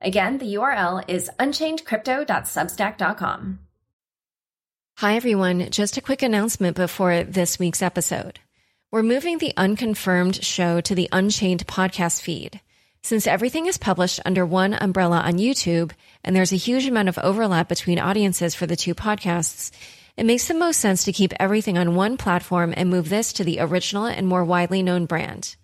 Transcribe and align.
Again, 0.00 0.38
the 0.38 0.54
URL 0.54 1.04
is 1.08 1.30
unchainedcrypto.substack.com. 1.38 3.58
Hi, 4.96 5.16
everyone. 5.16 5.70
Just 5.70 5.96
a 5.96 6.02
quick 6.02 6.22
announcement 6.22 6.76
before 6.76 7.24
this 7.24 7.58
week's 7.58 7.82
episode. 7.82 8.38
We're 8.90 9.02
moving 9.02 9.38
the 9.38 9.52
Unconfirmed 9.56 10.42
show 10.42 10.80
to 10.80 10.94
the 10.94 11.08
Unchained 11.12 11.66
podcast 11.66 12.22
feed. 12.22 12.60
Since 13.02 13.26
everything 13.26 13.66
is 13.66 13.78
published 13.78 14.20
under 14.26 14.44
one 14.44 14.74
umbrella 14.74 15.20
on 15.20 15.38
YouTube, 15.38 15.92
and 16.22 16.36
there's 16.36 16.52
a 16.52 16.56
huge 16.56 16.86
amount 16.86 17.08
of 17.08 17.16
overlap 17.18 17.68
between 17.68 17.98
audiences 17.98 18.54
for 18.54 18.66
the 18.66 18.76
two 18.76 18.94
podcasts, 18.94 19.70
it 20.16 20.26
makes 20.26 20.48
the 20.48 20.54
most 20.54 20.80
sense 20.80 21.04
to 21.04 21.12
keep 21.12 21.32
everything 21.40 21.78
on 21.78 21.94
one 21.94 22.18
platform 22.18 22.74
and 22.76 22.90
move 22.90 23.08
this 23.08 23.32
to 23.34 23.44
the 23.44 23.60
original 23.60 24.04
and 24.04 24.26
more 24.26 24.44
widely 24.44 24.82
known 24.82 25.06
brand. 25.06 25.56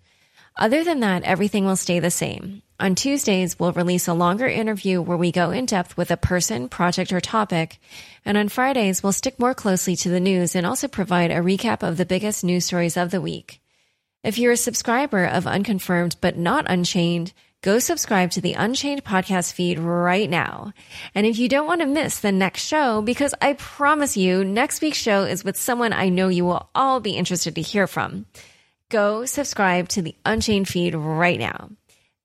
Other 0.59 0.83
than 0.83 1.01
that, 1.01 1.23
everything 1.23 1.65
will 1.65 1.75
stay 1.75 1.99
the 1.99 2.09
same. 2.09 2.63
On 2.79 2.95
Tuesdays, 2.95 3.59
we'll 3.59 3.73
release 3.73 4.07
a 4.07 4.13
longer 4.13 4.47
interview 4.47 5.01
where 5.01 5.17
we 5.17 5.31
go 5.31 5.51
in 5.51 5.65
depth 5.65 5.95
with 5.97 6.09
a 6.09 6.17
person, 6.17 6.67
project, 6.67 7.13
or 7.13 7.21
topic. 7.21 7.79
And 8.25 8.37
on 8.37 8.49
Fridays, 8.49 9.03
we'll 9.03 9.13
stick 9.13 9.39
more 9.39 9.53
closely 9.53 9.95
to 9.97 10.09
the 10.09 10.19
news 10.19 10.55
and 10.55 10.65
also 10.65 10.87
provide 10.87 11.29
a 11.29 11.35
recap 11.35 11.81
of 11.81 11.97
the 11.97 12.05
biggest 12.05 12.43
news 12.43 12.65
stories 12.65 12.97
of 12.97 13.11
the 13.11 13.21
week. 13.21 13.61
If 14.23 14.39
you're 14.39 14.51
a 14.51 14.57
subscriber 14.57 15.25
of 15.25 15.45
Unconfirmed 15.45 16.17
but 16.21 16.37
not 16.37 16.69
Unchained, 16.69 17.33
go 17.61 17.77
subscribe 17.77 18.31
to 18.31 18.41
the 18.41 18.53
Unchained 18.53 19.03
podcast 19.03 19.53
feed 19.53 19.77
right 19.77 20.29
now. 20.29 20.73
And 21.13 21.27
if 21.27 21.37
you 21.37 21.49
don't 21.49 21.67
want 21.67 21.81
to 21.81 21.87
miss 21.87 22.19
the 22.19 22.31
next 22.31 22.63
show, 22.65 23.03
because 23.03 23.33
I 23.41 23.53
promise 23.53 24.17
you, 24.17 24.43
next 24.43 24.81
week's 24.81 24.97
show 24.97 25.23
is 25.23 25.43
with 25.43 25.55
someone 25.55 25.93
I 25.93 26.09
know 26.09 26.29
you 26.29 26.45
will 26.45 26.69
all 26.73 26.99
be 26.99 27.11
interested 27.11 27.55
to 27.55 27.61
hear 27.61 27.85
from. 27.85 28.25
Go 28.89 29.25
subscribe 29.25 29.89
to 29.89 30.01
the 30.01 30.15
Unchained 30.25 30.69
feed 30.69 30.95
right 30.95 31.37
now. 31.37 31.71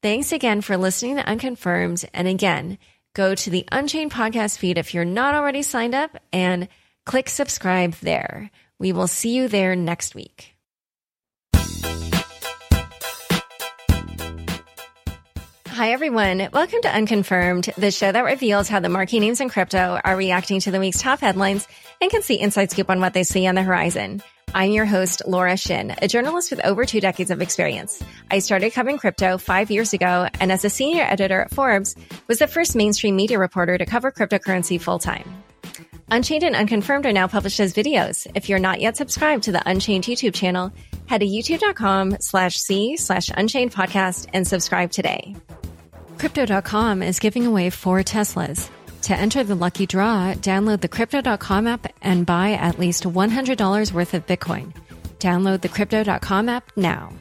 Thanks 0.01 0.31
again 0.31 0.61
for 0.61 0.77
listening 0.77 1.17
to 1.17 1.29
Unconfirmed. 1.29 2.09
And 2.15 2.29
again, 2.29 2.79
go 3.15 3.35
to 3.35 3.51
the 3.51 3.67
Unchained 3.73 4.13
podcast 4.13 4.59
feed 4.59 4.79
if 4.79 4.95
you're 4.95 5.05
not 5.05 5.35
already 5.35 5.63
signed 5.63 5.97
up 5.97 6.17
and 6.33 6.69
click 7.05 7.29
subscribe 7.29 7.95
there. 7.95 8.53
We 8.79 8.93
will 8.93 9.09
see 9.09 9.35
you 9.35 9.49
there 9.49 9.75
next 9.75 10.15
week. 10.15 10.55
Hi, 15.67 15.91
everyone. 15.91 16.49
Welcome 16.53 16.83
to 16.83 16.95
Unconfirmed, 16.95 17.71
the 17.77 17.91
show 17.91 18.13
that 18.13 18.25
reveals 18.25 18.69
how 18.69 18.79
the 18.79 18.89
marquee 18.89 19.19
names 19.19 19.41
in 19.41 19.49
crypto 19.49 19.99
are 20.05 20.15
reacting 20.15 20.61
to 20.61 20.71
the 20.71 20.79
week's 20.79 21.03
top 21.03 21.19
headlines 21.19 21.67
and 22.01 22.09
can 22.09 22.23
see 22.23 22.39
inside 22.39 22.71
scoop 22.71 22.89
on 22.89 23.01
what 23.01 23.15
they 23.15 23.25
see 23.25 23.49
on 23.49 23.57
the 23.57 23.65
horizon. 23.65 24.23
I'm 24.55 24.71
your 24.71 24.85
host, 24.85 25.23
Laura 25.27 25.57
Shin, 25.57 25.95
a 26.03 26.09
journalist 26.09 26.51
with 26.51 26.63
over 26.65 26.85
two 26.85 27.01
decades 27.01 27.31
of 27.31 27.41
experience. 27.41 28.03
I 28.31 28.41
started 28.41 28.73
covering 28.73 28.99
crypto 28.99 29.39
five 29.39 29.71
years 29.71 29.95
ago, 29.95 30.29
and 30.41 30.53
as 30.53 30.65
a 30.65 30.71
senior 30.71 31.05
editor 31.05 31.41
at 31.41 31.55
Forbes, 31.55 31.97
was 32.29 32.39
the 32.39 32.47
first 32.47 32.77
mainstream 32.77 33.17
media 33.17 33.39
reporter 33.39 33.79
to 33.79 33.87
cover 33.87 34.13
cryptocurrency 34.13 34.79
full 34.79 34.99
time. 34.99 35.43
Unchained 36.11 36.45
and 36.45 36.55
Unconfirmed 36.55 37.07
are 37.07 37.15
now 37.15 37.27
published 37.27 37.61
as 37.61 37.73
videos. 37.73 38.27
If 38.35 38.51
you're 38.51 38.59
not 38.59 38.83
yet 38.83 38.99
subscribed 38.99 39.45
to 39.45 39.53
the 39.53 39.67
Unchained 39.67 40.05
YouTube 40.05 40.35
channel, 40.35 40.71
head 41.07 41.21
to 41.23 41.27
youtube.com 41.27 42.19
slash 42.21 42.57
c 42.57 42.99
slash 42.99 43.31
unchained 43.35 43.73
podcast 43.73 44.29
and 44.35 44.47
subscribe 44.47 44.91
today. 44.91 45.35
Crypto.com 46.19 47.03
is 47.03 47.19
giving 47.19 47.47
away 47.47 47.71
four 47.71 48.01
Teslas. 48.01 48.69
To 49.03 49.15
enter 49.15 49.43
the 49.43 49.57
lucky 49.57 49.87
draw, 49.87 50.33
download 50.35 50.81
the 50.81 50.89
Crypto.com 50.89 51.67
app 51.67 51.93
and 52.03 52.25
buy 52.25 52.53
at 52.53 52.79
least 52.79 53.03
$100 53.03 53.93
worth 53.93 54.15
of 54.15 54.27
Bitcoin. 54.27 54.73
Download 55.19 55.61
the 55.61 55.69
Crypto.com 55.69 56.49
app 56.49 56.71
now. 56.77 57.13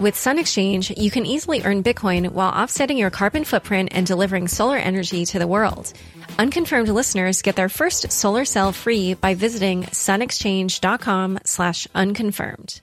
With 0.00 0.16
Sun 0.16 0.38
Exchange, 0.38 0.90
you 0.90 1.10
can 1.10 1.24
easily 1.24 1.62
earn 1.62 1.82
Bitcoin 1.82 2.32
while 2.32 2.50
offsetting 2.50 2.98
your 2.98 3.10
carbon 3.10 3.44
footprint 3.44 3.90
and 3.92 4.06
delivering 4.06 4.48
solar 4.48 4.76
energy 4.76 5.24
to 5.26 5.38
the 5.38 5.46
world. 5.46 5.92
Unconfirmed 6.38 6.88
listeners 6.88 7.40
get 7.40 7.56
their 7.56 7.68
first 7.68 8.10
solar 8.10 8.44
cell 8.44 8.72
free 8.72 9.14
by 9.14 9.34
visiting 9.34 9.84
sunexchange.com 9.84 11.38
slash 11.44 11.86
unconfirmed. 11.94 12.82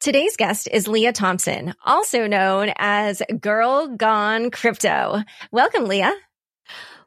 Today's 0.00 0.36
guest 0.36 0.68
is 0.70 0.86
Leah 0.86 1.12
Thompson, 1.12 1.74
also 1.84 2.26
known 2.26 2.72
as 2.76 3.22
Girl 3.40 3.88
Gone 3.88 4.50
Crypto. 4.50 5.22
Welcome, 5.50 5.86
Leah. 5.86 6.12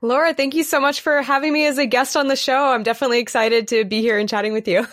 Laura, 0.05 0.35
thank 0.35 0.53
you 0.53 0.63
so 0.63 0.79
much 0.79 1.01
for 1.01 1.23
having 1.23 1.51
me 1.51 1.66
as 1.66 1.79
a 1.79 1.88
guest 1.88 2.16
on 2.16 2.27
the 2.27 2.35
show. 2.35 2.71
I'm 2.71 2.83
definitely 2.83 3.19
excited 3.19 3.69
to 3.69 3.85
be 3.85 4.01
here 4.01 4.19
and 4.19 4.29
chatting 4.29 4.53
with 4.53 4.67
you. 4.67 4.85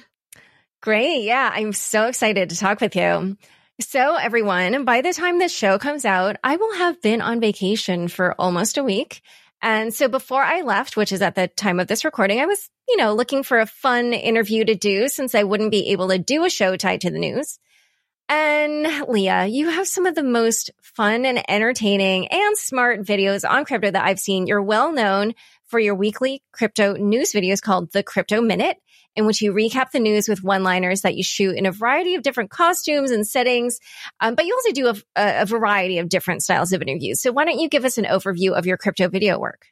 Great. 0.80 1.24
Yeah, 1.24 1.50
I'm 1.52 1.74
so 1.74 2.06
excited 2.06 2.48
to 2.50 2.56
talk 2.56 2.80
with 2.80 2.96
you. 2.96 3.36
So, 3.80 4.16
everyone, 4.16 4.84
by 4.84 5.02
the 5.02 5.12
time 5.12 5.38
this 5.38 5.54
show 5.54 5.78
comes 5.78 6.06
out, 6.06 6.36
I 6.42 6.56
will 6.56 6.74
have 6.74 7.02
been 7.02 7.20
on 7.20 7.40
vacation 7.40 8.08
for 8.08 8.34
almost 8.38 8.78
a 8.78 8.84
week. 8.84 9.20
And 9.60 9.92
so 9.92 10.08
before 10.08 10.42
I 10.42 10.62
left, 10.62 10.96
which 10.96 11.12
is 11.12 11.20
at 11.20 11.34
the 11.34 11.48
time 11.48 11.78
of 11.78 11.86
this 11.86 12.04
recording, 12.04 12.40
I 12.40 12.46
was, 12.46 12.70
you 12.88 12.96
know, 12.96 13.14
looking 13.14 13.42
for 13.42 13.60
a 13.60 13.66
fun 13.66 14.14
interview 14.14 14.64
to 14.64 14.74
do 14.74 15.08
since 15.08 15.34
I 15.34 15.44
wouldn't 15.44 15.70
be 15.70 15.90
able 15.90 16.08
to 16.08 16.18
do 16.18 16.44
a 16.44 16.50
show 16.50 16.74
tied 16.76 17.02
to 17.02 17.10
the 17.10 17.18
news. 17.18 17.58
And 18.34 19.06
Leah, 19.10 19.44
you 19.44 19.68
have 19.68 19.86
some 19.86 20.06
of 20.06 20.14
the 20.14 20.22
most 20.22 20.70
fun 20.80 21.26
and 21.26 21.44
entertaining 21.50 22.28
and 22.28 22.56
smart 22.56 23.02
videos 23.02 23.46
on 23.46 23.66
crypto 23.66 23.90
that 23.90 24.06
I've 24.06 24.18
seen. 24.18 24.46
You're 24.46 24.62
well 24.62 24.90
known 24.90 25.34
for 25.66 25.78
your 25.78 25.94
weekly 25.94 26.42
crypto 26.50 26.94
news 26.94 27.34
videos 27.34 27.60
called 27.60 27.92
the 27.92 28.02
Crypto 28.02 28.40
Minute, 28.40 28.78
in 29.14 29.26
which 29.26 29.42
you 29.42 29.52
recap 29.52 29.90
the 29.90 30.00
news 30.00 30.28
with 30.28 30.42
one 30.42 30.62
liners 30.62 31.02
that 31.02 31.14
you 31.14 31.22
shoot 31.22 31.56
in 31.56 31.66
a 31.66 31.72
variety 31.72 32.14
of 32.14 32.22
different 32.22 32.48
costumes 32.48 33.10
and 33.10 33.26
settings. 33.26 33.80
Um, 34.18 34.34
but 34.34 34.46
you 34.46 34.54
also 34.54 34.72
do 34.72 34.86
a, 34.88 35.42
a 35.42 35.44
variety 35.44 35.98
of 35.98 36.08
different 36.08 36.42
styles 36.42 36.72
of 36.72 36.80
interviews. 36.80 37.20
So 37.20 37.32
why 37.32 37.44
don't 37.44 37.60
you 37.60 37.68
give 37.68 37.84
us 37.84 37.98
an 37.98 38.06
overview 38.06 38.52
of 38.52 38.64
your 38.64 38.78
crypto 38.78 39.10
video 39.10 39.38
work? 39.38 39.66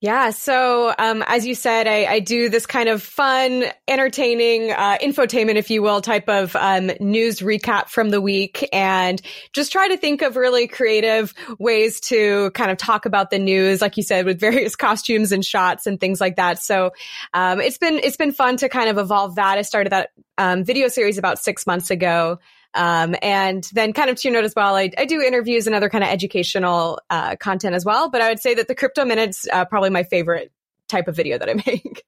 Yeah. 0.00 0.30
So, 0.30 0.94
um, 0.98 1.22
as 1.26 1.46
you 1.46 1.54
said, 1.54 1.86
I, 1.86 2.06
I, 2.06 2.20
do 2.20 2.48
this 2.48 2.64
kind 2.64 2.88
of 2.88 3.02
fun, 3.02 3.64
entertaining, 3.86 4.70
uh, 4.70 4.96
infotainment, 5.02 5.56
if 5.56 5.68
you 5.68 5.82
will, 5.82 6.00
type 6.00 6.26
of, 6.26 6.56
um, 6.56 6.90
news 7.00 7.40
recap 7.40 7.90
from 7.90 8.08
the 8.08 8.18
week 8.18 8.66
and 8.72 9.20
just 9.52 9.72
try 9.72 9.88
to 9.88 9.98
think 9.98 10.22
of 10.22 10.36
really 10.36 10.66
creative 10.66 11.34
ways 11.58 12.00
to 12.00 12.50
kind 12.52 12.70
of 12.70 12.78
talk 12.78 13.04
about 13.04 13.28
the 13.28 13.38
news, 13.38 13.82
like 13.82 13.98
you 13.98 14.02
said, 14.02 14.24
with 14.24 14.40
various 14.40 14.74
costumes 14.86 15.32
and 15.32 15.44
shots 15.44 15.86
and 15.86 16.00
things 16.00 16.18
like 16.18 16.36
that. 16.36 16.58
So, 16.58 16.92
um, 17.34 17.60
it's 17.60 17.76
been, 17.76 18.00
it's 18.02 18.16
been 18.16 18.32
fun 18.32 18.56
to 18.56 18.70
kind 18.70 18.88
of 18.88 18.96
evolve 18.96 19.34
that. 19.34 19.58
I 19.58 19.62
started 19.62 19.92
that, 19.92 20.12
um, 20.38 20.64
video 20.64 20.88
series 20.88 21.18
about 21.18 21.38
six 21.38 21.66
months 21.66 21.90
ago. 21.90 22.38
Um, 22.74 23.16
and 23.22 23.68
then 23.72 23.92
kind 23.92 24.10
of 24.10 24.16
to 24.16 24.28
your 24.28 24.36
note 24.36 24.44
as 24.44 24.54
well, 24.54 24.76
I, 24.76 24.90
I 24.96 25.04
do 25.04 25.20
interviews 25.20 25.66
and 25.66 25.74
other 25.74 25.88
kind 25.88 26.04
of 26.04 26.10
educational 26.10 27.00
uh, 27.10 27.36
content 27.36 27.74
as 27.74 27.84
well. 27.84 28.10
But 28.10 28.20
I 28.20 28.28
would 28.28 28.40
say 28.40 28.54
that 28.54 28.68
the 28.68 28.74
crypto 28.74 29.04
minutes 29.04 29.46
uh, 29.52 29.64
probably 29.64 29.90
my 29.90 30.04
favorite 30.04 30.52
type 30.88 31.08
of 31.08 31.16
video 31.16 31.38
that 31.38 31.48
I 31.48 31.54
make. 31.66 32.04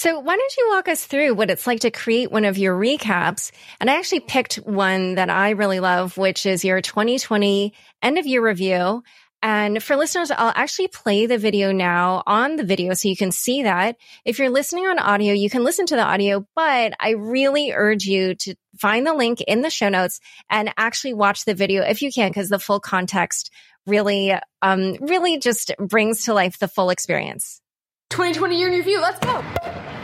So 0.00 0.18
why 0.18 0.34
don't 0.34 0.56
you 0.56 0.68
walk 0.70 0.88
us 0.88 1.04
through 1.04 1.34
what 1.34 1.50
it's 1.50 1.66
like 1.66 1.80
to 1.80 1.90
create 1.90 2.32
one 2.32 2.46
of 2.46 2.56
your 2.56 2.74
recaps? 2.74 3.50
And 3.80 3.90
I 3.90 3.98
actually 3.98 4.20
picked 4.20 4.54
one 4.54 5.16
that 5.16 5.28
I 5.28 5.50
really 5.50 5.78
love, 5.78 6.16
which 6.16 6.46
is 6.46 6.64
your 6.64 6.80
2020 6.80 7.74
end 8.02 8.18
of 8.18 8.26
year 8.26 8.42
review. 8.42 9.02
And 9.42 9.82
for 9.82 9.96
listeners, 9.96 10.30
I'll 10.30 10.52
actually 10.54 10.88
play 10.88 11.26
the 11.26 11.38
video 11.38 11.72
now 11.72 12.22
on 12.26 12.56
the 12.56 12.64
video 12.64 12.92
so 12.92 13.08
you 13.08 13.16
can 13.16 13.32
see 13.32 13.62
that. 13.62 13.96
If 14.24 14.38
you're 14.38 14.50
listening 14.50 14.86
on 14.86 14.98
audio, 14.98 15.32
you 15.32 15.48
can 15.48 15.64
listen 15.64 15.86
to 15.86 15.96
the 15.96 16.04
audio, 16.04 16.46
but 16.54 16.92
I 17.00 17.10
really 17.10 17.72
urge 17.72 18.04
you 18.04 18.34
to 18.34 18.54
find 18.78 19.06
the 19.06 19.14
link 19.14 19.40
in 19.40 19.62
the 19.62 19.70
show 19.70 19.88
notes 19.88 20.20
and 20.50 20.72
actually 20.76 21.14
watch 21.14 21.46
the 21.46 21.54
video 21.54 21.82
if 21.82 22.02
you 22.02 22.12
can, 22.12 22.28
because 22.28 22.50
the 22.50 22.58
full 22.58 22.80
context 22.80 23.50
really, 23.86 24.34
um, 24.60 24.96
really 25.00 25.38
just 25.38 25.72
brings 25.78 26.26
to 26.26 26.34
life 26.34 26.58
the 26.58 26.68
full 26.68 26.90
experience. 26.90 27.62
2020 28.10 28.58
year 28.58 28.68
in 28.68 28.74
review, 28.74 29.00
let's 29.00 29.18
go! 29.20 29.40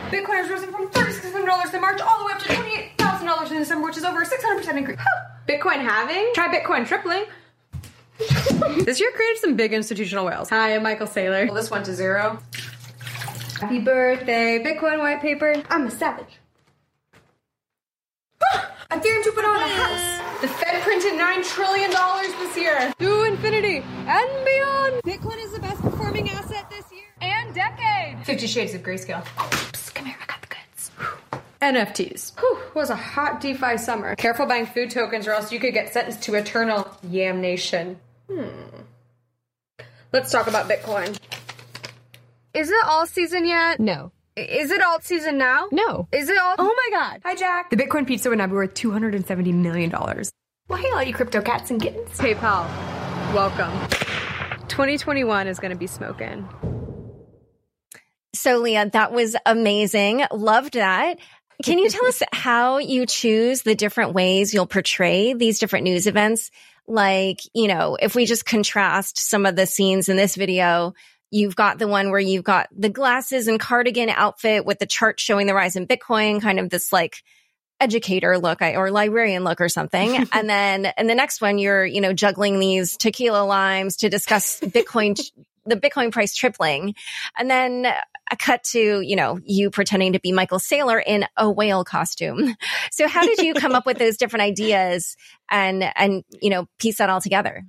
Bitcoin 0.09 0.37
has 0.37 0.49
risen 0.49 0.71
from 0.71 0.87
$36,000 0.89 1.73
in 1.73 1.81
March 1.81 2.01
all 2.01 2.19
the 2.19 2.25
way 2.25 2.31
up 2.31 2.39
to 2.39 2.49
$28,000 2.49 3.51
in 3.51 3.57
December, 3.57 3.83
which 3.85 3.97
is 3.97 4.03
over 4.03 4.21
a 4.21 4.25
600% 4.25 4.77
increase. 4.77 4.97
Bitcoin 5.47 5.81
halving? 5.81 6.31
Try 6.33 6.47
Bitcoin 6.47 6.87
tripling. 6.87 7.25
this 8.85 8.99
year 8.99 9.11
created 9.11 9.37
some 9.39 9.55
big 9.55 9.73
institutional 9.73 10.25
whales. 10.25 10.49
Hi, 10.49 10.75
I'm 10.75 10.83
Michael 10.83 11.07
Saylor. 11.07 11.45
Well, 11.45 11.55
this 11.55 11.69
went 11.69 11.85
to 11.85 11.93
zero. 11.93 12.39
Happy 13.59 13.79
birthday, 13.79 14.63
Bitcoin 14.63 14.99
white 14.99 15.21
paper. 15.21 15.55
I'm 15.69 15.87
a 15.87 15.91
savage. 15.91 16.39
Ethereum 18.91 19.23
2.0 19.23 19.37
in 19.37 19.43
the 19.43 19.67
house. 19.67 20.41
The 20.41 20.47
Fed 20.47 20.81
printed 20.83 21.13
$9 21.13 21.43
trillion 21.43 21.91
this 22.39 22.57
year. 22.57 22.93
To 22.99 23.23
infinity 23.23 23.83
and 24.07 24.45
beyond. 24.45 25.01
Bitcoin 25.03 25.43
is 25.43 25.51
the 25.51 25.59
best 25.59 25.81
performing 25.81 26.29
asset 26.29 26.69
this 26.69 26.85
year 26.91 27.05
and 27.21 27.53
decade. 27.53 28.23
Fifty 28.25 28.47
Shades 28.47 28.73
of 28.73 28.83
Grayscale. 28.83 29.23
Psst, 29.23 29.93
come 29.95 30.05
here, 30.05 30.15
I 30.21 30.25
got 30.25 30.41
the 30.41 30.47
goods. 30.47 30.91
NFTs. 31.61 32.39
Whew, 32.39 32.59
it 32.67 32.75
was 32.75 32.89
a 32.91 32.95
hot 32.95 33.41
DeFi 33.41 33.77
summer. 33.77 34.15
Careful 34.15 34.45
buying 34.45 34.67
food 34.67 34.91
tokens 34.91 35.27
or 35.27 35.31
else 35.31 35.51
you 35.51 35.59
could 35.59 35.73
get 35.73 35.91
sentenced 35.91 36.21
to 36.23 36.35
eternal 36.35 36.83
yamnation. 37.07 37.97
Hmm. 38.29 38.47
Let's 40.11 40.31
talk 40.31 40.47
about 40.47 40.69
Bitcoin. 40.69 41.17
Is 42.53 42.69
it 42.69 42.85
all 42.85 43.05
season 43.05 43.45
yet? 43.45 43.79
No. 43.79 44.11
Is 44.35 44.71
it 44.71 44.81
alt 44.81 45.03
season 45.03 45.37
now? 45.37 45.67
No. 45.71 46.07
Is 46.11 46.29
it 46.29 46.37
all? 46.37 46.55
Oh 46.57 46.63
my 46.91 46.97
god. 46.97 47.21
Hi, 47.25 47.35
Jack. 47.35 47.69
The 47.69 47.75
Bitcoin 47.75 48.05
pizza 48.05 48.29
would 48.29 48.37
now 48.37 48.47
be 48.47 48.53
worth 48.53 48.73
$270 48.73 49.53
million. 49.53 49.91
Well, 49.91 50.79
hey, 50.79 50.89
all 50.91 51.03
you 51.03 51.13
crypto 51.13 51.41
cats 51.41 51.71
and 51.71 51.81
kittens. 51.81 52.17
PayPal, 52.17 52.67
welcome. 53.33 53.71
2021 54.67 55.47
is 55.47 55.59
going 55.59 55.71
to 55.71 55.77
be 55.77 55.87
smoking. 55.87 56.47
So, 58.35 58.59
Leah, 58.59 58.89
that 58.91 59.11
was 59.11 59.35
amazing. 59.45 60.23
Loved 60.31 60.73
that. 60.73 61.17
Can 61.63 61.79
you 61.79 61.89
tell 61.89 62.05
us 62.07 62.21
how 62.31 62.77
you 62.77 63.05
choose 63.05 63.63
the 63.63 63.75
different 63.75 64.13
ways 64.13 64.53
you'll 64.53 64.67
portray 64.67 65.33
these 65.33 65.57
different 65.59 65.85
news 65.85 66.05
events? 66.05 66.51
Like, 66.87 67.41
you 67.53 67.67
know, 67.67 67.97
if 68.01 68.15
we 68.15 68.25
just 68.25 68.45
contrast 68.45 69.17
some 69.19 69.45
of 69.45 69.55
the 69.55 69.65
scenes 69.65 70.09
in 70.09 70.17
this 70.17 70.35
video, 70.35 70.93
you've 71.31 71.55
got 71.55 71.79
the 71.79 71.87
one 71.87 72.11
where 72.11 72.19
you've 72.19 72.43
got 72.43 72.69
the 72.71 72.89
glasses 72.89 73.47
and 73.47 73.59
cardigan 73.59 74.09
outfit 74.09 74.65
with 74.65 74.79
the 74.79 74.85
chart 74.85 75.19
showing 75.19 75.47
the 75.47 75.53
rise 75.53 75.75
in 75.75 75.87
Bitcoin, 75.87 76.41
kind 76.41 76.59
of 76.59 76.69
this 76.69 76.93
like 76.93 77.23
educator 77.79 78.37
look 78.39 78.61
or 78.61 78.89
librarian 78.91 79.43
look 79.43 79.61
or 79.61 79.69
something. 79.69 80.27
and 80.31 80.49
then 80.49 80.91
in 80.97 81.07
the 81.07 81.15
next 81.15 81.41
one, 81.41 81.57
you're, 81.57 81.85
you 81.85 82.01
know, 82.01 82.13
juggling 82.13 82.59
these 82.59 82.97
tequila 82.97 83.43
limes 83.43 83.97
to 83.97 84.09
discuss 84.09 84.59
Bitcoin, 84.61 85.19
the 85.67 85.75
Bitcoin 85.75 86.11
price 86.11 86.35
tripling. 86.35 86.95
And 87.37 87.49
then 87.49 87.85
a 88.31 88.35
cut 88.35 88.63
to, 88.65 89.01
you 89.01 89.15
know, 89.15 89.39
you 89.43 89.69
pretending 89.69 90.13
to 90.13 90.19
be 90.19 90.31
Michael 90.31 90.59
Saylor 90.59 91.01
in 91.05 91.25
a 91.37 91.49
whale 91.49 91.83
costume. 91.83 92.55
So 92.91 93.07
how 93.07 93.23
did 93.23 93.39
you 93.39 93.53
come 93.53 93.75
up 93.75 93.85
with 93.85 93.99
those 93.99 94.17
different 94.17 94.43
ideas 94.43 95.17
and, 95.51 95.83
and, 95.95 96.23
you 96.41 96.49
know, 96.49 96.67
piece 96.79 96.97
that 96.97 97.09
all 97.09 97.21
together? 97.21 97.63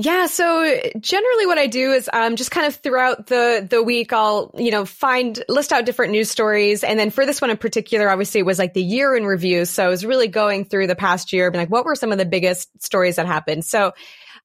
Yeah, 0.00 0.26
so 0.26 0.80
generally 1.00 1.46
what 1.46 1.58
I 1.58 1.66
do 1.66 1.90
is 1.90 2.08
um, 2.12 2.36
just 2.36 2.52
kind 2.52 2.68
of 2.68 2.76
throughout 2.76 3.26
the 3.26 3.66
the 3.68 3.82
week 3.82 4.12
I'll, 4.12 4.54
you 4.56 4.70
know, 4.70 4.84
find 4.84 5.42
list 5.48 5.72
out 5.72 5.86
different 5.86 6.12
news 6.12 6.30
stories 6.30 6.84
and 6.84 7.00
then 7.00 7.10
for 7.10 7.26
this 7.26 7.40
one 7.40 7.50
in 7.50 7.56
particular 7.56 8.08
obviously 8.08 8.38
it 8.38 8.46
was 8.46 8.60
like 8.60 8.74
the 8.74 8.82
year 8.82 9.16
in 9.16 9.26
review. 9.26 9.64
So 9.64 9.84
I 9.84 9.88
was 9.88 10.06
really 10.06 10.28
going 10.28 10.66
through 10.66 10.86
the 10.86 10.94
past 10.94 11.32
year 11.32 11.50
being 11.50 11.62
like 11.62 11.70
what 11.70 11.84
were 11.84 11.96
some 11.96 12.12
of 12.12 12.18
the 12.18 12.24
biggest 12.24 12.80
stories 12.80 13.16
that 13.16 13.26
happened. 13.26 13.64
So 13.64 13.92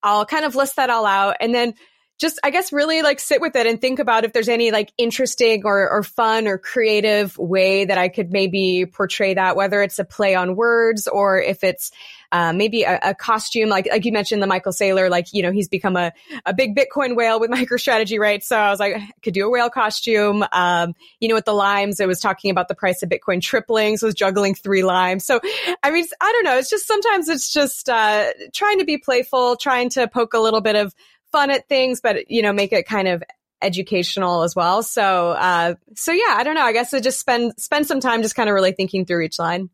I'll 0.02 0.26
kind 0.26 0.44
of 0.44 0.56
list 0.56 0.78
that 0.78 0.90
all 0.90 1.06
out 1.06 1.38
and 1.40 1.54
then 1.54 1.76
just 2.20 2.40
I 2.44 2.52
guess 2.52 2.72
really 2.72 3.02
like 3.02 3.20
sit 3.20 3.42
with 3.42 3.56
it 3.56 3.68
and 3.68 3.82
think 3.82 4.00
about 4.00 4.24
if 4.24 4.34
there's 4.34 4.50
any 4.50 4.72
like 4.72 4.94
interesting 4.98 5.64
or 5.66 5.90
or 5.90 6.04
fun 6.04 6.48
or 6.48 6.58
creative 6.58 7.38
way 7.38 7.86
that 7.86 7.98
I 7.98 8.10
could 8.10 8.32
maybe 8.32 8.86
portray 8.86 9.34
that, 9.34 9.56
whether 9.56 9.82
it's 9.82 10.00
a 10.00 10.06
play 10.06 10.36
on 10.36 10.56
words 10.56 11.08
or 11.08 11.42
if 11.42 11.64
it's 11.64 11.92
uh, 12.32 12.52
maybe 12.52 12.82
a, 12.82 13.00
a, 13.04 13.14
costume, 13.14 13.70
like 13.70 13.88
like 13.90 14.06
you 14.06 14.12
mentioned 14.12 14.42
the 14.42 14.48
Michael 14.48 14.72
Saylor, 14.72 15.10
like 15.10 15.28
you 15.34 15.44
know 15.44 15.52
he's 15.52 15.70
become 15.70 15.96
a 15.96 16.12
a 16.46 16.54
big 16.54 16.76
Bitcoin 16.76 17.16
whale 17.16 17.40
with 17.40 17.52
MicroStrategy, 17.52 18.18
right? 18.20 18.44
So 18.44 18.58
I 18.58 18.72
was 18.72 18.80
like, 18.80 18.96
I 18.96 19.10
could 19.22 19.36
do 19.36 19.46
a 19.46 19.50
whale 19.50 19.70
costume. 19.70 20.44
Um, 20.52 20.96
you 21.20 21.30
know, 21.30 21.36
with 21.36 21.46
the 21.46 21.54
limes, 21.54 22.00
it 22.00 22.08
was 22.08 22.20
talking 22.20 22.50
about 22.50 22.70
the 22.70 22.76
price 22.76 23.04
of 23.04 23.10
Bitcoin 23.10 23.42
tripling, 23.42 23.98
so 23.98 24.06
it 24.06 24.10
was 24.10 24.16
juggling 24.16 24.56
three 24.56 24.84
limes. 24.84 25.26
So 25.26 25.42
I 25.84 25.92
mean, 25.92 26.06
I 26.20 26.32
don't 26.32 26.44
know. 26.44 26.58
It's 26.58 26.70
just 26.70 26.88
sometimes 26.88 27.30
it's 27.30 27.54
just 27.54 27.88
uh, 27.88 28.32
trying 28.52 28.80
to 28.80 28.86
be 28.86 28.98
playful, 28.98 29.56
trying 29.56 29.90
to 29.92 30.08
poke 30.08 30.34
a 30.34 30.40
little 30.40 30.62
bit 30.62 30.76
of 30.76 30.96
fun 31.34 31.52
at 31.52 31.68
things, 31.68 32.00
but 32.00 32.32
you 32.32 32.42
know, 32.42 32.54
make 32.54 32.72
it 32.72 32.88
kind 32.88 33.10
of 33.10 33.22
educational 33.62 34.44
as 34.44 34.56
well. 34.56 34.84
So, 34.84 35.32
uh, 35.32 35.76
so 35.96 36.14
yeah, 36.14 36.36
I 36.36 36.44
don't 36.44 36.56
know. 36.56 36.64
I 36.64 36.72
guess 36.72 36.94
I 36.94 37.02
just 37.02 37.20
spend 37.20 37.54
spend 37.58 37.88
some 37.88 38.00
time 38.00 38.22
just 38.22 38.36
kind 38.36 38.48
of 38.48 38.54
really 38.54 38.72
thinking 38.72 39.06
through 39.06 39.24
each 39.24 39.40
line. 39.40 39.70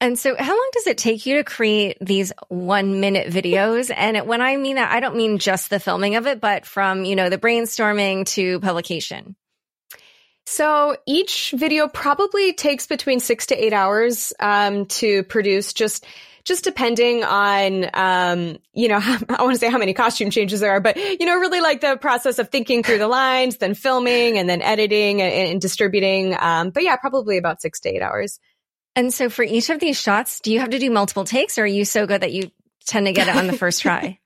And 0.00 0.18
so, 0.18 0.34
how 0.38 0.50
long 0.50 0.70
does 0.72 0.86
it 0.86 0.98
take 0.98 1.24
you 1.24 1.36
to 1.36 1.44
create 1.44 1.96
these 2.00 2.32
one 2.48 3.00
minute 3.00 3.32
videos? 3.32 3.90
And 3.94 4.26
when 4.26 4.42
I 4.42 4.56
mean 4.56 4.76
that, 4.76 4.92
I 4.92 5.00
don't 5.00 5.16
mean 5.16 5.38
just 5.38 5.70
the 5.70 5.80
filming 5.80 6.16
of 6.16 6.26
it, 6.26 6.40
but 6.40 6.66
from 6.66 7.04
you 7.04 7.16
know 7.16 7.30
the 7.30 7.38
brainstorming 7.38 8.26
to 8.34 8.60
publication. 8.60 9.36
So 10.46 10.96
each 11.06 11.54
video 11.56 11.88
probably 11.88 12.52
takes 12.52 12.86
between 12.86 13.18
six 13.18 13.46
to 13.46 13.64
eight 13.64 13.72
hours 13.72 14.34
um, 14.40 14.84
to 14.86 15.22
produce. 15.22 15.72
Just 15.72 16.04
just 16.44 16.64
depending 16.64 17.24
on, 17.24 17.90
um, 17.94 18.58
you 18.72 18.88
know, 18.88 19.00
how, 19.00 19.18
I 19.28 19.42
want 19.42 19.54
to 19.54 19.58
say 19.58 19.70
how 19.70 19.78
many 19.78 19.94
costume 19.94 20.30
changes 20.30 20.60
there 20.60 20.72
are, 20.72 20.80
but, 20.80 20.96
you 20.96 21.24
know, 21.26 21.36
really 21.36 21.60
like 21.60 21.80
the 21.80 21.96
process 21.96 22.38
of 22.38 22.50
thinking 22.50 22.82
through 22.82 22.98
the 22.98 23.08
lines, 23.08 23.56
then 23.56 23.74
filming 23.74 24.38
and 24.38 24.48
then 24.48 24.62
editing 24.62 25.22
and, 25.22 25.50
and 25.50 25.60
distributing. 25.60 26.36
Um, 26.38 26.70
but 26.70 26.82
yeah, 26.82 26.96
probably 26.96 27.38
about 27.38 27.62
six 27.62 27.80
to 27.80 27.88
eight 27.88 28.02
hours. 28.02 28.38
And 28.96 29.12
so 29.12 29.28
for 29.28 29.42
each 29.42 29.70
of 29.70 29.80
these 29.80 30.00
shots, 30.00 30.40
do 30.40 30.52
you 30.52 30.60
have 30.60 30.70
to 30.70 30.78
do 30.78 30.90
multiple 30.90 31.24
takes 31.24 31.58
or 31.58 31.62
are 31.62 31.66
you 31.66 31.84
so 31.84 32.06
good 32.06 32.20
that 32.20 32.32
you 32.32 32.50
tend 32.86 33.06
to 33.06 33.12
get 33.12 33.28
it 33.28 33.36
on 33.36 33.46
the 33.46 33.56
first 33.56 33.82
try? 33.82 34.18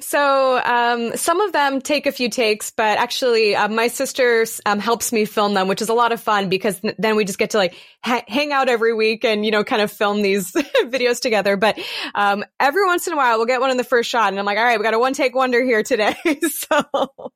So 0.00 0.60
um, 0.64 1.16
some 1.16 1.40
of 1.40 1.52
them 1.52 1.80
take 1.80 2.06
a 2.06 2.12
few 2.12 2.28
takes, 2.28 2.72
but 2.72 2.98
actually, 2.98 3.54
uh, 3.54 3.68
my 3.68 3.88
sister 3.88 4.44
um, 4.64 4.80
helps 4.80 5.12
me 5.12 5.24
film 5.24 5.54
them, 5.54 5.68
which 5.68 5.80
is 5.80 5.88
a 5.88 5.94
lot 5.94 6.10
of 6.10 6.20
fun 6.20 6.48
because 6.48 6.80
th- 6.80 6.96
then 6.98 7.14
we 7.14 7.24
just 7.24 7.38
get 7.38 7.50
to 7.50 7.58
like 7.58 7.74
ha- 8.02 8.24
hang 8.26 8.50
out 8.50 8.68
every 8.68 8.92
week 8.92 9.24
and 9.24 9.44
you 9.44 9.52
know 9.52 9.62
kind 9.62 9.82
of 9.82 9.92
film 9.92 10.22
these 10.22 10.50
videos 10.84 11.20
together. 11.20 11.56
But 11.56 11.78
um, 12.14 12.44
every 12.58 12.84
once 12.86 13.06
in 13.06 13.12
a 13.12 13.16
while, 13.16 13.36
we'll 13.36 13.46
get 13.46 13.60
one 13.60 13.70
in 13.70 13.76
the 13.76 13.84
first 13.84 14.10
shot, 14.10 14.32
and 14.32 14.38
I'm 14.38 14.44
like, 14.44 14.58
all 14.58 14.64
right, 14.64 14.78
we 14.78 14.82
got 14.82 14.94
a 14.94 14.98
one 14.98 15.12
take 15.12 15.34
wonder 15.34 15.62
here 15.62 15.82
today. 15.82 16.16
so. 16.48 17.32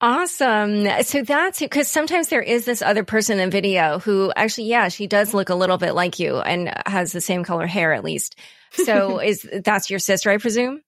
Awesome. 0.00 0.86
So 1.02 1.24
that's 1.24 1.58
because 1.58 1.88
sometimes 1.88 2.28
there 2.28 2.42
is 2.42 2.64
this 2.64 2.82
other 2.82 3.02
person 3.02 3.40
in 3.40 3.50
video 3.50 3.98
who 3.98 4.32
actually, 4.36 4.68
yeah, 4.68 4.88
she 4.90 5.08
does 5.08 5.34
look 5.34 5.48
a 5.48 5.56
little 5.56 5.76
bit 5.76 5.92
like 5.92 6.20
you 6.20 6.36
and 6.36 6.72
has 6.86 7.10
the 7.10 7.20
same 7.20 7.42
color 7.42 7.66
hair 7.66 7.92
at 7.92 8.04
least. 8.04 8.38
So 8.70 9.18
is 9.22 9.44
that's 9.64 9.90
your 9.90 9.98
sister, 9.98 10.30
I 10.30 10.36
presume? 10.36 10.82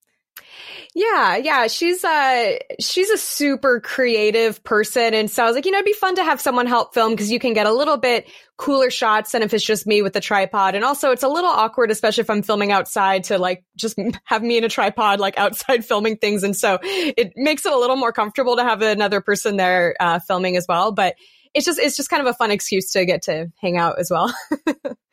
Yeah, 0.94 1.36
yeah, 1.36 1.66
she's 1.68 2.04
uh 2.04 2.58
she's 2.80 3.10
a 3.10 3.16
super 3.18 3.80
creative 3.80 4.62
person 4.64 5.14
and 5.14 5.30
so 5.30 5.44
I 5.44 5.46
was 5.46 5.54
like, 5.54 5.64
you 5.64 5.70
know, 5.70 5.78
it'd 5.78 5.84
be 5.86 5.92
fun 5.92 6.16
to 6.16 6.24
have 6.24 6.40
someone 6.40 6.66
help 6.66 6.94
film 6.94 7.12
because 7.12 7.30
you 7.30 7.38
can 7.38 7.52
get 7.52 7.66
a 7.66 7.72
little 7.72 7.96
bit 7.96 8.28
cooler 8.56 8.90
shots 8.90 9.32
than 9.32 9.42
if 9.42 9.54
it's 9.54 9.64
just 9.64 9.86
me 9.86 10.02
with 10.02 10.12
the 10.12 10.20
tripod. 10.20 10.74
And 10.74 10.84
also 10.84 11.12
it's 11.12 11.22
a 11.22 11.28
little 11.28 11.50
awkward 11.50 11.90
especially 11.90 12.22
if 12.22 12.30
I'm 12.30 12.42
filming 12.42 12.72
outside 12.72 13.24
to 13.24 13.38
like 13.38 13.64
just 13.76 13.98
have 14.24 14.42
me 14.42 14.58
in 14.58 14.64
a 14.64 14.68
tripod 14.68 15.20
like 15.20 15.38
outside 15.38 15.84
filming 15.86 16.16
things 16.16 16.42
and 16.42 16.56
so 16.56 16.78
it 16.82 17.32
makes 17.36 17.64
it 17.64 17.72
a 17.72 17.78
little 17.78 17.96
more 17.96 18.12
comfortable 18.12 18.56
to 18.56 18.64
have 18.64 18.82
another 18.82 19.20
person 19.20 19.56
there 19.56 19.94
uh 20.00 20.18
filming 20.18 20.56
as 20.56 20.66
well, 20.68 20.92
but 20.92 21.14
it's 21.54 21.66
just 21.66 21.78
it's 21.78 21.96
just 21.96 22.10
kind 22.10 22.20
of 22.20 22.26
a 22.26 22.34
fun 22.34 22.50
excuse 22.50 22.92
to 22.92 23.04
get 23.04 23.22
to 23.22 23.48
hang 23.60 23.76
out 23.76 23.98
as 23.98 24.10
well. 24.10 24.34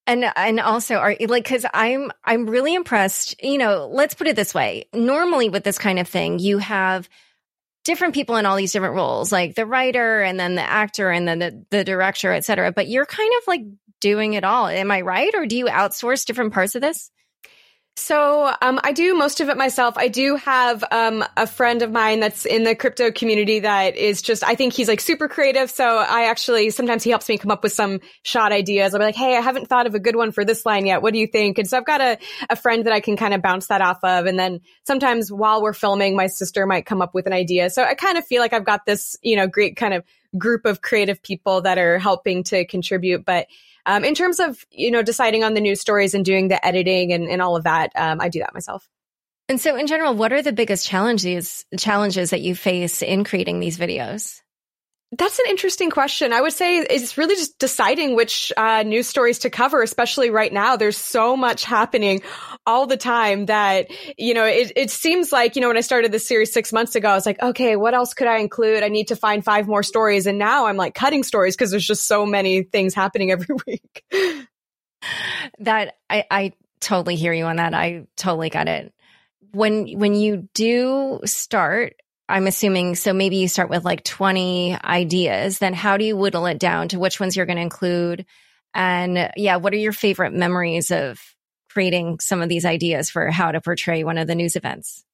And 0.07 0.25
and 0.35 0.59
also 0.59 0.97
are 0.97 1.17
like 1.29 1.45
cuz 1.45 1.65
I'm 1.73 2.11
I'm 2.25 2.47
really 2.47 2.75
impressed. 2.75 3.43
You 3.43 3.59
know, 3.59 3.89
let's 3.93 4.15
put 4.15 4.27
it 4.27 4.37
this 4.37 4.53
way. 4.53 4.87
Normally 4.93 5.49
with 5.49 5.63
this 5.63 5.79
kind 5.79 5.99
of 5.99 6.09
thing, 6.09 6.39
you 6.41 6.59
have 6.59 7.09
different 7.85 8.15
people 8.15 8.37
in 8.37 8.47
all 8.47 8.57
these 8.57 8.73
different 8.73 8.95
roles, 8.95 9.33
like 9.33 9.55
the 9.55 9.67
writer 9.67 10.23
and 10.23 10.39
then 10.39 10.55
the 10.57 10.63
actor 10.63 11.11
and 11.11 11.27
then 11.27 11.39
the 11.39 11.65
the 11.71 11.85
director, 11.85 12.33
et 12.33 12.45
cetera. 12.45 12.73
But 12.73 12.89
you're 12.89 13.07
kind 13.07 13.33
of 13.41 13.47
like 13.47 13.63
doing 14.01 14.35
it 14.35 14.45
all. 14.45 14.67
Am 14.67 14.91
I 14.91 15.03
right? 15.03 15.33
Or 15.35 15.47
do 15.47 15.57
you 15.57 15.67
outsource 15.67 16.25
different 16.25 16.53
parts 16.53 16.75
of 16.75 16.83
this? 16.83 17.11
So 17.95 18.51
um, 18.63 18.81
I 18.83 18.93
do 18.93 19.15
most 19.15 19.41
of 19.41 19.51
it 19.51 19.57
myself. 19.59 19.99
I 19.99 20.09
do 20.09 20.37
have 20.37 20.83
um, 20.91 21.23
a 21.37 21.47
friend 21.47 21.83
of 21.83 21.93
mine 21.93 22.21
that's 22.21 22.47
in 22.47 22.65
the 22.65 22.75
crypto 22.75 23.11
community 23.11 23.61
that 23.61 23.97
is 23.97 24.23
just, 24.23 24.43
I 24.43 24.55
think 24.55 24.73
he's 24.73 24.89
like 24.89 25.01
super 25.01 25.29
creative. 25.29 25.71
So 25.71 25.85
I 25.85 26.25
actually, 26.25 26.71
sometimes 26.71 27.05
he 27.05 27.11
helps 27.11 27.29
me 27.29 27.37
come 27.37 27.51
up 27.51 27.63
with 27.63 27.75
some 27.75 28.01
shot 28.23 28.51
ideas. 28.51 28.95
I'll 28.95 28.99
be 28.99 29.05
like, 29.05 29.15
hey, 29.15 29.37
I 29.37 29.41
haven't 29.43 29.69
thought 29.69 29.87
of 29.87 29.95
a 29.95 30.01
good 30.01 30.17
one 30.17 30.33
for 30.33 30.43
this 30.43 30.65
line 30.65 30.87
yet. 30.87 31.03
What 31.03 31.13
do 31.13 31.19
you 31.19 31.27
think? 31.27 31.59
And 31.59 31.69
so 31.69 31.77
I've 31.77 31.85
got 31.85 32.01
a, 32.01 32.19
a 32.49 32.57
friend 32.57 32.87
that 32.87 32.95
I 32.95 33.01
can 33.01 33.17
kind 33.19 33.35
of 33.35 33.43
bounce 33.43 33.67
that 33.67 33.83
off 33.83 34.03
of. 34.03 34.25
And 34.25 34.39
then 34.39 34.61
sometimes 34.87 35.31
while 35.31 35.61
we're 35.61 35.75
filming, 35.75 36.17
my 36.17 36.29
sister 36.29 36.65
might 36.67 36.87
come 36.87 37.03
up 37.03 37.15
with 37.15 37.27
an 37.27 37.35
idea. 37.35 37.69
So 37.69 37.85
I 37.85 37.95
kind 37.95 38.17
of 38.17 38.25
feel 38.25 38.41
like 38.41 38.55
I've 38.55 38.65
got 38.65 38.87
this, 38.87 39.17
you 39.23 39.37
know, 39.37 39.47
great 39.47 39.77
kind 39.77 39.93
of 39.93 40.03
group 40.39 40.65
of 40.65 40.81
creative 40.81 41.23
people 41.23 41.61
that 41.61 41.77
are 41.77 41.99
helping 41.99 42.43
to 42.45 42.65
contribute. 42.65 43.27
But 43.27 43.49
um, 43.87 44.05
in 44.05 44.15
terms 44.15 44.41
of, 44.41 44.65
you 44.71 44.91
know, 44.91 45.03
deciding 45.03 45.45
on 45.45 45.55
the 45.55 45.61
news 45.61 45.81
stories 45.81 46.15
and 46.15 46.25
doing 46.25 46.49
the 46.49 46.65
editing 46.65 47.13
and, 47.13 47.29
and 47.29 47.41
all 47.41 47.57
of 47.57 47.65
that, 47.65 47.91
um, 47.97 48.21
I 48.21 48.29
do 48.29 48.41
that 48.41 48.55
myself. 48.55 48.89
And 49.49 49.61
so 49.61 49.77
in 49.77 49.87
general, 49.87 50.15
what 50.15 50.33
are 50.33 50.43
the 50.43 50.53
biggest 50.53 50.87
challenges 50.87 51.65
challenges 51.79 52.31
that 52.31 52.43
you 52.43 52.55
face 52.55 53.03
in 53.03 53.25
creating 53.25 53.61
these 53.61 53.79
videos? 53.79 54.42
That's 55.15 55.39
an 55.39 55.45
interesting 55.49 55.91
question. 55.91 56.33
I 56.33 56.41
would 56.41 56.55
say 56.55 56.79
it's 56.79 57.19
really 57.19 57.35
just 57.35 57.59
deciding 57.59 58.17
which 58.17 58.51
uh, 58.57 58.83
news 58.83 59.07
stories 59.07 59.41
to 59.41 59.51
cover, 59.51 59.83
especially 59.83 60.31
right 60.31 60.51
now. 60.51 60.77
There's 60.77 60.97
so 60.97 61.37
much 61.37 61.65
happening 61.65 62.23
all 62.67 62.87
the 62.87 62.97
time 62.97 63.45
that, 63.47 63.91
you 64.17 64.33
know, 64.33 64.47
it, 64.47 64.73
it 64.75 64.91
seems 64.91 65.31
like, 65.31 65.55
you 65.55 65.61
know, 65.61 65.69
when 65.69 65.77
I 65.77 65.83
started 65.83 66.13
this 66.13 66.27
series 66.27 66.51
six 66.51 66.73
months 66.73 66.95
ago, 66.95 67.11
I 67.11 67.15
was 67.15 67.27
like, 67.27 67.43
okay, 67.43 67.77
what 67.77 67.93
else 67.93 68.15
could 68.15 68.27
I 68.27 68.39
include? 68.39 68.83
I 68.83 68.89
need 68.89 69.09
to 69.09 69.17
find 69.17 69.45
five 69.45 69.69
more 69.69 69.83
stories. 69.83 70.27
And 70.27 70.39
now 70.39 70.65
I'm 70.65 70.79
like 70.79 70.95
cutting 70.95 71.25
stories 71.25 71.57
because 71.57 71.71
there's 71.71 71.87
just 71.87 72.09
so 72.09 72.25
many 72.25 72.63
things 72.63 72.95
happening 72.95 73.31
every 73.33 73.55
week. 73.67 74.05
that 75.59 75.97
I, 76.09 76.25
I 76.31 76.53
totally 76.81 77.17
hear 77.17 77.35
you 77.35 77.45
on 77.45 77.57
that. 77.57 77.75
I 77.75 78.07
totally 78.17 78.49
got 78.49 78.67
it. 78.67 78.95
when 79.53 79.99
when 79.99 80.15
you 80.15 80.49
do 80.55 81.21
start, 81.27 81.97
I'm 82.33 82.47
assuming 82.47 82.95
so 82.95 83.13
maybe 83.13 83.37
you 83.37 83.47
start 83.47 83.69
with 83.69 83.85
like 83.85 84.05
20 84.05 84.79
ideas, 84.83 85.59
then 85.59 85.75
how 85.75 85.99
do 85.99 86.05
you 86.05 86.17
whittle 86.17 86.47
it 86.47 86.59
down 86.59 86.89
to 86.89 86.99
which 86.99 87.21
ones 87.21 87.37
you're 87.37 87.45
going 87.45 87.57
to 87.57 87.63
include? 87.63 88.25
And 88.75 89.31
yeah, 89.37 89.57
what 89.57 89.75
are 89.75 89.79
your 89.79 89.93
favorite 89.93 90.33
memories 90.33 90.91
of 90.91 91.21
creating 91.71 92.21
some 92.21 92.41
of 92.41 92.49
these 92.49 92.65
ideas 92.65 93.11
for 93.11 93.31
how 93.31 93.53
to 93.53 93.61
portray 93.61 94.03
one 94.03 94.17
of 94.17 94.27
the 94.27 94.35
news 94.35 94.57
events? 94.57 95.05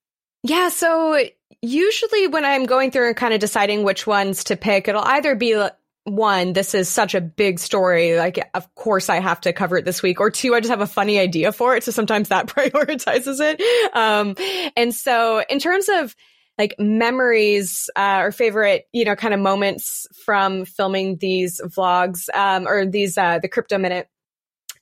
Yeah, 0.45 0.69
so 0.69 1.21
usually 1.61 2.29
when 2.29 2.45
I'm 2.45 2.67
going 2.67 2.93
through 2.93 3.09
and 3.09 3.17
kind 3.17 3.35
of 3.35 3.41
deciding 3.41 3.83
which 3.83 4.07
ones 4.07 4.45
to 4.45 4.57
pick, 4.57 4.87
it'll 4.87 5.03
either 5.03 5.35
be 5.35 5.61
one, 6.05 6.53
this 6.53 6.73
is 6.73 6.89
such 6.89 7.17
a 7.17 7.21
big 7.21 7.59
story. 7.59 8.17
Like, 8.17 8.49
of 8.55 8.73
course 8.77 9.09
I 9.09 9.19
have 9.19 9.41
to 9.41 9.53
cover 9.53 9.77
it 9.77 9.85
this 9.85 10.05
week. 10.05 10.21
Or 10.21 10.31
two, 10.31 10.55
I 10.55 10.61
just 10.61 10.71
have 10.71 10.81
a 10.81 10.87
funny 10.87 11.19
idea 11.19 11.51
for 11.51 11.75
it. 11.75 11.83
So 11.83 11.91
sometimes 11.91 12.29
that 12.29 12.47
prioritizes 12.49 13.41
it. 13.41 13.61
Um, 13.97 14.37
and 14.77 14.95
so 14.95 15.43
in 15.51 15.59
terms 15.59 15.89
of 15.89 16.15
like 16.59 16.75
memories, 16.79 17.89
uh, 17.97 18.19
or 18.23 18.33
favorite, 18.33 18.89
you 18.93 19.05
know, 19.05 19.15
kind 19.15 19.33
of 19.33 19.41
moments 19.41 20.07
from 20.25 20.65
filming 20.65 21.17
these 21.17 21.61
vlogs, 21.65 22.29
um, 22.35 22.67
or 22.67 22.85
these, 22.85 23.17
uh, 23.17 23.39
the 23.39 23.49
crypto 23.49 23.79
minute, 23.79 24.09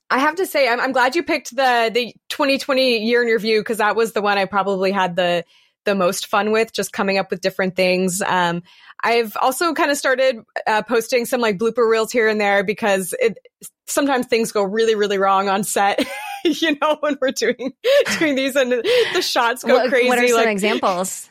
I 0.09 0.19
have 0.19 0.35
to 0.35 0.45
say, 0.45 0.69
I'm, 0.69 0.79
I'm 0.79 0.91
glad 0.91 1.15
you 1.15 1.23
picked 1.23 1.55
the 1.55 1.91
the 1.93 2.13
2020 2.29 2.99
year 2.99 3.21
in 3.21 3.27
review 3.27 3.59
because 3.59 3.77
that 3.77 3.95
was 3.95 4.13
the 4.13 4.21
one 4.21 4.37
I 4.37 4.45
probably 4.45 4.91
had 4.91 5.15
the 5.15 5.43
the 5.85 5.95
most 5.95 6.27
fun 6.27 6.51
with, 6.51 6.73
just 6.73 6.91
coming 6.91 7.17
up 7.17 7.31
with 7.31 7.41
different 7.41 7.75
things. 7.75 8.21
Um, 8.21 8.63
I've 9.03 9.35
also 9.41 9.73
kind 9.73 9.89
of 9.89 9.97
started 9.97 10.37
uh, 10.65 10.81
posting 10.81 11.25
some 11.25 11.39
like 11.39 11.57
blooper 11.57 11.89
reels 11.89 12.11
here 12.11 12.27
and 12.27 12.41
there 12.41 12.63
because 12.63 13.13
it 13.19 13.37
sometimes 13.85 14.27
things 14.27 14.51
go 14.51 14.63
really 14.63 14.95
really 14.95 15.17
wrong 15.17 15.49
on 15.49 15.63
set. 15.63 16.05
you 16.45 16.77
know 16.81 16.97
when 17.01 17.17
we're 17.19 17.31
doing 17.31 17.73
doing 18.19 18.35
these 18.35 18.55
and 18.55 18.71
the 18.71 19.21
shots 19.21 19.63
go 19.63 19.75
what, 19.75 19.89
crazy. 19.89 20.07
What 20.07 20.19
are 20.19 20.27
some 20.27 20.37
like, 20.37 20.47
examples? 20.47 21.29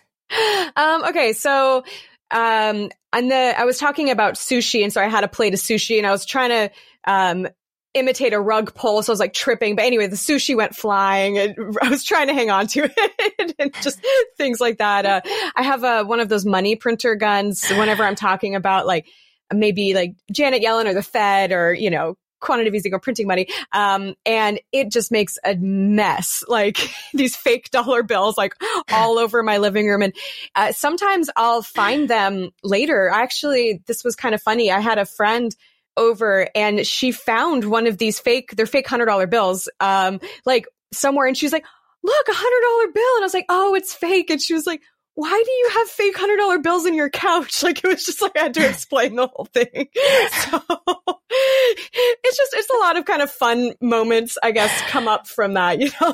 Um, 0.77 1.05
okay, 1.07 1.33
so 1.33 1.85
um, 2.31 2.91
and 3.13 3.31
the 3.31 3.55
I 3.57 3.65
was 3.65 3.79
talking 3.79 4.11
about 4.11 4.35
sushi, 4.35 4.83
and 4.83 4.93
so 4.93 5.01
I 5.01 5.09
had 5.09 5.25
a 5.25 5.29
plate 5.29 5.55
of 5.55 5.61
sushi, 5.61 5.99
and 5.99 6.07
I 6.07 6.11
was 6.11 6.27
trying 6.27 6.51
to 6.51 6.71
um 7.11 7.49
imitate 7.97 8.35
a 8.35 8.41
rug 8.41 8.75
pull. 8.75 9.03
So 9.03 9.11
I 9.11 9.15
was 9.15 9.21
like 9.21 9.33
tripping. 9.33 9.75
But 9.75 9.87
anyway, 9.87 10.07
the 10.07 10.17
sushi 10.17 10.55
went 10.55 10.77
flying 10.77 11.39
and 11.39 11.57
I 11.83 11.89
was 11.89 12.05
trying 12.05 12.29
to 12.29 12.35
hang 12.35 12.51
on 12.51 12.67
to 12.69 12.91
it 12.95 13.55
and 13.59 13.73
just 13.83 14.01
things 14.37 14.61
like 14.61 14.79
that. 14.79 15.07
Uh, 15.07 15.21
I 15.57 15.63
have 15.63 15.83
a, 15.83 16.05
one 16.05 16.21
of 16.21 16.29
those 16.29 16.45
money 16.45 16.77
printer 16.77 17.17
guns 17.17 17.67
whenever 17.71 18.05
I'm 18.05 18.15
talking 18.15 18.55
about 18.55 18.87
like 18.87 19.07
maybe 19.53 19.95
like 19.95 20.15
Janet 20.31 20.63
Yellen 20.63 20.87
or 20.87 20.95
the 20.95 21.03
Fed 21.03 21.53
or, 21.53 21.73
you 21.73 21.91
know, 21.91 22.17
quantitative 22.41 22.75
easing 22.75 22.95
or 22.95 23.01
printing 23.01 23.27
money. 23.27 23.49
Um, 23.73 24.15
and 24.25 24.61
it 24.73 24.91
just 24.91 25.11
makes 25.11 25.39
a 25.45 25.57
mess, 25.57 26.45
like 26.49 26.91
these 27.13 27.37
fake 27.37 27.71
dollar 27.71 28.03
bills, 28.03 28.37
like 28.37 28.55
all 28.93 29.19
over 29.19 29.43
my 29.43 29.59
living 29.59 29.87
room. 29.87 30.03
And 30.03 30.15
uh, 30.55 30.73
sometimes 30.73 31.31
I'll 31.37 31.63
find 31.63 32.09
them 32.09 32.51
later. 32.63 33.09
Actually, 33.09 33.83
this 33.87 34.05
was 34.05 34.17
kind 34.17 34.35
of 34.35 34.43
funny. 34.43 34.71
I 34.71 34.81
had 34.81 34.99
a 34.99 35.07
friend 35.07 35.55
over 35.97 36.49
and 36.55 36.87
she 36.87 37.11
found 37.11 37.65
one 37.65 37.87
of 37.87 37.99
these 37.99 38.21
fake, 38.21 38.55
they're 38.57 38.67
fake 38.67 38.87
hundred 38.87 39.07
dollar 39.07 39.27
bills, 39.27 39.69
um, 39.81 40.21
like 40.45 40.67
somewhere. 40.93 41.27
And 41.27 41.37
she 41.37 41.47
was 41.47 41.53
like, 41.53 41.65
look, 42.03 42.29
a 42.29 42.35
hundred 42.35 42.67
dollar 42.67 42.93
bill. 42.93 43.17
And 43.17 43.23
I 43.23 43.27
was 43.27 43.35
like, 43.35 43.47
oh, 43.49 43.75
it's 43.75 43.95
fake. 43.95 44.31
And 44.31 44.41
she 44.41 44.55
was 44.55 44.67
like, 44.67 44.83
why 45.17 45.43
do 45.45 45.51
you 45.51 45.71
have 45.73 45.89
fake 45.89 46.17
hundred 46.17 46.37
dollar 46.37 46.59
bills 46.59 46.87
in 46.87 46.95
your 46.95 47.11
couch? 47.11 47.63
Like 47.67 47.83
it 47.83 47.89
was 47.89 48.05
just 48.05 48.23
like 48.23 48.37
I 48.37 48.43
had 48.45 48.55
to 48.55 48.69
explain 48.69 49.17
the 49.17 49.27
whole 49.27 49.47
thing. 49.47 49.67
So 49.73 50.63
it's 51.31 52.37
just 52.37 52.55
it's 52.55 52.71
a 52.71 52.77
lot 52.79 52.97
of 52.97 53.07
kind 53.07 53.23
of 53.23 53.31
fun 53.31 53.73
moments, 53.81 54.39
I 54.43 54.53
guess, 54.53 54.71
come 54.89 55.09
up 55.09 55.27
from 55.27 55.55
that, 55.55 55.81
you 55.81 55.91
know. 56.01 56.13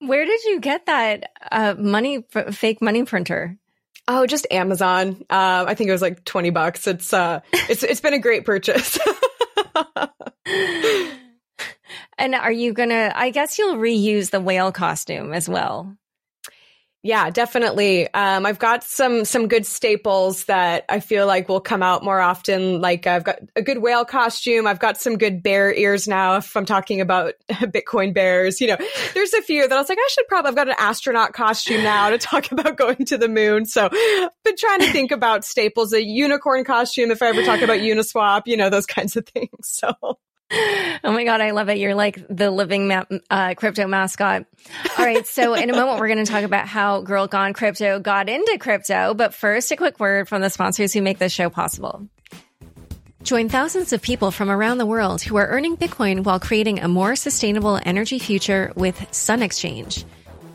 Where 0.00 0.26
did 0.26 0.44
you 0.44 0.60
get 0.60 0.86
that 0.86 1.30
uh, 1.50 1.76
money 1.78 2.26
fake 2.50 2.82
money 2.82 3.04
printer? 3.04 3.56
Oh, 4.06 4.26
just 4.26 4.46
Amazon. 4.50 5.24
Uh, 5.30 5.64
I 5.66 5.74
think 5.74 5.88
it 5.88 5.92
was 5.92 6.02
like 6.02 6.24
20 6.24 6.50
bucks. 6.50 6.86
It's, 6.86 7.14
uh, 7.14 7.40
it's, 7.52 7.82
it's 7.82 8.02
been 8.02 8.12
a 8.12 8.18
great 8.18 8.44
purchase. 8.44 8.98
and 12.18 12.34
are 12.34 12.52
you 12.52 12.74
gonna, 12.74 13.12
I 13.14 13.30
guess 13.30 13.58
you'll 13.58 13.76
reuse 13.76 14.28
the 14.30 14.40
whale 14.40 14.72
costume 14.72 15.32
as 15.32 15.48
well. 15.48 15.96
Yeah, 17.06 17.28
definitely. 17.28 18.08
Um, 18.14 18.46
I've 18.46 18.58
got 18.58 18.82
some 18.82 19.26
some 19.26 19.46
good 19.46 19.66
staples 19.66 20.46
that 20.46 20.86
I 20.88 21.00
feel 21.00 21.26
like 21.26 21.50
will 21.50 21.60
come 21.60 21.82
out 21.82 22.02
more 22.02 22.18
often. 22.18 22.80
Like 22.80 23.06
I've 23.06 23.24
got 23.24 23.40
a 23.54 23.60
good 23.60 23.82
whale 23.82 24.06
costume. 24.06 24.66
I've 24.66 24.78
got 24.80 24.96
some 24.96 25.18
good 25.18 25.42
bear 25.42 25.70
ears 25.74 26.08
now. 26.08 26.36
If 26.36 26.56
I'm 26.56 26.64
talking 26.64 27.02
about 27.02 27.34
Bitcoin 27.50 28.14
bears, 28.14 28.58
you 28.58 28.68
know, 28.68 28.78
there's 29.12 29.34
a 29.34 29.42
few 29.42 29.68
that 29.68 29.76
I 29.76 29.78
was 29.78 29.90
like, 29.90 29.98
I 29.98 30.08
should 30.12 30.26
probably. 30.28 30.48
I've 30.48 30.56
got 30.56 30.68
an 30.68 30.76
astronaut 30.78 31.34
costume 31.34 31.82
now 31.82 32.08
to 32.08 32.16
talk 32.18 32.50
about 32.50 32.78
going 32.78 33.04
to 33.04 33.18
the 33.18 33.28
moon. 33.28 33.66
So, 33.66 33.90
I've 33.92 34.30
been 34.42 34.56
trying 34.56 34.80
to 34.80 34.90
think 34.90 35.12
about 35.12 35.44
staples. 35.44 35.92
A 35.92 36.02
unicorn 36.02 36.64
costume 36.64 37.10
if 37.10 37.20
I 37.20 37.26
ever 37.26 37.42
talk 37.44 37.60
about 37.60 37.80
Uniswap, 37.80 38.44
you 38.46 38.56
know, 38.56 38.70
those 38.70 38.86
kinds 38.86 39.14
of 39.16 39.26
things. 39.26 39.50
So 39.62 39.92
oh 41.04 41.12
my 41.12 41.24
God, 41.24 41.40
I 41.40 41.50
love 41.50 41.68
it. 41.68 41.78
You're 41.78 41.94
like 41.94 42.24
the 42.28 42.50
living 42.50 42.88
ma- 42.88 43.04
uh, 43.30 43.54
crypto 43.54 43.86
mascot. 43.86 44.44
All 44.98 45.04
right. 45.04 45.26
So, 45.26 45.54
in 45.54 45.70
a 45.70 45.72
moment, 45.72 46.00
we're 46.00 46.08
going 46.08 46.24
to 46.24 46.30
talk 46.30 46.44
about 46.44 46.66
how 46.66 47.00
Girl 47.02 47.26
Gone 47.26 47.52
Crypto 47.52 47.98
got 47.98 48.28
into 48.28 48.58
crypto. 48.58 49.14
But 49.14 49.34
first, 49.34 49.70
a 49.72 49.76
quick 49.76 49.98
word 49.98 50.28
from 50.28 50.42
the 50.42 50.50
sponsors 50.50 50.92
who 50.92 51.02
make 51.02 51.18
this 51.18 51.32
show 51.32 51.50
possible. 51.50 52.08
Join 53.22 53.48
thousands 53.48 53.94
of 53.94 54.02
people 54.02 54.30
from 54.30 54.50
around 54.50 54.78
the 54.78 54.86
world 54.86 55.22
who 55.22 55.36
are 55.36 55.46
earning 55.46 55.78
Bitcoin 55.78 56.24
while 56.24 56.38
creating 56.38 56.80
a 56.80 56.88
more 56.88 57.16
sustainable 57.16 57.80
energy 57.82 58.18
future 58.18 58.70
with 58.76 59.02
Sun 59.14 59.42
Exchange. 59.42 60.04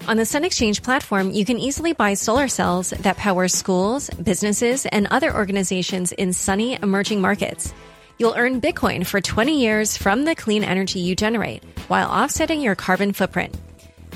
On 0.07 0.17
the 0.17 0.25
Sun 0.25 0.43
Exchange 0.43 0.83
platform, 0.83 1.31
you 1.31 1.45
can 1.45 1.57
easily 1.57 1.93
buy 1.93 2.13
solar 2.13 2.47
cells 2.47 2.91
that 2.91 3.17
power 3.17 3.47
schools, 3.47 4.09
businesses, 4.11 4.85
and 4.85 5.07
other 5.11 5.35
organizations 5.35 6.11
in 6.11 6.31
sunny 6.31 6.77
emerging 6.81 7.21
markets. 7.21 7.73
You'll 8.19 8.35
earn 8.35 8.59
Bitcoin 8.59 9.05
for 9.05 9.21
20 9.21 9.61
years 9.61 9.95
from 9.95 10.25
the 10.25 10.35
clean 10.35 10.65
energy 10.65 10.99
you 10.99 11.15
generate 11.15 11.63
while 11.87 12.09
offsetting 12.09 12.59
your 12.59 12.75
carbon 12.75 13.13
footprint. 13.13 13.55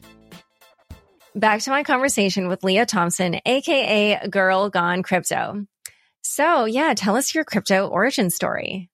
Back 1.37 1.61
to 1.63 1.71
my 1.71 1.83
conversation 1.83 2.47
with 2.49 2.63
Leah 2.65 2.87
Thompson, 2.87 3.39
aka 3.45 4.27
Girl 4.29 4.71
Gone 4.71 5.03
Crypto. 5.03 5.67
So 6.23 6.65
yeah, 6.65 6.95
tell 6.97 7.17
us 7.17 7.35
your 7.35 7.45
crypto 7.45 7.87
origin 7.87 8.31
story. 8.31 8.89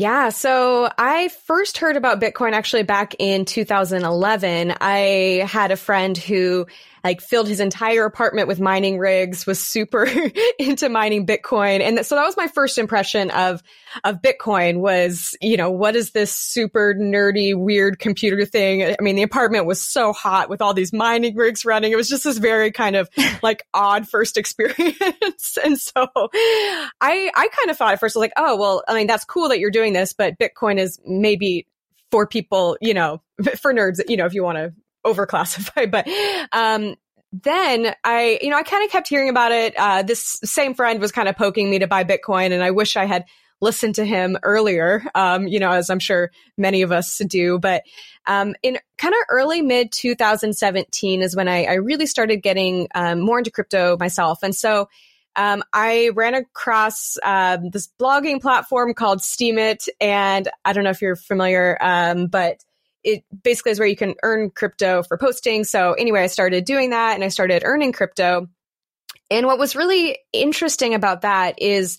Yeah. 0.00 0.30
So 0.30 0.90
I 0.96 1.28
first 1.28 1.76
heard 1.76 1.98
about 1.98 2.22
Bitcoin 2.22 2.54
actually 2.54 2.84
back 2.84 3.16
in 3.18 3.44
2011. 3.44 4.72
I 4.80 5.46
had 5.46 5.72
a 5.72 5.76
friend 5.76 6.16
who 6.16 6.66
like 7.04 7.20
filled 7.20 7.48
his 7.48 7.60
entire 7.60 8.04
apartment 8.04 8.48
with 8.48 8.60
mining 8.60 8.98
rigs, 8.98 9.46
was 9.46 9.60
super 9.60 10.06
into 10.58 10.88
mining 10.88 11.26
Bitcoin. 11.26 11.80
And 11.80 12.04
so 12.04 12.14
that 12.14 12.24
was 12.24 12.36
my 12.36 12.46
first 12.48 12.78
impression 12.78 13.30
of, 13.30 13.62
of 14.04 14.20
Bitcoin 14.22 14.80
was, 14.80 15.36
you 15.40 15.56
know, 15.56 15.70
what 15.70 15.96
is 15.96 16.12
this 16.12 16.34
super 16.34 16.94
nerdy, 16.94 17.56
weird 17.56 17.98
computer 17.98 18.44
thing? 18.44 18.84
I 18.84 18.96
mean, 19.00 19.16
the 19.16 19.22
apartment 19.22 19.66
was 19.66 19.80
so 19.80 20.12
hot 20.12 20.48
with 20.48 20.60
all 20.60 20.74
these 20.74 20.92
mining 20.92 21.36
rigs 21.36 21.64
running. 21.64 21.92
It 21.92 21.96
was 21.96 22.08
just 22.08 22.24
this 22.24 22.38
very 22.38 22.70
kind 22.72 22.96
of 22.96 23.08
like 23.42 23.66
odd 23.72 24.08
first 24.08 24.36
experience. 24.36 25.58
and 25.64 25.78
so 25.78 26.06
I, 26.14 27.30
I 27.34 27.48
kind 27.48 27.70
of 27.70 27.76
thought 27.76 27.92
at 27.92 28.00
first, 28.00 28.16
I 28.16 28.18
was 28.18 28.24
like, 28.24 28.32
oh, 28.36 28.56
well, 28.56 28.82
I 28.88 28.94
mean, 28.94 29.06
that's 29.06 29.24
cool 29.24 29.48
that 29.48 29.58
you're 29.58 29.70
doing 29.70 29.92
this, 29.92 30.12
but 30.12 30.38
Bitcoin 30.38 30.78
is 30.78 30.98
maybe 31.04 31.66
for 32.10 32.26
people, 32.26 32.76
you 32.80 32.94
know, 32.94 33.22
for 33.60 33.72
nerds, 33.72 34.00
you 34.08 34.16
know, 34.16 34.26
if 34.26 34.34
you 34.34 34.42
want 34.42 34.58
to 34.58 34.72
overclassified, 35.04 35.90
but 35.90 36.06
um, 36.52 36.96
then 37.32 37.94
I, 38.04 38.38
you 38.42 38.50
know, 38.50 38.56
I 38.56 38.62
kind 38.62 38.84
of 38.84 38.90
kept 38.90 39.08
hearing 39.08 39.28
about 39.28 39.52
it. 39.52 39.74
Uh, 39.76 40.02
this 40.02 40.40
same 40.44 40.74
friend 40.74 41.00
was 41.00 41.12
kind 41.12 41.28
of 41.28 41.36
poking 41.36 41.70
me 41.70 41.78
to 41.78 41.86
buy 41.86 42.04
Bitcoin, 42.04 42.52
and 42.52 42.62
I 42.62 42.72
wish 42.72 42.96
I 42.96 43.04
had 43.04 43.24
listened 43.60 43.94
to 43.96 44.04
him 44.04 44.38
earlier. 44.42 45.04
Um, 45.14 45.46
you 45.46 45.60
know, 45.60 45.70
as 45.70 45.90
I'm 45.90 45.98
sure 45.98 46.30
many 46.56 46.82
of 46.82 46.92
us 46.92 47.18
do. 47.18 47.58
But 47.58 47.84
um, 48.26 48.54
in 48.62 48.78
kind 48.98 49.14
of 49.14 49.20
early 49.28 49.62
mid 49.62 49.92
2017 49.92 51.22
is 51.22 51.36
when 51.36 51.48
I, 51.48 51.64
I 51.64 51.74
really 51.74 52.06
started 52.06 52.38
getting 52.38 52.88
um, 52.94 53.20
more 53.20 53.38
into 53.38 53.50
crypto 53.50 53.96
myself, 53.98 54.42
and 54.42 54.54
so. 54.54 54.88
Um, 55.36 55.62
I 55.72 56.10
ran 56.14 56.34
across 56.34 57.16
um, 57.22 57.70
this 57.70 57.88
blogging 58.00 58.40
platform 58.42 58.94
called 58.94 59.20
Steemit, 59.20 59.88
and 60.00 60.48
I 60.64 60.72
don't 60.72 60.82
know 60.82 60.90
if 60.90 61.00
you're 61.00 61.14
familiar, 61.14 61.78
um, 61.80 62.26
but 62.26 62.64
it 63.02 63.24
basically 63.42 63.72
is 63.72 63.78
where 63.78 63.88
you 63.88 63.96
can 63.96 64.14
earn 64.22 64.50
crypto 64.50 65.02
for 65.02 65.16
posting. 65.16 65.64
So 65.64 65.92
anyway, 65.92 66.22
I 66.22 66.26
started 66.26 66.64
doing 66.64 66.90
that 66.90 67.14
and 67.14 67.24
I 67.24 67.28
started 67.28 67.62
earning 67.64 67.92
crypto. 67.92 68.48
And 69.30 69.46
what 69.46 69.58
was 69.58 69.76
really 69.76 70.18
interesting 70.32 70.94
about 70.94 71.22
that 71.22 71.60
is 71.62 71.98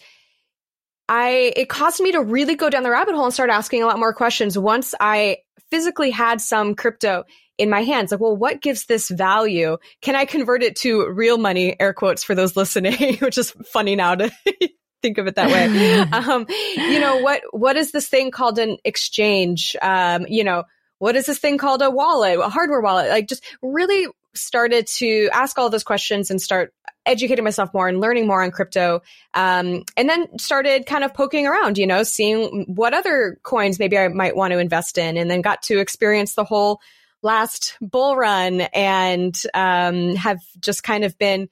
I 1.08 1.54
it 1.56 1.70
caused 1.70 2.02
me 2.02 2.12
to 2.14 2.22
really 2.22 2.56
go 2.56 2.70
down 2.70 2.84
the 2.84 2.92
rabbit 2.92 3.16
hole 3.16 3.26
and 3.26 3.34
start 3.34 3.50
asking 3.50 3.84
a 3.84 3.86
lot 3.86 4.00
more 4.00 4.14
questions 4.14 4.58
once 4.58 4.94
I 5.00 5.38
physically 5.70 6.12
had 6.12 6.42
some 6.42 6.76
crypto 6.76 7.24
in 7.58 7.70
my 7.70 7.84
hands. 7.84 8.12
Like, 8.12 8.20
well, 8.20 8.36
what 8.36 8.62
gives 8.62 8.86
this 8.86 9.10
value? 9.10 9.78
Can 10.02 10.16
I 10.16 10.26
convert 10.26 10.64
it 10.64 10.76
to 10.78 11.10
real 11.10 11.38
money, 11.38 11.76
air 11.80 11.94
quotes 11.94 12.24
for 12.24 12.36
those 12.36 12.56
listening, 12.58 13.18
which 13.18 13.38
is 13.38 13.52
funny 13.72 13.96
now 13.96 14.16
to 14.16 14.32
think 15.02 15.18
of 15.18 15.28
it 15.28 15.36
that 15.36 15.50
way. 15.50 16.00
um, 16.12 16.46
you 16.76 17.00
know, 17.00 17.18
what, 17.18 17.42
what 17.52 17.76
is 17.76 17.92
this 17.92 18.08
thing 18.08 18.32
called 18.32 18.60
an 18.60 18.78
exchange? 18.84 19.76
Um, 19.82 20.26
you 20.30 20.44
know, 20.44 20.64
what 21.02 21.16
is 21.16 21.26
this 21.26 21.40
thing 21.40 21.58
called 21.58 21.82
a 21.82 21.90
wallet, 21.90 22.38
a 22.38 22.48
hardware 22.48 22.80
wallet? 22.80 23.10
Like 23.10 23.28
just 23.28 23.44
really 23.64 24.08
started 24.36 24.86
to 24.86 25.30
ask 25.34 25.58
all 25.58 25.72
those 25.72 25.84
questions 25.84 26.30
and 26.30 26.40
start 26.40 26.76
educating 27.08 27.44
myself 27.44 27.74
more 27.74 27.88
and 27.88 28.00
learning 28.00 28.28
more 28.28 28.44
on 28.44 28.52
crypto. 28.52 29.02
Um, 29.34 29.82
and 29.98 30.08
then 30.08 30.38
started 30.38 30.86
kind 30.86 31.04
of 31.04 31.12
poking 31.16 31.48
around, 31.48 31.80
you 31.80 31.88
know, 31.88 32.04
seeing 32.04 32.66
what 32.68 32.94
other 32.94 33.40
coins 33.42 33.80
maybe 33.80 33.98
I 33.98 34.10
might 34.10 34.36
want 34.36 34.54
to 34.54 34.60
invest 34.60 35.00
in 35.00 35.18
and 35.18 35.30
then 35.30 35.42
got 35.42 35.64
to 35.64 35.80
experience 35.80 36.36
the 36.36 36.44
whole 36.44 36.80
last 37.24 37.78
bull 37.82 38.16
run 38.16 38.62
and 38.62 39.36
um, 39.56 40.16
have 40.18 40.38
just 40.60 40.84
kind 40.84 41.04
of 41.04 41.18
been 41.18 41.50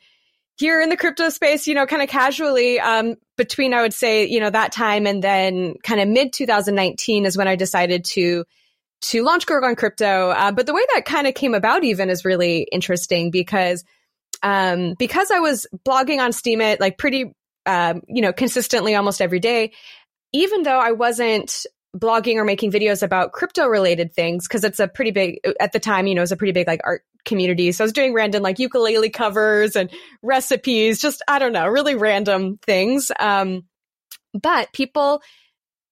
here 0.58 0.80
in 0.80 0.90
the 0.90 0.98
crypto 0.98 1.30
space, 1.30 1.66
you 1.66 1.74
know, 1.74 1.88
kind 1.88 2.04
of 2.04 2.10
casually 2.10 2.80
um, 2.80 3.16
between, 3.36 3.74
I 3.74 3.82
would 3.82 3.96
say, 3.96 4.28
you 4.28 4.42
know, 4.42 4.52
that 4.52 4.74
time 4.74 5.08
and 5.08 5.24
then 5.24 5.74
kind 5.82 6.02
of 6.02 6.08
mid 6.08 6.34
2019 6.34 7.26
is 7.26 7.36
when 7.36 7.48
I 7.48 7.56
decided 7.56 8.06
to 8.06 8.46
to 9.02 9.24
launch 9.24 9.46
Girl 9.46 9.62
Gone 9.62 9.76
Crypto. 9.76 10.30
Uh, 10.30 10.52
but 10.52 10.66
the 10.66 10.74
way 10.74 10.84
that 10.94 11.06
kind 11.06 11.28
of 11.28 11.34
came 11.34 11.54
about 11.54 11.84
even 11.84 12.10
is 12.10 12.26
really 12.26 12.68
interesting 12.72 13.32
because 13.32 13.84
um, 14.42 14.96
because 14.98 15.32
I 15.32 15.40
was 15.40 15.68
blogging 15.86 16.20
on 16.20 16.32
Steemit 16.32 16.80
like 16.80 16.98
pretty 16.98 17.34
um, 17.66 18.02
you 18.08 18.22
know 18.22 18.34
consistently 18.34 18.96
almost 18.96 19.22
every 19.22 19.40
day, 19.40 19.72
even 20.34 20.64
though 20.64 20.80
I 20.80 20.92
wasn't 20.92 21.66
blogging 21.96 22.36
or 22.36 22.44
making 22.44 22.72
videos 22.72 23.02
about 23.02 23.32
crypto 23.32 23.66
related 23.66 24.14
things 24.14 24.48
because 24.48 24.64
it's 24.64 24.80
a 24.80 24.88
pretty 24.88 25.12
big 25.12 25.40
at 25.60 25.72
the 25.72 25.80
time 25.80 26.06
you 26.06 26.14
know 26.14 26.22
it's 26.22 26.32
a 26.32 26.38
pretty 26.38 26.52
big 26.52 26.68
like 26.68 26.82
art 26.84 27.04
community 27.26 27.72
so 27.72 27.84
i 27.84 27.86
was 27.86 27.94
doing 27.94 28.14
random 28.14 28.44
like 28.44 28.60
ukulele 28.60 29.10
covers 29.10 29.76
and 29.76 29.90
recipes 30.22 31.02
just 31.02 31.24
i 31.28 31.40
don't 31.40 31.52
know 31.52 31.68
really 31.68 31.96
random 31.96 32.60
things 32.64 33.12
um, 33.20 33.64
but 34.40 34.72
people 34.72 35.22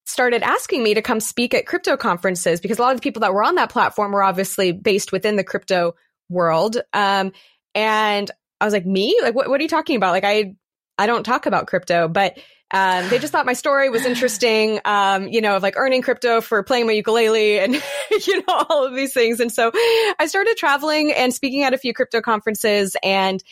started 0.07 0.41
asking 0.41 0.83
me 0.83 0.93
to 0.93 1.01
come 1.01 1.19
speak 1.19 1.53
at 1.53 1.65
crypto 1.65 1.97
conferences 1.97 2.61
because 2.61 2.79
a 2.79 2.81
lot 2.81 2.93
of 2.93 2.97
the 2.97 3.03
people 3.03 3.19
that 3.19 3.33
were 3.33 3.43
on 3.43 3.55
that 3.55 3.69
platform 3.69 4.13
were 4.13 4.23
obviously 4.23 4.71
based 4.71 5.11
within 5.11 5.35
the 5.35 5.43
crypto 5.43 5.95
world. 6.29 6.77
Um, 6.93 7.33
and 7.75 8.31
I 8.61 8.65
was 8.65 8.73
like, 8.73 8.85
me? 8.85 9.19
Like, 9.21 9.35
what, 9.35 9.49
what 9.49 9.59
are 9.59 9.63
you 9.63 9.69
talking 9.69 9.97
about? 9.97 10.11
Like, 10.11 10.23
I, 10.23 10.55
I 10.97 11.07
don't 11.07 11.23
talk 11.23 11.45
about 11.45 11.67
crypto, 11.67 12.07
but 12.07 12.39
um, 12.71 13.07
they 13.09 13.19
just 13.19 13.31
thought 13.31 13.45
my 13.45 13.53
story 13.53 13.89
was 13.89 14.05
interesting, 14.05 14.79
um, 14.85 15.27
you 15.27 15.41
know, 15.41 15.57
of 15.57 15.63
like 15.63 15.75
earning 15.77 16.01
crypto 16.01 16.41
for 16.41 16.63
playing 16.63 16.87
my 16.87 16.93
ukulele 16.93 17.59
and, 17.59 17.73
you 18.27 18.37
know, 18.37 18.65
all 18.69 18.85
of 18.85 18.95
these 18.95 19.13
things. 19.13 19.39
And 19.39 19.51
so 19.51 19.71
I 20.19 20.25
started 20.27 20.55
traveling 20.57 21.11
and 21.11 21.33
speaking 21.33 21.63
at 21.63 21.73
a 21.73 21.77
few 21.77 21.93
crypto 21.93 22.21
conferences 22.21 22.95
and 23.03 23.43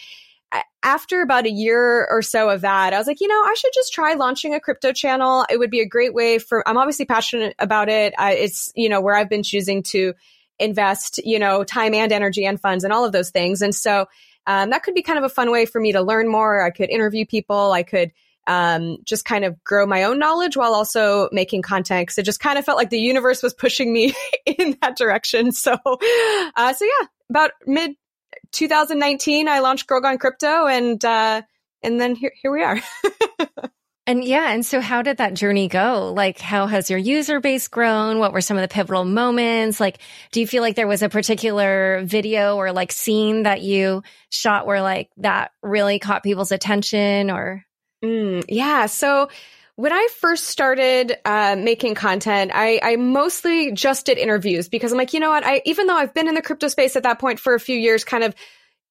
after 0.83 1.21
about 1.21 1.45
a 1.45 1.51
year 1.51 2.07
or 2.09 2.21
so 2.21 2.49
of 2.49 2.61
that, 2.61 2.93
I 2.93 2.97
was 2.97 3.07
like, 3.07 3.19
you 3.19 3.27
know, 3.27 3.33
I 3.33 3.55
should 3.57 3.71
just 3.73 3.91
try 3.91 4.13
launching 4.13 4.53
a 4.53 4.59
crypto 4.59 4.93
channel. 4.93 5.45
It 5.49 5.57
would 5.57 5.71
be 5.71 5.81
a 5.81 5.87
great 5.87 6.13
way 6.13 6.37
for, 6.37 6.67
I'm 6.67 6.77
obviously 6.77 7.05
passionate 7.05 7.55
about 7.57 7.89
it. 7.89 8.13
I, 8.17 8.33
it's, 8.33 8.71
you 8.75 8.87
know, 8.87 9.01
where 9.01 9.15
I've 9.15 9.29
been 9.29 9.43
choosing 9.43 9.81
to 9.83 10.13
invest, 10.59 11.19
you 11.25 11.39
know, 11.39 11.63
time 11.63 11.93
and 11.93 12.11
energy 12.11 12.45
and 12.45 12.61
funds 12.61 12.83
and 12.83 12.93
all 12.93 13.03
of 13.03 13.11
those 13.11 13.31
things. 13.31 13.61
And 13.61 13.73
so, 13.73 14.05
um, 14.47 14.69
that 14.69 14.83
could 14.83 14.93
be 14.93 15.01
kind 15.01 15.17
of 15.17 15.25
a 15.25 15.29
fun 15.29 15.49
way 15.49 15.65
for 15.65 15.81
me 15.81 15.91
to 15.91 16.01
learn 16.01 16.29
more. 16.29 16.63
I 16.63 16.69
could 16.69 16.89
interview 16.89 17.25
people. 17.25 17.71
I 17.71 17.81
could, 17.81 18.11
um, 18.45 18.97
just 19.05 19.25
kind 19.25 19.43
of 19.43 19.61
grow 19.63 19.87
my 19.87 20.03
own 20.03 20.19
knowledge 20.19 20.55
while 20.55 20.75
also 20.75 21.29
making 21.31 21.63
content. 21.63 22.07
Cause 22.07 22.19
it 22.19 22.25
just 22.25 22.39
kind 22.39 22.59
of 22.59 22.63
felt 22.63 22.77
like 22.77 22.91
the 22.91 22.99
universe 22.99 23.41
was 23.41 23.55
pushing 23.55 23.91
me 23.91 24.13
in 24.45 24.77
that 24.81 24.97
direction. 24.97 25.51
So, 25.51 25.73
uh, 25.83 26.73
so 26.73 26.85
yeah, 26.85 27.07
about 27.31 27.51
mid 27.65 27.95
2019, 28.51 29.47
I 29.47 29.59
launched 29.59 29.87
Girl 29.87 30.01
Gone 30.01 30.17
Crypto, 30.17 30.67
and 30.67 31.03
uh, 31.03 31.41
and 31.83 31.99
then 31.99 32.15
here 32.15 32.31
here 32.41 32.51
we 32.51 32.63
are. 32.63 32.79
and 34.07 34.23
yeah, 34.23 34.51
and 34.51 34.65
so 34.65 34.81
how 34.81 35.01
did 35.01 35.17
that 35.17 35.33
journey 35.33 35.67
go? 35.67 36.13
Like, 36.15 36.39
how 36.39 36.67
has 36.67 36.89
your 36.89 36.99
user 36.99 37.39
base 37.39 37.67
grown? 37.67 38.19
What 38.19 38.33
were 38.33 38.41
some 38.41 38.57
of 38.57 38.61
the 38.61 38.73
pivotal 38.73 39.05
moments? 39.05 39.79
Like, 39.79 39.99
do 40.31 40.39
you 40.39 40.47
feel 40.47 40.61
like 40.61 40.75
there 40.75 40.87
was 40.87 41.01
a 41.01 41.09
particular 41.09 42.01
video 42.03 42.55
or 42.57 42.71
like 42.71 42.91
scene 42.91 43.43
that 43.43 43.61
you 43.61 44.03
shot 44.29 44.65
where 44.65 44.81
like 44.81 45.09
that 45.17 45.51
really 45.61 45.99
caught 45.99 46.23
people's 46.23 46.51
attention? 46.51 47.31
Or 47.31 47.65
mm, 48.03 48.43
yeah, 48.47 48.85
so 48.85 49.29
when 49.75 49.91
I 49.91 50.07
first 50.19 50.45
started 50.45 51.17
uh, 51.25 51.55
making 51.57 51.95
content, 51.95 52.51
I, 52.53 52.79
I, 52.81 52.95
mostly 52.95 53.73
just 53.73 54.05
did 54.05 54.17
interviews 54.17 54.69
because 54.69 54.91
I'm 54.91 54.97
like, 54.97 55.13
you 55.13 55.19
know 55.19 55.29
what? 55.29 55.45
I 55.45 55.61
even 55.65 55.87
though 55.87 55.97
I've 55.97 56.13
been 56.13 56.29
in 56.29 56.35
the 56.35 56.41
crypto 56.41 56.69
space 56.69 56.95
at 56.95 57.03
that 57.03 57.19
point 57.19 57.39
for 57.39 57.53
a 57.53 57.59
few 57.59 57.77
years, 57.77 58.05
kind 58.05 58.23
of 58.23 58.33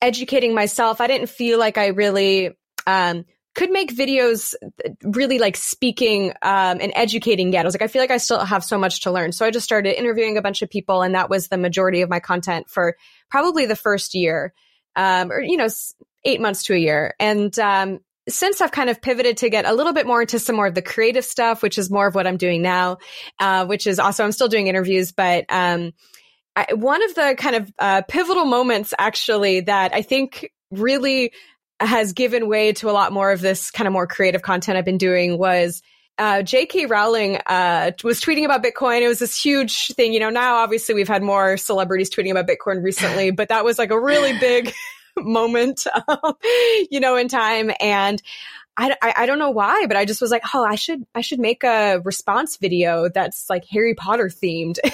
educating 0.02 0.54
myself, 0.54 1.00
I 1.00 1.06
didn't 1.06 1.30
feel 1.30 1.58
like 1.58 1.78
I 1.78 1.88
really 1.88 2.50
um, 2.86 3.24
could 3.54 3.70
make 3.70 3.96
videos 3.96 4.54
really 5.02 5.38
like 5.38 5.56
speaking 5.56 6.30
um, 6.42 6.78
and 6.80 6.92
educating 6.94 7.52
yet. 7.52 7.64
I 7.64 7.68
was 7.68 7.74
like, 7.74 7.82
I 7.82 7.86
feel 7.86 8.02
like 8.02 8.10
I 8.10 8.18
still 8.18 8.44
have 8.44 8.62
so 8.62 8.76
much 8.76 9.02
to 9.02 9.10
learn. 9.10 9.32
So 9.32 9.46
I 9.46 9.50
just 9.50 9.64
started 9.64 9.98
interviewing 9.98 10.36
a 10.36 10.42
bunch 10.42 10.60
of 10.60 10.68
people, 10.68 11.00
and 11.00 11.14
that 11.14 11.30
was 11.30 11.48
the 11.48 11.56
majority 11.56 12.02
of 12.02 12.10
my 12.10 12.20
content 12.20 12.68
for 12.68 12.96
probably 13.30 13.64
the 13.64 13.76
first 13.76 14.14
year, 14.14 14.52
um, 14.96 15.32
or 15.32 15.40
you 15.40 15.56
know, 15.56 15.68
eight 16.24 16.42
months 16.42 16.64
to 16.64 16.74
a 16.74 16.78
year. 16.78 17.14
And 17.18 17.58
um, 17.58 18.00
since 18.28 18.60
I've 18.60 18.72
kind 18.72 18.88
of 18.88 19.02
pivoted 19.02 19.38
to 19.38 19.50
get 19.50 19.66
a 19.66 19.74
little 19.74 19.92
bit 19.92 20.06
more 20.06 20.22
into 20.22 20.38
some 20.38 20.56
more 20.56 20.66
of 20.66 20.74
the 20.74 20.82
creative 20.82 21.24
stuff, 21.24 21.62
which 21.62 21.78
is 21.78 21.90
more 21.90 22.06
of 22.06 22.14
what 22.14 22.26
I'm 22.26 22.36
doing 22.36 22.62
now, 22.62 22.98
uh, 23.38 23.66
which 23.66 23.86
is 23.86 23.98
also, 23.98 24.24
I'm 24.24 24.32
still 24.32 24.48
doing 24.48 24.66
interviews, 24.66 25.12
but, 25.12 25.44
um, 25.48 25.92
I, 26.56 26.72
one 26.72 27.02
of 27.02 27.14
the 27.14 27.34
kind 27.36 27.56
of, 27.56 27.72
uh, 27.78 28.02
pivotal 28.08 28.44
moments 28.44 28.94
actually 28.98 29.60
that 29.60 29.94
I 29.94 30.02
think 30.02 30.50
really 30.70 31.32
has 31.80 32.12
given 32.12 32.48
way 32.48 32.72
to 32.74 32.88
a 32.88 32.92
lot 32.92 33.12
more 33.12 33.32
of 33.32 33.40
this 33.40 33.70
kind 33.70 33.86
of 33.86 33.92
more 33.92 34.06
creative 34.06 34.42
content 34.42 34.78
I've 34.78 34.84
been 34.84 34.98
doing 34.98 35.36
was, 35.36 35.82
uh, 36.16 36.42
J.K. 36.42 36.86
Rowling 36.86 37.38
uh, 37.46 37.90
was 38.04 38.20
tweeting 38.20 38.44
about 38.44 38.62
Bitcoin. 38.62 39.02
It 39.02 39.08
was 39.08 39.18
this 39.18 39.40
huge 39.40 39.88
thing. 39.88 40.12
You 40.12 40.20
know, 40.20 40.30
now 40.30 40.56
obviously 40.56 40.94
we've 40.94 41.08
had 41.08 41.24
more 41.24 41.56
celebrities 41.56 42.08
tweeting 42.08 42.30
about 42.30 42.46
Bitcoin 42.46 42.84
recently, 42.84 43.32
but 43.32 43.48
that 43.48 43.64
was 43.64 43.78
like 43.78 43.90
a 43.90 44.00
really 44.00 44.38
big 44.38 44.72
moment, 45.18 45.86
um, 46.08 46.34
you 46.90 47.00
know, 47.00 47.16
in 47.16 47.28
time. 47.28 47.70
And 47.80 48.20
I, 48.76 48.96
I, 49.00 49.14
I, 49.18 49.26
don't 49.26 49.38
know 49.38 49.50
why, 49.50 49.86
but 49.86 49.96
I 49.96 50.04
just 50.04 50.20
was 50.20 50.30
like, 50.30 50.42
oh, 50.52 50.64
I 50.64 50.74
should, 50.74 51.06
I 51.14 51.20
should 51.20 51.38
make 51.38 51.62
a 51.62 52.00
response 52.04 52.56
video 52.56 53.08
that's 53.08 53.48
like 53.48 53.64
Harry 53.66 53.94
Potter 53.94 54.28
themed. 54.28 54.78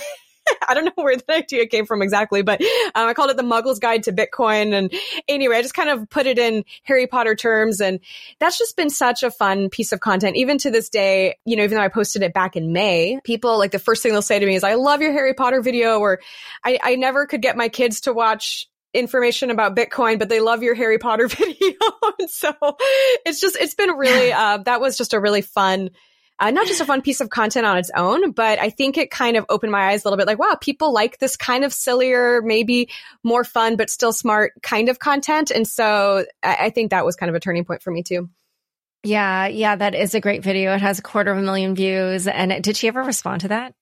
I 0.69 0.75
don't 0.75 0.85
know 0.85 0.93
where 0.97 1.17
the 1.17 1.33
idea 1.33 1.67
came 1.67 1.87
from 1.87 2.03
exactly, 2.03 2.43
but 2.43 2.61
um, 2.95 3.09
I 3.09 3.15
called 3.15 3.31
it 3.31 3.37
the 3.37 3.43
Muggle's 3.43 3.79
Guide 3.79 4.05
to 4.05 4.13
Bitcoin. 4.13 4.73
And 4.73 4.93
anyway, 5.29 5.57
I 5.57 5.63
just 5.63 5.75
kind 5.75 5.89
of 5.89 6.09
put 6.11 6.27
it 6.27 6.39
in 6.39 6.65
Harry 6.85 7.07
Potter 7.07 7.35
terms. 7.35 7.81
And 7.81 8.01
that's 8.39 8.59
just 8.59 8.77
been 8.77 8.91
such 8.91 9.23
a 9.23 9.31
fun 9.31 9.71
piece 9.71 9.93
of 9.93 10.01
content. 10.01 10.37
Even 10.37 10.59
to 10.59 10.71
this 10.71 10.89
day, 10.89 11.37
you 11.45 11.57
know, 11.57 11.65
even 11.65 11.77
though 11.77 11.85
I 11.85 11.89
posted 11.89 12.23
it 12.23 12.35
back 12.35 12.57
in 12.57 12.73
May, 12.73 13.21
people 13.25 13.59
like 13.59 13.71
the 13.71 13.79
first 13.79 14.03
thing 14.03 14.13
they'll 14.13 14.23
say 14.23 14.39
to 14.39 14.47
me 14.47 14.55
is, 14.55 14.65
I 14.65 14.75
love 14.75 15.01
your 15.01 15.13
Harry 15.13 15.35
Potter 15.35 15.61
video, 15.61 15.99
or 15.99 16.21
I, 16.65 16.79
I 16.83 16.97
never 16.97 17.27
could 17.27 17.43
get 17.43 17.57
my 17.57 17.69
kids 17.69 18.03
to 18.03 18.13
watch 18.13 18.69
information 18.92 19.50
about 19.50 19.76
Bitcoin, 19.76 20.18
but 20.18 20.29
they 20.29 20.40
love 20.40 20.62
your 20.62 20.74
Harry 20.74 20.98
Potter 20.98 21.29
video. 21.29 21.76
so 22.29 22.53
it's 23.24 23.40
just, 23.40 23.57
it's 23.57 23.74
been 23.74 23.90
really, 23.90 24.33
uh, 24.33 24.59
that 24.59 24.81
was 24.81 24.96
just 24.96 25.14
a 25.14 25.20
really 25.20 25.42
fun, 25.42 25.90
uh, 26.38 26.50
not 26.50 26.66
just 26.66 26.81
a 26.81 26.87
fun 26.87 27.03
piece 27.03 27.20
of 27.20 27.29
content 27.29 27.66
on 27.66 27.76
its 27.76 27.90
own, 27.94 28.33
but 28.33 28.59
I 28.59 28.70
think 28.70 28.96
it 28.96 29.11
kind 29.11 29.37
of 29.37 29.44
opened 29.48 29.72
my 29.72 29.90
eyes 29.90 30.05
a 30.05 30.09
little 30.09 30.16
bit 30.16 30.26
like, 30.26 30.38
wow, 30.38 30.57
people 30.61 30.92
like 30.92 31.18
this 31.18 31.37
kind 31.37 31.64
of 31.64 31.72
sillier, 31.72 32.40
maybe 32.42 32.90
more 33.22 33.44
fun, 33.44 33.76
but 33.76 33.90
still 33.90 34.12
smart 34.12 34.53
kind 34.62 34.88
of 34.88 34.98
content. 34.98 35.50
And 35.50 35.68
so 35.68 36.24
I, 36.42 36.57
I 36.61 36.70
think 36.70 36.90
that 36.90 37.05
was 37.05 37.16
kind 37.16 37.29
of 37.29 37.37
a 37.37 37.40
turning 37.40 37.64
point 37.64 37.83
for 37.83 37.90
me 37.90 38.03
too. 38.03 38.31
Yeah. 39.03 39.46
Yeah. 39.46 39.76
That 39.76 39.94
is 39.94 40.14
a 40.14 40.20
great 40.20 40.42
video. 40.42 40.74
It 40.74 40.81
has 40.81 40.98
a 40.98 41.03
quarter 41.03 41.31
of 41.31 41.38
a 41.38 41.42
million 41.42 41.74
views. 41.74 42.26
And 42.26 42.62
did 42.62 42.76
she 42.76 42.88
ever 42.88 43.03
respond 43.03 43.42
to 43.42 43.48
that? 43.48 43.74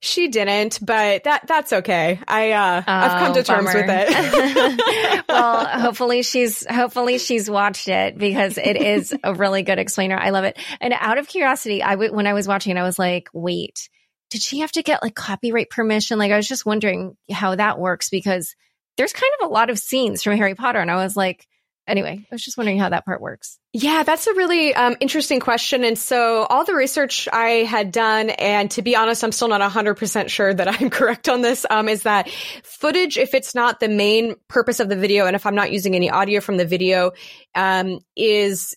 She 0.00 0.28
didn't, 0.28 0.78
but 0.84 1.24
that 1.24 1.46
that's 1.46 1.72
okay. 1.72 2.20
I 2.28 2.52
uh, 2.52 2.82
oh, 2.86 2.92
I've 2.92 3.24
come 3.24 3.34
to 3.34 3.42
terms 3.42 3.72
bummer. 3.72 3.86
with 3.86 4.08
it. 4.08 5.24
well, 5.28 5.64
hopefully 5.64 6.22
she's 6.22 6.66
hopefully 6.66 7.18
she's 7.18 7.48
watched 7.48 7.88
it 7.88 8.18
because 8.18 8.58
it 8.58 8.76
is 8.76 9.14
a 9.24 9.34
really 9.34 9.62
good 9.62 9.78
explainer. 9.78 10.16
I 10.16 10.30
love 10.30 10.44
it. 10.44 10.58
And 10.80 10.92
out 10.98 11.18
of 11.18 11.26
curiosity, 11.26 11.82
I 11.82 11.92
w- 11.92 12.12
when 12.12 12.26
I 12.26 12.34
was 12.34 12.46
watching 12.46 12.76
I 12.76 12.82
was 12.82 12.98
like, 12.98 13.28
wait, 13.32 13.88
did 14.30 14.42
she 14.42 14.60
have 14.60 14.72
to 14.72 14.82
get 14.82 15.02
like 15.02 15.14
copyright 15.14 15.70
permission? 15.70 16.18
Like 16.18 16.30
I 16.30 16.36
was 16.36 16.48
just 16.48 16.66
wondering 16.66 17.16
how 17.30 17.54
that 17.54 17.78
works 17.78 18.10
because 18.10 18.54
there's 18.98 19.14
kind 19.14 19.32
of 19.40 19.48
a 19.48 19.52
lot 19.52 19.70
of 19.70 19.78
scenes 19.78 20.22
from 20.22 20.36
Harry 20.36 20.54
Potter, 20.54 20.78
and 20.78 20.90
I 20.90 20.96
was 20.96 21.16
like, 21.16 21.46
anyway, 21.86 22.26
I 22.30 22.34
was 22.34 22.44
just 22.44 22.56
wondering 22.56 22.78
how 22.78 22.88
that 22.88 23.04
part 23.04 23.20
works. 23.20 23.58
Yeah, 23.72 24.02
that's 24.02 24.26
a 24.26 24.34
really 24.34 24.74
um, 24.74 24.96
interesting 25.00 25.40
question. 25.40 25.84
And 25.84 25.98
so, 25.98 26.44
all 26.44 26.64
the 26.64 26.74
research 26.74 27.28
I 27.32 27.64
had 27.64 27.92
done, 27.92 28.30
and 28.30 28.70
to 28.72 28.82
be 28.82 28.96
honest, 28.96 29.22
I'm 29.22 29.32
still 29.32 29.48
not 29.48 29.60
100% 29.60 30.28
sure 30.28 30.54
that 30.54 30.68
I'm 30.68 30.90
correct 30.90 31.28
on 31.28 31.42
this, 31.42 31.66
um, 31.68 31.88
is 31.88 32.02
that 32.02 32.28
footage, 32.62 33.16
if 33.18 33.34
it's 33.34 33.54
not 33.54 33.80
the 33.80 33.88
main 33.88 34.34
purpose 34.48 34.80
of 34.80 34.88
the 34.88 34.96
video, 34.96 35.26
and 35.26 35.36
if 35.36 35.46
I'm 35.46 35.54
not 35.54 35.72
using 35.72 35.94
any 35.94 36.10
audio 36.10 36.40
from 36.40 36.56
the 36.56 36.66
video, 36.66 37.12
um, 37.54 38.00
is 38.16 38.76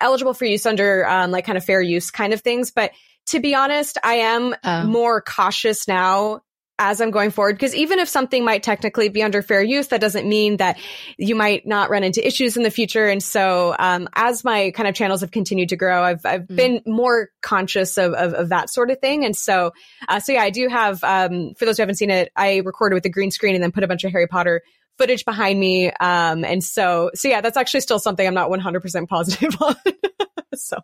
eligible 0.00 0.34
for 0.34 0.44
use 0.44 0.66
under 0.66 1.06
um, 1.08 1.30
like 1.30 1.44
kind 1.44 1.58
of 1.58 1.64
fair 1.64 1.80
use 1.80 2.10
kind 2.10 2.32
of 2.32 2.40
things. 2.40 2.70
But 2.70 2.92
to 3.26 3.40
be 3.40 3.54
honest, 3.54 3.98
I 4.02 4.14
am 4.14 4.54
um. 4.64 4.88
more 4.88 5.20
cautious 5.20 5.86
now 5.86 6.40
as 6.78 7.00
I'm 7.00 7.10
going 7.10 7.30
forward. 7.30 7.54
Because 7.54 7.74
even 7.74 7.98
if 7.98 8.08
something 8.08 8.44
might 8.44 8.62
technically 8.62 9.08
be 9.08 9.22
under 9.22 9.42
fair 9.42 9.62
use, 9.62 9.88
that 9.88 10.00
doesn't 10.00 10.28
mean 10.28 10.56
that 10.56 10.78
you 11.18 11.34
might 11.34 11.66
not 11.66 11.90
run 11.90 12.02
into 12.02 12.26
issues 12.26 12.56
in 12.56 12.62
the 12.62 12.70
future. 12.70 13.06
And 13.06 13.22
so, 13.22 13.76
um, 13.78 14.08
as 14.14 14.44
my 14.44 14.70
kind 14.72 14.88
of 14.88 14.94
channels 14.94 15.20
have 15.20 15.30
continued 15.30 15.68
to 15.70 15.76
grow, 15.76 16.02
I've, 16.02 16.24
I've 16.24 16.42
mm. 16.42 16.56
been 16.56 16.82
more 16.86 17.28
conscious 17.40 17.98
of, 17.98 18.14
of, 18.14 18.34
of, 18.34 18.48
that 18.48 18.70
sort 18.70 18.90
of 18.90 18.98
thing. 19.00 19.24
And 19.24 19.36
so, 19.36 19.72
uh, 20.08 20.20
so 20.20 20.32
yeah, 20.32 20.42
I 20.42 20.50
do 20.50 20.68
have, 20.68 21.02
um, 21.04 21.54
for 21.54 21.64
those 21.64 21.76
who 21.76 21.82
haven't 21.82 21.96
seen 21.96 22.10
it, 22.10 22.30
I 22.36 22.58
recorded 22.58 22.94
with 22.94 23.04
the 23.04 23.10
green 23.10 23.30
screen 23.30 23.54
and 23.54 23.62
then 23.62 23.72
put 23.72 23.84
a 23.84 23.88
bunch 23.88 24.04
of 24.04 24.12
Harry 24.12 24.26
Potter 24.26 24.62
footage 24.98 25.24
behind 25.24 25.58
me. 25.58 25.90
Um, 25.90 26.44
and 26.44 26.62
so, 26.62 27.10
so 27.14 27.28
yeah, 27.28 27.40
that's 27.40 27.56
actually 27.56 27.80
still 27.80 27.98
something 27.98 28.26
I'm 28.26 28.34
not 28.34 28.50
100% 28.50 29.08
positive 29.08 29.56
on. 29.60 29.76
so. 30.54 30.78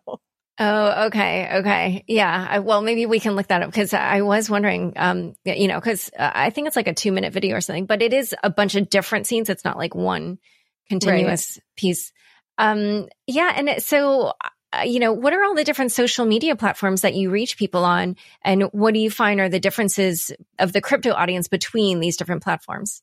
Oh, 0.61 1.05
okay. 1.05 1.49
Okay. 1.59 2.03
Yeah. 2.07 2.47
I, 2.49 2.59
well, 2.59 2.81
maybe 2.81 3.05
we 3.05 3.21
can 3.21 3.35
look 3.35 3.47
that 3.47 3.61
up 3.61 3.69
because 3.69 3.93
I 3.93 4.21
was 4.21 4.49
wondering, 4.49 4.93
um, 4.97 5.35
you 5.45 5.69
know, 5.69 5.79
because 5.79 6.09
uh, 6.17 6.31
I 6.35 6.49
think 6.49 6.67
it's 6.67 6.75
like 6.75 6.89
a 6.89 6.93
two 6.93 7.13
minute 7.13 7.31
video 7.31 7.55
or 7.55 7.61
something, 7.61 7.85
but 7.85 8.01
it 8.01 8.11
is 8.11 8.35
a 8.43 8.49
bunch 8.49 8.75
of 8.75 8.89
different 8.89 9.25
scenes. 9.25 9.49
It's 9.49 9.63
not 9.63 9.77
like 9.77 9.95
one 9.95 10.37
continuous 10.89 11.57
right. 11.57 11.63
piece. 11.77 12.11
Um, 12.57 13.07
yeah. 13.25 13.53
And 13.55 13.81
so, 13.81 14.33
uh, 14.73 14.81
you 14.85 14.99
know, 14.99 15.13
what 15.13 15.33
are 15.33 15.41
all 15.45 15.55
the 15.55 15.63
different 15.63 15.93
social 15.93 16.25
media 16.25 16.57
platforms 16.57 17.01
that 17.01 17.13
you 17.13 17.29
reach 17.29 17.57
people 17.57 17.85
on? 17.85 18.17
And 18.43 18.63
what 18.73 18.93
do 18.93 18.99
you 18.99 19.09
find 19.09 19.39
are 19.39 19.47
the 19.47 19.61
differences 19.61 20.31
of 20.59 20.73
the 20.73 20.81
crypto 20.81 21.13
audience 21.13 21.47
between 21.47 22.01
these 22.01 22.17
different 22.17 22.43
platforms? 22.43 23.01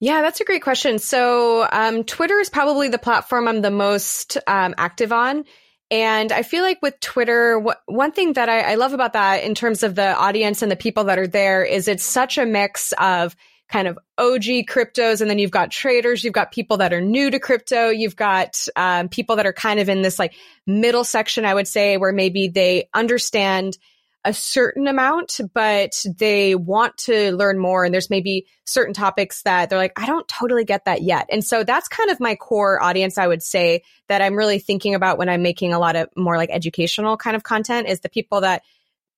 Yeah, 0.00 0.20
that's 0.20 0.42
a 0.42 0.44
great 0.44 0.62
question. 0.62 0.98
So, 0.98 1.66
um, 1.72 2.04
Twitter 2.04 2.38
is 2.38 2.50
probably 2.50 2.88
the 2.88 2.98
platform 2.98 3.48
I'm 3.48 3.62
the 3.62 3.70
most 3.70 4.36
um, 4.46 4.74
active 4.76 5.12
on. 5.12 5.44
And 5.90 6.32
I 6.32 6.42
feel 6.42 6.62
like 6.62 6.82
with 6.82 7.00
Twitter, 7.00 7.58
one 7.86 8.12
thing 8.12 8.34
that 8.34 8.48
I, 8.48 8.72
I 8.72 8.74
love 8.74 8.92
about 8.92 9.14
that 9.14 9.42
in 9.42 9.54
terms 9.54 9.82
of 9.82 9.94
the 9.94 10.14
audience 10.14 10.60
and 10.60 10.70
the 10.70 10.76
people 10.76 11.04
that 11.04 11.18
are 11.18 11.26
there 11.26 11.64
is 11.64 11.88
it's 11.88 12.04
such 12.04 12.36
a 12.36 12.44
mix 12.44 12.92
of 12.98 13.34
kind 13.68 13.88
of 13.88 13.98
OG 14.18 14.66
cryptos. 14.66 15.20
And 15.20 15.30
then 15.30 15.38
you've 15.38 15.50
got 15.50 15.70
traders, 15.70 16.24
you've 16.24 16.34
got 16.34 16.52
people 16.52 16.78
that 16.78 16.92
are 16.92 17.00
new 17.00 17.30
to 17.30 17.38
crypto, 17.38 17.88
you've 17.88 18.16
got 18.16 18.66
um, 18.76 19.08
people 19.08 19.36
that 19.36 19.46
are 19.46 19.52
kind 19.52 19.80
of 19.80 19.88
in 19.88 20.02
this 20.02 20.18
like 20.18 20.34
middle 20.66 21.04
section, 21.04 21.44
I 21.44 21.54
would 21.54 21.68
say, 21.68 21.96
where 21.96 22.12
maybe 22.12 22.48
they 22.48 22.88
understand 22.92 23.78
a 24.24 24.32
certain 24.32 24.88
amount, 24.88 25.40
but 25.54 26.04
they 26.16 26.54
want 26.54 26.96
to 26.96 27.34
learn 27.36 27.58
more. 27.58 27.84
And 27.84 27.94
there's 27.94 28.10
maybe 28.10 28.46
certain 28.64 28.92
topics 28.92 29.42
that 29.42 29.70
they're 29.70 29.78
like, 29.78 29.98
I 29.98 30.06
don't 30.06 30.26
totally 30.26 30.64
get 30.64 30.84
that 30.86 31.02
yet. 31.02 31.26
And 31.30 31.44
so 31.44 31.62
that's 31.62 31.88
kind 31.88 32.10
of 32.10 32.18
my 32.20 32.34
core 32.34 32.82
audience, 32.82 33.16
I 33.16 33.26
would 33.26 33.42
say, 33.42 33.82
that 34.08 34.20
I'm 34.20 34.34
really 34.34 34.58
thinking 34.58 34.94
about 34.94 35.18
when 35.18 35.28
I'm 35.28 35.42
making 35.42 35.72
a 35.72 35.78
lot 35.78 35.96
of 35.96 36.08
more 36.16 36.36
like 36.36 36.50
educational 36.50 37.16
kind 37.16 37.36
of 37.36 37.44
content 37.44 37.88
is 37.88 38.00
the 38.00 38.08
people 38.08 38.40
that 38.40 38.62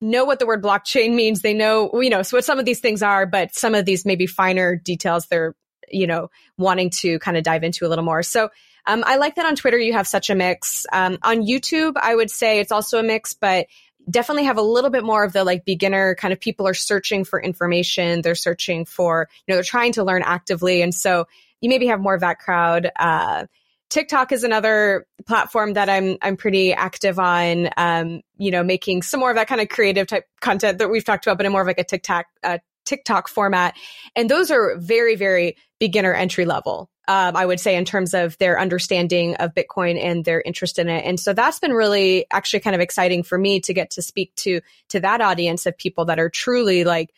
know 0.03 0.25
what 0.25 0.39
the 0.39 0.47
word 0.47 0.63
blockchain 0.63 1.15
means. 1.15 1.41
They 1.41 1.55
know, 1.55 1.91
you 2.01 2.11
know, 2.11 2.23
so 2.23 2.37
what 2.37 2.45
some 2.45 2.59
of 2.59 2.65
these 2.65 2.81
things 2.81 3.03
are, 3.03 3.27
but 3.27 3.55
some 3.55 3.75
of 3.75 3.85
these 3.85 4.05
maybe 4.05 4.27
finer 4.27 4.77
details 4.77 5.27
they're, 5.27 5.55
you 5.89 6.07
know, 6.07 6.31
wanting 6.59 6.91
to 6.91 7.19
kind 7.21 7.37
of 7.37 7.43
dive 7.43 7.65
into 7.65 7.87
a 7.87 7.89
little 7.89 8.05
more. 8.05 8.23
So 8.23 8.51
um, 8.87 9.05
I 9.07 9.17
like 9.17 9.35
that 9.37 9.47
on 9.47 9.57
Twitter 9.57 9.79
you 9.79 9.93
have 9.93 10.07
such 10.07 10.31
a 10.31 10.35
mix. 10.35 10.87
Um, 10.93 11.19
on 11.23 11.43
YouTube, 11.43 11.95
I 11.97 12.15
would 12.15 12.31
say 12.31 12.61
it's 12.61 12.73
also 12.73 12.99
a 12.99 13.03
mix, 13.03 13.35
but 13.35 13.67
definitely 14.11 14.45
have 14.45 14.59
a 14.59 14.63
little 14.63 14.91
bit 14.91 15.05
more 15.05 15.25
of 15.25 15.33
the 15.33 15.45
like 15.45 15.65
beginner 15.65 16.15
kind 16.15 16.33
of 16.33 16.41
people 16.41 16.67
are 16.67 16.75
searching 16.75 17.25
for 17.25 17.41
information. 17.41 18.23
They're 18.23 18.35
searching 18.35 18.85
for, 18.85 19.29
you 19.47 19.53
know, 19.53 19.57
they're 19.57 19.65
trying 19.65 19.93
to 19.93 20.05
learn 20.05 20.23
actively. 20.25 20.83
And 20.83 20.95
so 20.95 21.27
you 21.61 21.69
maybe 21.69 21.87
have 21.87 22.01
more 22.01 22.15
of 22.15 22.21
that 22.21 22.39
crowd. 22.39 22.91
Uh, 22.99 23.47
TikTok 23.91 24.31
is 24.31 24.45
another 24.45 25.07
platform 25.27 25.75
that 25.75 25.91
I'm 25.91 26.17
I'm 26.23 26.37
pretty 26.37 26.73
active 26.73 27.19
on. 27.19 27.69
Um, 27.77 28.23
you 28.39 28.53
know, 28.53 28.63
making 28.63 29.03
some 29.03 29.21
more 29.21 29.31
of 29.31 29.37
that 29.37 29.49
kind 29.49 29.61
of 29.61 29.69
creative 29.69 30.07
type 30.07 30.27
content 30.41 30.79
that 30.79 30.89
we've 30.89 31.05
talked 31.05 31.27
about, 31.27 31.37
but 31.37 31.47
in 31.47 31.53
more 31.53 31.63
of 31.63 31.67
like 31.67 31.81
a 31.81 31.85
TikTok 31.85 32.27
uh, 32.45 32.59
TikTok 32.85 33.29
format. 33.29 33.75
And 34.17 34.29
those 34.29 34.51
are 34.51 34.77
very 34.79 35.17
very 35.17 35.57
beginner 35.79 36.15
entry 36.15 36.45
level 36.45 36.91
um, 37.11 37.35
I 37.35 37.45
would 37.45 37.59
say, 37.59 37.75
in 37.75 37.85
terms 37.85 38.15
of 38.15 38.39
their 38.39 38.61
understanding 38.61 39.35
of 39.35 39.53
Bitcoin 39.53 40.01
and 40.01 40.25
their 40.25 40.41
interest 40.41 40.79
in 40.79 40.89
it. 40.89 41.05
And 41.05 41.19
so 41.19 41.33
that's 41.33 41.59
been 41.59 41.73
really 41.73 42.25
actually 42.31 42.61
kind 42.61 42.77
of 42.77 42.81
exciting 42.81 43.25
for 43.25 43.37
me 43.37 43.59
to 43.63 43.75
get 43.75 43.91
to 43.93 44.03
speak 44.03 44.33
to 44.37 44.61
to 44.91 45.01
that 45.01 45.21
audience 45.21 45.67
of 45.67 45.77
people 45.77 46.05
that 46.05 46.21
are 46.21 46.31
truly 46.31 46.85
like 46.85 47.13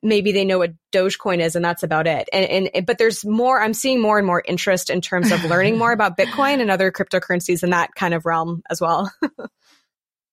maybe 0.00 0.30
they 0.30 0.44
know 0.44 0.58
what 0.58 0.74
Dogecoin 0.92 1.40
is 1.40 1.56
and 1.56 1.64
that's 1.64 1.82
about 1.82 2.06
it. 2.06 2.28
And, 2.32 2.68
and 2.68 2.86
but 2.86 2.98
there's 2.98 3.24
more. 3.24 3.60
I'm 3.60 3.74
seeing 3.74 4.00
more 4.00 4.16
and 4.16 4.26
more 4.26 4.44
interest 4.46 4.90
in 4.90 5.00
terms 5.00 5.32
of 5.32 5.44
learning 5.44 5.76
more 5.76 5.90
about 5.92 6.16
Bitcoin 6.16 6.60
and 6.60 6.70
other 6.70 6.92
cryptocurrencies 6.92 7.64
in 7.64 7.70
that 7.70 7.96
kind 7.96 8.14
of 8.14 8.24
realm 8.24 8.62
as 8.70 8.80
well. 8.80 9.12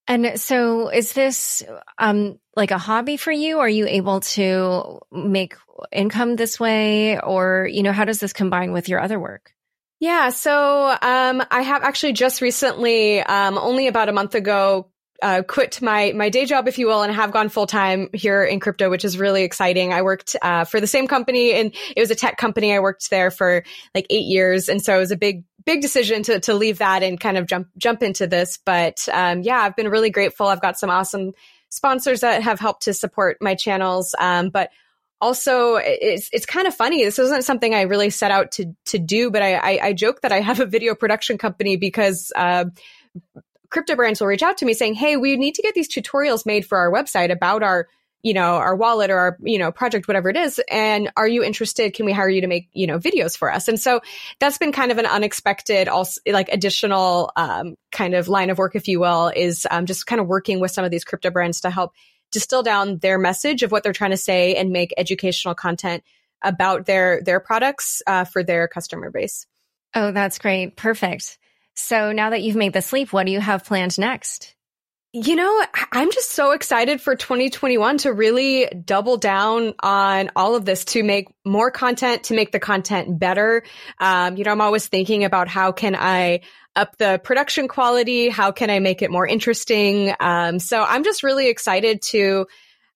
And 0.09 0.39
so 0.39 0.89
is 0.89 1.13
this 1.13 1.63
um 1.99 2.39
like 2.55 2.71
a 2.71 2.79
hobby 2.79 3.15
for 3.15 3.31
you? 3.31 3.59
Are 3.59 3.69
you 3.69 3.87
able 3.87 4.21
to 4.21 4.99
make 5.11 5.55
income 5.91 6.35
this 6.35 6.59
way 6.59 7.19
or 7.19 7.69
you 7.71 7.83
know 7.83 7.93
how 7.93 8.05
does 8.05 8.19
this 8.19 8.33
combine 8.33 8.73
with 8.73 8.89
your 8.89 8.99
other 8.99 9.19
work? 9.19 9.53
Yeah, 9.99 10.31
so 10.31 10.89
um 10.89 11.43
I 11.51 11.61
have 11.61 11.83
actually 11.83 12.13
just 12.13 12.41
recently 12.41 13.21
um 13.21 13.59
only 13.59 13.85
about 13.85 14.09
a 14.09 14.11
month 14.13 14.33
ago 14.33 14.89
uh, 15.21 15.43
quit 15.43 15.81
my 15.81 16.13
my 16.15 16.29
day 16.29 16.45
job, 16.45 16.67
if 16.67 16.77
you 16.77 16.87
will, 16.87 17.01
and 17.01 17.13
have 17.13 17.31
gone 17.31 17.49
full 17.49 17.67
time 17.67 18.09
here 18.13 18.43
in 18.43 18.59
crypto, 18.59 18.89
which 18.89 19.03
is 19.03 19.17
really 19.17 19.43
exciting. 19.43 19.93
I 19.93 20.01
worked 20.01 20.35
uh, 20.41 20.63
for 20.63 20.79
the 20.79 20.87
same 20.87 21.07
company, 21.07 21.53
and 21.53 21.75
it 21.95 21.99
was 21.99 22.09
a 22.09 22.15
tech 22.15 22.37
company. 22.37 22.73
I 22.73 22.79
worked 22.79 23.09
there 23.09 23.29
for 23.29 23.63
like 23.93 24.07
eight 24.09 24.25
years, 24.25 24.69
and 24.69 24.81
so 24.81 24.95
it 24.95 24.99
was 24.99 25.11
a 25.11 25.17
big 25.17 25.43
big 25.69 25.81
decision 25.81 26.23
to 26.23 26.39
to 26.39 26.55
leave 26.55 26.79
that 26.79 27.03
and 27.03 27.19
kind 27.19 27.37
of 27.37 27.45
jump 27.45 27.67
jump 27.77 28.01
into 28.01 28.25
this. 28.25 28.57
But 28.65 29.07
um, 29.13 29.43
yeah, 29.43 29.59
I've 29.59 29.75
been 29.75 29.89
really 29.89 30.09
grateful. 30.09 30.47
I've 30.47 30.61
got 30.61 30.79
some 30.79 30.89
awesome 30.89 31.33
sponsors 31.69 32.21
that 32.21 32.41
have 32.41 32.59
helped 32.59 32.83
to 32.83 32.93
support 32.93 33.37
my 33.39 33.53
channels, 33.53 34.15
um, 34.17 34.49
but 34.49 34.71
also 35.21 35.75
it's 35.75 36.27
it's 36.33 36.47
kind 36.47 36.67
of 36.67 36.73
funny. 36.73 37.03
This 37.03 37.19
isn't 37.19 37.43
something 37.43 37.75
I 37.75 37.81
really 37.81 38.09
set 38.09 38.31
out 38.31 38.51
to 38.53 38.73
to 38.85 38.97
do, 38.97 39.29
but 39.29 39.43
I 39.43 39.53
I, 39.53 39.79
I 39.83 39.93
joke 39.93 40.21
that 40.21 40.31
I 40.31 40.39
have 40.39 40.59
a 40.59 40.65
video 40.65 40.95
production 40.95 41.37
company 41.37 41.77
because. 41.77 42.31
Uh, 42.35 42.65
crypto 43.71 43.95
brands 43.95 44.19
will 44.19 44.27
reach 44.27 44.41
out 44.41 44.57
to 44.57 44.65
me 44.65 44.73
saying, 44.73 44.95
Hey, 44.95 45.15
we 45.15 45.37
need 45.37 45.53
to 45.53 45.61
get 45.61 45.75
these 45.75 45.87
tutorials 45.87 46.43
made 46.43 46.65
for 46.65 46.79
our 46.79 46.91
website 46.91 47.31
about 47.31 47.61
our, 47.61 47.87
you 48.21 48.33
know, 48.33 48.55
our 48.55 48.75
wallet 48.75 49.09
or 49.09 49.17
our, 49.17 49.37
you 49.41 49.57
know, 49.57 49.71
project, 49.71 50.07
whatever 50.07 50.29
it 50.29 50.35
is. 50.35 50.59
And 50.69 51.09
are 51.15 51.27
you 51.27 51.43
interested? 51.43 51.93
Can 51.93 52.05
we 52.05 52.11
hire 52.11 52.29
you 52.29 52.41
to 52.41 52.47
make, 52.47 52.67
you 52.73 52.85
know, 52.85 52.99
videos 52.99 53.37
for 53.37 53.51
us? 53.51 53.67
And 53.67 53.79
so 53.79 54.01
that's 54.39 54.57
been 54.57 54.73
kind 54.73 54.91
of 54.91 54.97
an 54.97 55.05
unexpected, 55.05 55.87
also 55.87 56.19
like 56.27 56.49
additional, 56.49 57.31
um, 57.37 57.75
kind 57.91 58.13
of 58.15 58.27
line 58.27 58.49
of 58.49 58.57
work, 58.57 58.75
if 58.75 58.87
you 58.87 58.99
will, 58.99 59.31
is, 59.33 59.65
um, 59.71 59.85
just 59.85 60.05
kind 60.05 60.19
of 60.19 60.27
working 60.27 60.59
with 60.59 60.71
some 60.71 60.83
of 60.83 60.91
these 60.91 61.05
crypto 61.05 61.29
brands 61.29 61.61
to 61.61 61.69
help 61.69 61.93
distill 62.31 62.61
down 62.61 62.97
their 62.97 63.17
message 63.17 63.63
of 63.63 63.71
what 63.71 63.83
they're 63.83 63.93
trying 63.93 64.11
to 64.11 64.17
say 64.17 64.55
and 64.55 64.71
make 64.71 64.93
educational 64.97 65.55
content 65.55 66.03
about 66.41 66.85
their, 66.85 67.21
their 67.23 67.39
products, 67.39 68.01
uh, 68.05 68.25
for 68.25 68.43
their 68.43 68.67
customer 68.67 69.09
base. 69.09 69.47
Oh, 69.95 70.11
that's 70.11 70.39
great. 70.39 70.75
Perfect. 70.75 71.37
So 71.75 72.11
now 72.11 72.31
that 72.31 72.41
you've 72.41 72.57
made 72.57 72.73
the 72.73 72.81
sleep, 72.81 73.13
what 73.13 73.25
do 73.25 73.31
you 73.31 73.39
have 73.39 73.65
planned 73.65 73.97
next? 73.97 74.55
You 75.11 75.35
know, 75.35 75.65
I'm 75.91 76.11
just 76.11 76.29
so 76.33 76.51
excited 76.51 77.01
for 77.01 77.15
2021 77.15 77.97
to 77.99 78.13
really 78.13 78.67
double 78.67 79.17
down 79.17 79.73
on 79.79 80.29
all 80.35 80.55
of 80.55 80.65
this 80.65 80.85
to 80.85 81.03
make 81.03 81.29
more 81.43 81.71
content, 81.71 82.25
to 82.25 82.35
make 82.35 82.51
the 82.51 82.59
content 82.59 83.17
better. 83.17 83.63
Um, 83.99 84.37
you 84.37 84.43
know, 84.43 84.51
I'm 84.51 84.61
always 84.61 84.87
thinking 84.87 85.23
about 85.23 85.47
how 85.47 85.71
can 85.71 85.95
I 85.95 86.41
up 86.75 86.95
the 86.99 87.19
production 87.23 87.67
quality? 87.67 88.29
How 88.29 88.51
can 88.51 88.69
I 88.69 88.77
make 88.77 89.01
it 89.01 89.09
more 89.09 89.25
interesting? 89.25 90.13
Um, 90.19 90.59
so 90.59 90.83
I'm 90.83 91.03
just 91.03 91.23
really 91.23 91.49
excited 91.49 92.03
to, 92.03 92.45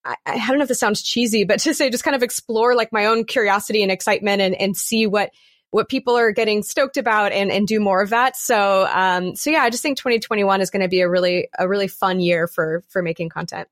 I, 0.05 0.15
I 0.23 0.47
don't 0.47 0.59
know 0.59 0.63
if 0.63 0.69
this 0.69 0.79
sounds 0.79 1.01
cheesy, 1.01 1.45
but 1.45 1.59
to 1.61 1.73
say 1.73 1.89
just 1.89 2.03
kind 2.03 2.15
of 2.15 2.21
explore 2.21 2.75
like 2.75 2.91
my 2.91 3.07
own 3.07 3.25
curiosity 3.25 3.81
and 3.81 3.91
excitement 3.91 4.39
and, 4.39 4.53
and 4.53 4.77
see 4.77 5.07
what 5.07 5.31
what 5.73 5.89
people 5.89 6.15
are 6.15 6.31
getting 6.31 6.61
stoked 6.61 6.97
about 6.97 7.31
and, 7.31 7.51
and 7.51 7.67
do 7.67 7.79
more 7.79 8.03
of 8.03 8.11
that. 8.11 8.37
So, 8.37 8.87
um, 8.93 9.35
so 9.35 9.49
yeah, 9.49 9.63
I 9.63 9.71
just 9.71 9.81
think 9.81 9.97
2021 9.97 10.61
is 10.61 10.69
going 10.69 10.83
to 10.83 10.87
be 10.87 11.01
a 11.01 11.09
really, 11.09 11.47
a 11.57 11.67
really 11.67 11.87
fun 11.87 12.19
year 12.19 12.47
for, 12.47 12.83
for 12.89 13.01
making 13.01 13.29
content. 13.29 13.67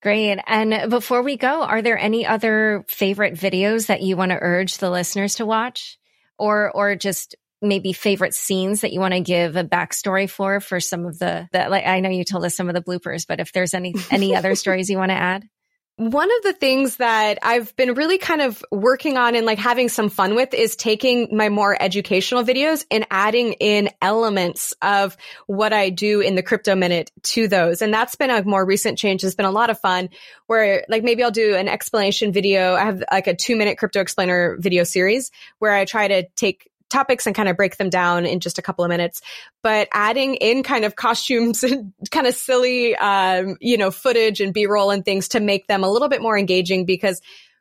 Great. 0.00 0.38
And 0.46 0.88
before 0.90 1.22
we 1.22 1.36
go, 1.36 1.62
are 1.62 1.82
there 1.82 1.98
any 1.98 2.24
other 2.24 2.84
favorite 2.86 3.34
videos 3.34 3.86
that 3.86 4.00
you 4.00 4.16
want 4.16 4.30
to 4.30 4.38
urge 4.40 4.78
the 4.78 4.90
listeners 4.90 5.34
to 5.36 5.46
watch 5.46 5.98
or, 6.38 6.70
or 6.70 6.94
just 6.94 7.34
maybe 7.60 7.92
favorite 7.92 8.34
scenes 8.34 8.82
that 8.82 8.92
you 8.92 9.00
want 9.00 9.14
to 9.14 9.20
give 9.20 9.56
a 9.56 9.64
backstory 9.64 10.30
for, 10.30 10.60
for 10.60 10.78
some 10.78 11.04
of 11.04 11.18
the, 11.18 11.48
that 11.50 11.68
like, 11.68 11.84
I 11.84 11.98
know 11.98 12.10
you 12.10 12.22
told 12.22 12.44
us 12.44 12.56
some 12.56 12.68
of 12.68 12.76
the 12.76 12.82
bloopers, 12.82 13.26
but 13.26 13.40
if 13.40 13.50
there's 13.50 13.74
any, 13.74 13.92
any 14.08 14.36
other 14.36 14.54
stories 14.54 14.88
you 14.88 14.98
want 14.98 15.10
to 15.10 15.16
add? 15.16 15.48
One 15.96 16.28
of 16.28 16.42
the 16.42 16.52
things 16.52 16.96
that 16.96 17.38
I've 17.40 17.74
been 17.76 17.94
really 17.94 18.18
kind 18.18 18.42
of 18.42 18.64
working 18.72 19.16
on 19.16 19.36
and 19.36 19.46
like 19.46 19.58
having 19.58 19.88
some 19.88 20.10
fun 20.10 20.34
with 20.34 20.52
is 20.52 20.74
taking 20.74 21.36
my 21.36 21.50
more 21.50 21.80
educational 21.80 22.42
videos 22.42 22.84
and 22.90 23.06
adding 23.12 23.52
in 23.54 23.90
elements 24.02 24.74
of 24.82 25.16
what 25.46 25.72
I 25.72 25.90
do 25.90 26.20
in 26.20 26.34
the 26.34 26.42
crypto 26.42 26.74
minute 26.74 27.12
to 27.22 27.46
those. 27.46 27.80
And 27.80 27.94
that's 27.94 28.16
been 28.16 28.30
a 28.30 28.42
more 28.42 28.66
recent 28.66 28.98
change. 28.98 29.22
It's 29.22 29.36
been 29.36 29.46
a 29.46 29.52
lot 29.52 29.70
of 29.70 29.78
fun 29.78 30.08
where 30.48 30.84
like 30.88 31.04
maybe 31.04 31.22
I'll 31.22 31.30
do 31.30 31.54
an 31.54 31.68
explanation 31.68 32.32
video. 32.32 32.74
I 32.74 32.86
have 32.86 33.04
like 33.12 33.28
a 33.28 33.36
two 33.36 33.54
minute 33.54 33.78
crypto 33.78 34.00
explainer 34.00 34.56
video 34.58 34.82
series 34.82 35.30
where 35.60 35.72
I 35.72 35.84
try 35.84 36.08
to 36.08 36.26
take 36.34 36.68
topics 36.94 37.26
and 37.26 37.34
kind 37.34 37.48
of 37.48 37.56
break 37.56 37.76
them 37.76 37.90
down 37.90 38.24
in 38.24 38.40
just 38.40 38.58
a 38.58 38.62
couple 38.62 38.84
of 38.84 38.88
minutes. 38.88 39.20
But 39.62 39.88
adding 39.92 40.36
in 40.36 40.62
kind 40.62 40.84
of 40.84 40.96
costumes 40.96 41.62
and 41.64 41.92
kind 42.10 42.26
of 42.26 42.34
silly, 42.34 42.96
um, 42.96 43.56
you 43.60 43.76
know, 43.76 43.90
footage 43.90 44.40
and 44.40 44.54
B 44.54 44.66
roll 44.66 44.90
and 44.90 45.04
things 45.04 45.28
to 45.28 45.40
make 45.40 45.66
them 45.66 45.84
a 45.84 45.90
little 45.90 46.08
bit 46.08 46.22
more 46.22 46.38
engaging 46.38 46.86
because 46.86 47.20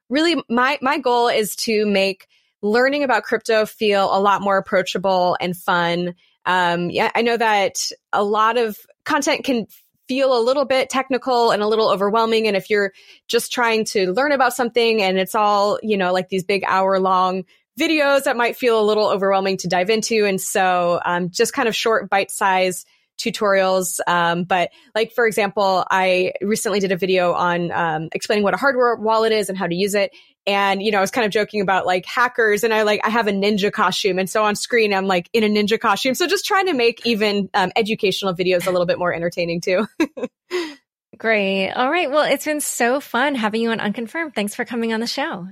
really 0.10 0.42
my, 0.50 0.78
my 0.82 1.00
goal 1.00 1.28
is 1.28 1.56
to 1.56 1.86
make 1.86 2.28
learning 2.62 3.04
about 3.04 3.24
crypto 3.24 3.66
feel 3.66 4.16
a 4.16 4.20
lot 4.20 4.42
more 4.42 4.58
approachable 4.58 5.36
and 5.42 5.58
fun. 5.58 6.16
Um, 6.46 6.90
yeah, 6.90 7.12
I 7.14 7.22
know 7.22 7.36
that 7.36 7.90
a 8.14 8.24
lot 8.24 8.58
of 8.58 8.78
content 9.04 9.44
can 9.44 9.68
feel 10.08 10.38
a 10.38 10.42
little 10.44 10.66
bit 10.66 10.90
technical 10.90 11.52
and 11.52 11.62
a 11.64 11.68
little 11.68 11.90
overwhelming. 11.90 12.48
And 12.48 12.56
if 12.56 12.70
you're 12.70 12.94
just 13.28 13.52
trying 13.52 13.86
to 13.86 14.12
learn 14.12 14.32
about 14.32 14.54
something 14.54 15.02
and 15.02 15.18
it's 15.18 15.36
all, 15.36 15.80
you 15.82 15.98
know, 15.98 16.12
like 16.12 16.30
these 16.30 16.44
big 16.44 16.64
hour 16.68 17.00
long 17.00 17.46
videos 17.80 18.24
that 18.24 18.38
might 18.38 18.56
feel 18.56 18.80
a 18.80 18.86
little 18.86 19.08
overwhelming 19.08 19.58
to 19.58 19.68
dive 19.68 19.90
into. 19.90 20.26
And 20.26 20.40
so, 20.40 21.00
um, 21.06 21.30
just 21.30 21.54
kind 21.54 21.68
of 21.68 21.76
short 21.76 22.10
bite 22.10 22.32
size 22.32 22.86
tutorials. 23.20 24.00
Um, 24.08 24.44
but 24.44 24.72
like, 24.96 25.12
for 25.14 25.26
example, 25.26 25.86
I 25.90 26.34
recently 26.42 26.80
did 26.80 26.92
a 26.92 26.98
video 26.98 27.34
on, 27.34 27.72
um, 27.72 28.10
explaining 28.12 28.44
what 28.44 28.54
a 28.54 28.58
hardware 28.58 28.96
wallet 28.96 29.32
is 29.32 29.50
and 29.50 29.58
how 29.58 29.68
to 29.68 29.76
use 29.76 29.94
it. 29.94 30.12
And, 30.46 30.84
you 30.84 30.92
know, 30.92 30.98
I 30.98 31.02
was 31.02 31.12
kind 31.12 31.26
of 31.26 31.32
joking 31.32 31.62
about 31.62 31.86
like 31.86 32.06
hackers 32.06 32.64
and 32.64 32.74
I 32.74 32.82
like, 32.84 33.02
I 33.04 33.10
have 33.10 33.28
a 33.28 33.32
ninja 33.32 33.72
costume. 33.72 34.20
And 34.20 34.30
so 34.30 34.44
on 34.44 34.56
screen, 34.56 34.94
I'm 34.94 35.06
like 35.06 35.30
in 35.32 35.44
a 35.44 35.48
ninja 35.48 35.80
costume. 35.80 36.16
So 36.16 36.28
just 36.28 36.46
trying 36.46 36.66
to 36.66 36.74
make 36.74 37.06
even 37.06 37.50
um, 37.54 37.72
educational 37.76 38.34
videos 38.34 38.68
a 38.68 38.72
little 38.72 38.88
bit 38.88 39.00
more 39.00 39.14
entertaining 39.14 39.62
too. 39.62 39.88
Great. 41.18 41.72
All 41.72 41.90
right. 41.90 42.12
Well, 42.12 42.24
it's 42.24 42.46
been 42.46 42.60
so 42.60 43.00
fun 43.00 43.36
having 43.36 43.62
you 43.62 43.72
on 43.72 43.80
Unconfirmed. 43.80 44.36
Thanks 44.36 44.56
for 44.56 44.66
coming 44.66 44.94
on 44.94 45.00
the 45.00 45.08
show. 45.08 45.48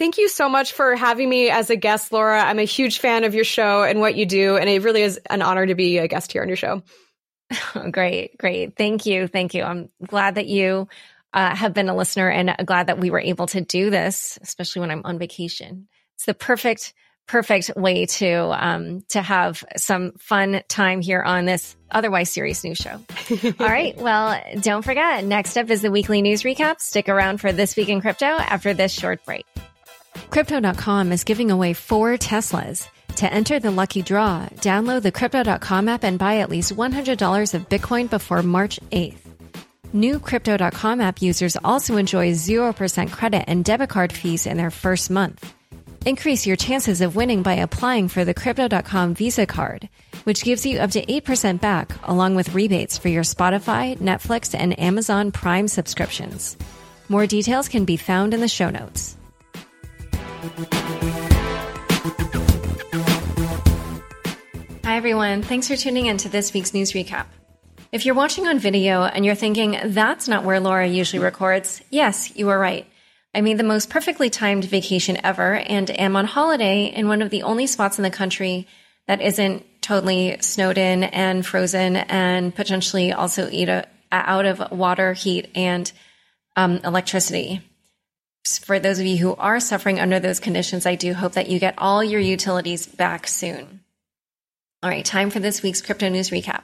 Thank 0.00 0.16
you 0.16 0.30
so 0.30 0.48
much 0.48 0.72
for 0.72 0.96
having 0.96 1.28
me 1.28 1.50
as 1.50 1.68
a 1.68 1.76
guest, 1.76 2.10
Laura. 2.10 2.42
I'm 2.42 2.58
a 2.58 2.64
huge 2.64 3.00
fan 3.00 3.24
of 3.24 3.34
your 3.34 3.44
show 3.44 3.82
and 3.82 4.00
what 4.00 4.14
you 4.14 4.24
do. 4.24 4.56
And 4.56 4.66
it 4.66 4.82
really 4.82 5.02
is 5.02 5.20
an 5.28 5.42
honor 5.42 5.66
to 5.66 5.74
be 5.74 5.98
a 5.98 6.08
guest 6.08 6.32
here 6.32 6.40
on 6.40 6.48
your 6.48 6.56
show. 6.56 6.82
great. 7.90 8.38
Great. 8.38 8.78
Thank 8.78 9.04
you. 9.04 9.26
Thank 9.26 9.52
you. 9.52 9.62
I'm 9.62 9.90
glad 10.06 10.36
that 10.36 10.46
you 10.46 10.88
uh, 11.34 11.54
have 11.54 11.74
been 11.74 11.90
a 11.90 11.94
listener 11.94 12.30
and 12.30 12.56
glad 12.64 12.86
that 12.86 12.98
we 12.98 13.10
were 13.10 13.20
able 13.20 13.46
to 13.48 13.60
do 13.60 13.90
this, 13.90 14.38
especially 14.40 14.80
when 14.80 14.90
I'm 14.90 15.02
on 15.04 15.18
vacation. 15.18 15.86
It's 16.14 16.24
the 16.24 16.32
perfect, 16.32 16.94
perfect 17.28 17.72
way 17.76 18.06
to 18.06 18.56
um, 18.58 19.02
to 19.10 19.20
have 19.20 19.62
some 19.76 20.12
fun 20.12 20.62
time 20.66 21.02
here 21.02 21.20
on 21.20 21.44
this 21.44 21.76
otherwise 21.90 22.30
serious 22.30 22.64
news 22.64 22.78
show. 22.78 23.02
All 23.60 23.66
right. 23.66 23.94
Well, 23.98 24.42
don't 24.62 24.82
forget. 24.82 25.26
Next 25.26 25.58
up 25.58 25.68
is 25.68 25.82
the 25.82 25.90
weekly 25.90 26.22
news 26.22 26.42
recap. 26.42 26.80
Stick 26.80 27.10
around 27.10 27.42
for 27.42 27.52
this 27.52 27.76
week 27.76 27.90
in 27.90 28.00
crypto 28.00 28.24
after 28.24 28.72
this 28.72 28.92
short 28.92 29.22
break. 29.26 29.44
Crypto.com 30.30 31.10
is 31.10 31.24
giving 31.24 31.50
away 31.50 31.72
four 31.72 32.16
Teslas. 32.16 32.88
To 33.16 33.32
enter 33.32 33.58
the 33.58 33.72
lucky 33.72 34.00
draw, 34.00 34.46
download 34.58 35.02
the 35.02 35.10
Crypto.com 35.10 35.88
app 35.88 36.04
and 36.04 36.20
buy 36.20 36.36
at 36.36 36.48
least 36.48 36.74
$100 36.74 37.54
of 37.54 37.68
Bitcoin 37.68 38.08
before 38.08 38.42
March 38.42 38.78
8th. 38.92 39.26
New 39.92 40.20
Crypto.com 40.20 41.00
app 41.00 41.20
users 41.20 41.56
also 41.64 41.96
enjoy 41.96 42.30
0% 42.30 43.10
credit 43.10 43.44
and 43.48 43.64
debit 43.64 43.90
card 43.90 44.12
fees 44.12 44.46
in 44.46 44.56
their 44.56 44.70
first 44.70 45.10
month. 45.10 45.52
Increase 46.06 46.46
your 46.46 46.56
chances 46.56 47.00
of 47.00 47.16
winning 47.16 47.42
by 47.42 47.54
applying 47.56 48.06
for 48.06 48.24
the 48.24 48.32
Crypto.com 48.32 49.14
Visa 49.14 49.46
card, 49.46 49.88
which 50.22 50.44
gives 50.44 50.64
you 50.64 50.78
up 50.78 50.92
to 50.92 51.04
8% 51.04 51.60
back, 51.60 51.90
along 52.04 52.36
with 52.36 52.54
rebates 52.54 52.98
for 52.98 53.08
your 53.08 53.24
Spotify, 53.24 53.98
Netflix, 53.98 54.54
and 54.56 54.78
Amazon 54.78 55.32
Prime 55.32 55.66
subscriptions. 55.66 56.56
More 57.08 57.26
details 57.26 57.68
can 57.68 57.84
be 57.84 57.96
found 57.96 58.32
in 58.32 58.40
the 58.40 58.48
show 58.48 58.70
notes. 58.70 59.16
Hi, 60.40 60.46
everyone. 64.96 65.42
Thanks 65.42 65.68
for 65.68 65.76
tuning 65.76 66.06
in 66.06 66.16
to 66.16 66.30
this 66.30 66.54
week's 66.54 66.72
news 66.72 66.92
recap. 66.92 67.26
If 67.92 68.06
you're 68.06 68.14
watching 68.14 68.48
on 68.48 68.58
video 68.58 69.02
and 69.02 69.26
you're 69.26 69.34
thinking, 69.34 69.78
that's 69.84 70.28
not 70.28 70.44
where 70.44 70.58
Laura 70.58 70.86
usually 70.86 71.22
records, 71.22 71.82
yes, 71.90 72.34
you 72.36 72.48
are 72.48 72.58
right. 72.58 72.86
I 73.34 73.42
made 73.42 73.58
the 73.58 73.64
most 73.64 73.90
perfectly 73.90 74.30
timed 74.30 74.64
vacation 74.64 75.18
ever 75.22 75.56
and 75.56 75.90
am 75.90 76.16
on 76.16 76.24
holiday 76.24 76.86
in 76.86 77.06
one 77.06 77.20
of 77.20 77.28
the 77.28 77.42
only 77.42 77.66
spots 77.66 77.98
in 77.98 78.02
the 78.02 78.10
country 78.10 78.66
that 79.08 79.20
isn't 79.20 79.66
totally 79.82 80.38
snowed 80.40 80.78
in 80.78 81.04
and 81.04 81.44
frozen 81.44 81.96
and 81.96 82.54
potentially 82.54 83.12
also 83.12 83.46
eat 83.50 83.68
a, 83.68 83.86
out 84.10 84.46
of 84.46 84.72
water, 84.72 85.12
heat, 85.12 85.50
and 85.54 85.92
um, 86.56 86.80
electricity. 86.82 87.60
For 88.44 88.78
those 88.78 88.98
of 88.98 89.06
you 89.06 89.18
who 89.18 89.34
are 89.36 89.60
suffering 89.60 90.00
under 90.00 90.18
those 90.18 90.40
conditions, 90.40 90.86
I 90.86 90.94
do 90.94 91.12
hope 91.14 91.32
that 91.32 91.48
you 91.48 91.58
get 91.58 91.74
all 91.78 92.02
your 92.02 92.20
utilities 92.20 92.86
back 92.86 93.26
soon. 93.26 93.80
All 94.82 94.88
right, 94.88 95.04
time 95.04 95.30
for 95.30 95.40
this 95.40 95.62
week's 95.62 95.82
crypto 95.82 96.08
news 96.08 96.30
recap. 96.30 96.62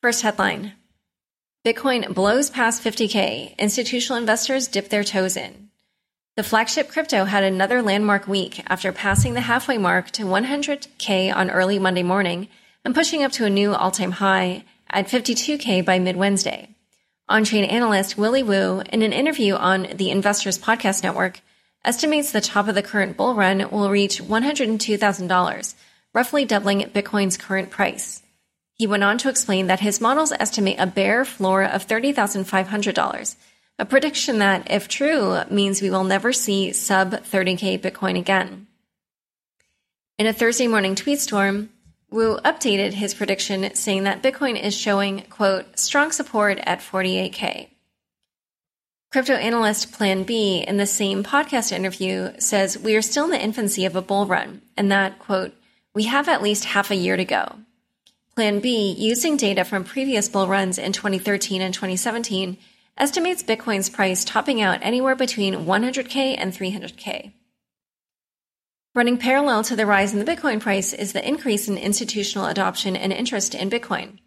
First 0.00 0.22
headline 0.22 0.72
Bitcoin 1.64 2.14
blows 2.14 2.50
past 2.50 2.82
50K. 2.82 3.56
Institutional 3.58 4.18
investors 4.18 4.68
dip 4.68 4.88
their 4.88 5.04
toes 5.04 5.36
in. 5.36 5.70
The 6.36 6.42
flagship 6.42 6.88
crypto 6.88 7.24
had 7.24 7.44
another 7.44 7.80
landmark 7.80 8.26
week 8.26 8.62
after 8.66 8.92
passing 8.92 9.34
the 9.34 9.42
halfway 9.42 9.78
mark 9.78 10.10
to 10.12 10.24
100K 10.24 11.34
on 11.34 11.50
early 11.50 11.78
Monday 11.78 12.02
morning 12.02 12.48
and 12.84 12.94
pushing 12.94 13.22
up 13.22 13.32
to 13.32 13.44
a 13.44 13.50
new 13.50 13.72
all 13.74 13.90
time 13.90 14.12
high 14.12 14.64
at 14.90 15.06
52K 15.06 15.84
by 15.84 15.98
mid 15.98 16.16
Wednesday. 16.16 16.73
On 17.26 17.42
chain 17.42 17.64
analyst 17.64 18.18
Willy 18.18 18.42
Woo, 18.42 18.80
in 18.80 19.00
an 19.00 19.14
interview 19.14 19.54
on 19.54 19.88
the 19.94 20.10
Investors 20.10 20.58
Podcast 20.58 21.02
Network, 21.02 21.40
estimates 21.82 22.32
the 22.32 22.42
top 22.42 22.68
of 22.68 22.74
the 22.74 22.82
current 22.82 23.16
bull 23.16 23.34
run 23.34 23.70
will 23.70 23.88
reach 23.88 24.22
$102,000, 24.22 25.74
roughly 26.12 26.44
doubling 26.44 26.80
Bitcoin's 26.80 27.38
current 27.38 27.70
price. 27.70 28.22
He 28.74 28.86
went 28.86 29.04
on 29.04 29.16
to 29.18 29.30
explain 29.30 29.68
that 29.68 29.80
his 29.80 30.02
models 30.02 30.32
estimate 30.32 30.76
a 30.78 30.86
bare 30.86 31.24
floor 31.24 31.64
of 31.64 31.86
$30,500, 31.86 33.36
a 33.78 33.84
prediction 33.86 34.38
that, 34.40 34.70
if 34.70 34.86
true, 34.86 35.40
means 35.50 35.80
we 35.80 35.88
will 35.88 36.04
never 36.04 36.30
see 36.30 36.72
sub 36.74 37.12
30K 37.12 37.80
Bitcoin 37.80 38.18
again. 38.18 38.66
In 40.18 40.26
a 40.26 40.34
Thursday 40.34 40.66
morning 40.66 40.94
tweet 40.94 41.20
storm, 41.20 41.70
Woo 42.14 42.38
updated 42.44 42.92
his 42.92 43.12
prediction 43.12 43.74
saying 43.74 44.04
that 44.04 44.22
Bitcoin 44.22 44.62
is 44.62 44.72
showing, 44.72 45.22
quote, 45.30 45.76
strong 45.76 46.12
support 46.12 46.60
at 46.62 46.78
48K. 46.78 47.70
Crypto 49.10 49.32
analyst 49.32 49.90
Plan 49.90 50.22
B 50.22 50.64
in 50.64 50.76
the 50.76 50.86
same 50.86 51.24
podcast 51.24 51.72
interview 51.72 52.32
says 52.38 52.78
we 52.78 52.94
are 52.94 53.02
still 53.02 53.24
in 53.24 53.32
the 53.32 53.42
infancy 53.42 53.84
of 53.84 53.96
a 53.96 54.00
bull 54.00 54.26
run 54.26 54.62
and 54.76 54.92
that, 54.92 55.18
quote, 55.18 55.54
we 55.92 56.04
have 56.04 56.28
at 56.28 56.40
least 56.40 56.66
half 56.66 56.92
a 56.92 56.94
year 56.94 57.16
to 57.16 57.24
go. 57.24 57.56
Plan 58.36 58.60
B, 58.60 58.94
using 58.96 59.36
data 59.36 59.64
from 59.64 59.82
previous 59.82 60.28
bull 60.28 60.46
runs 60.46 60.78
in 60.78 60.92
2013 60.92 61.60
and 61.60 61.74
2017, 61.74 62.56
estimates 62.96 63.42
Bitcoin's 63.42 63.90
price 63.90 64.24
topping 64.24 64.62
out 64.62 64.78
anywhere 64.82 65.16
between 65.16 65.66
100K 65.66 66.36
and 66.38 66.52
300K. 66.52 67.32
Running 68.96 69.18
parallel 69.18 69.64
to 69.64 69.74
the 69.74 69.86
rise 69.86 70.12
in 70.12 70.20
the 70.20 70.24
Bitcoin 70.24 70.60
price 70.60 70.92
is 70.92 71.12
the 71.12 71.26
increase 71.26 71.66
in 71.66 71.76
institutional 71.76 72.46
adoption 72.46 72.94
and 72.94 73.12
interest 73.12 73.52
in 73.52 73.68
Bitcoin. 73.68 74.18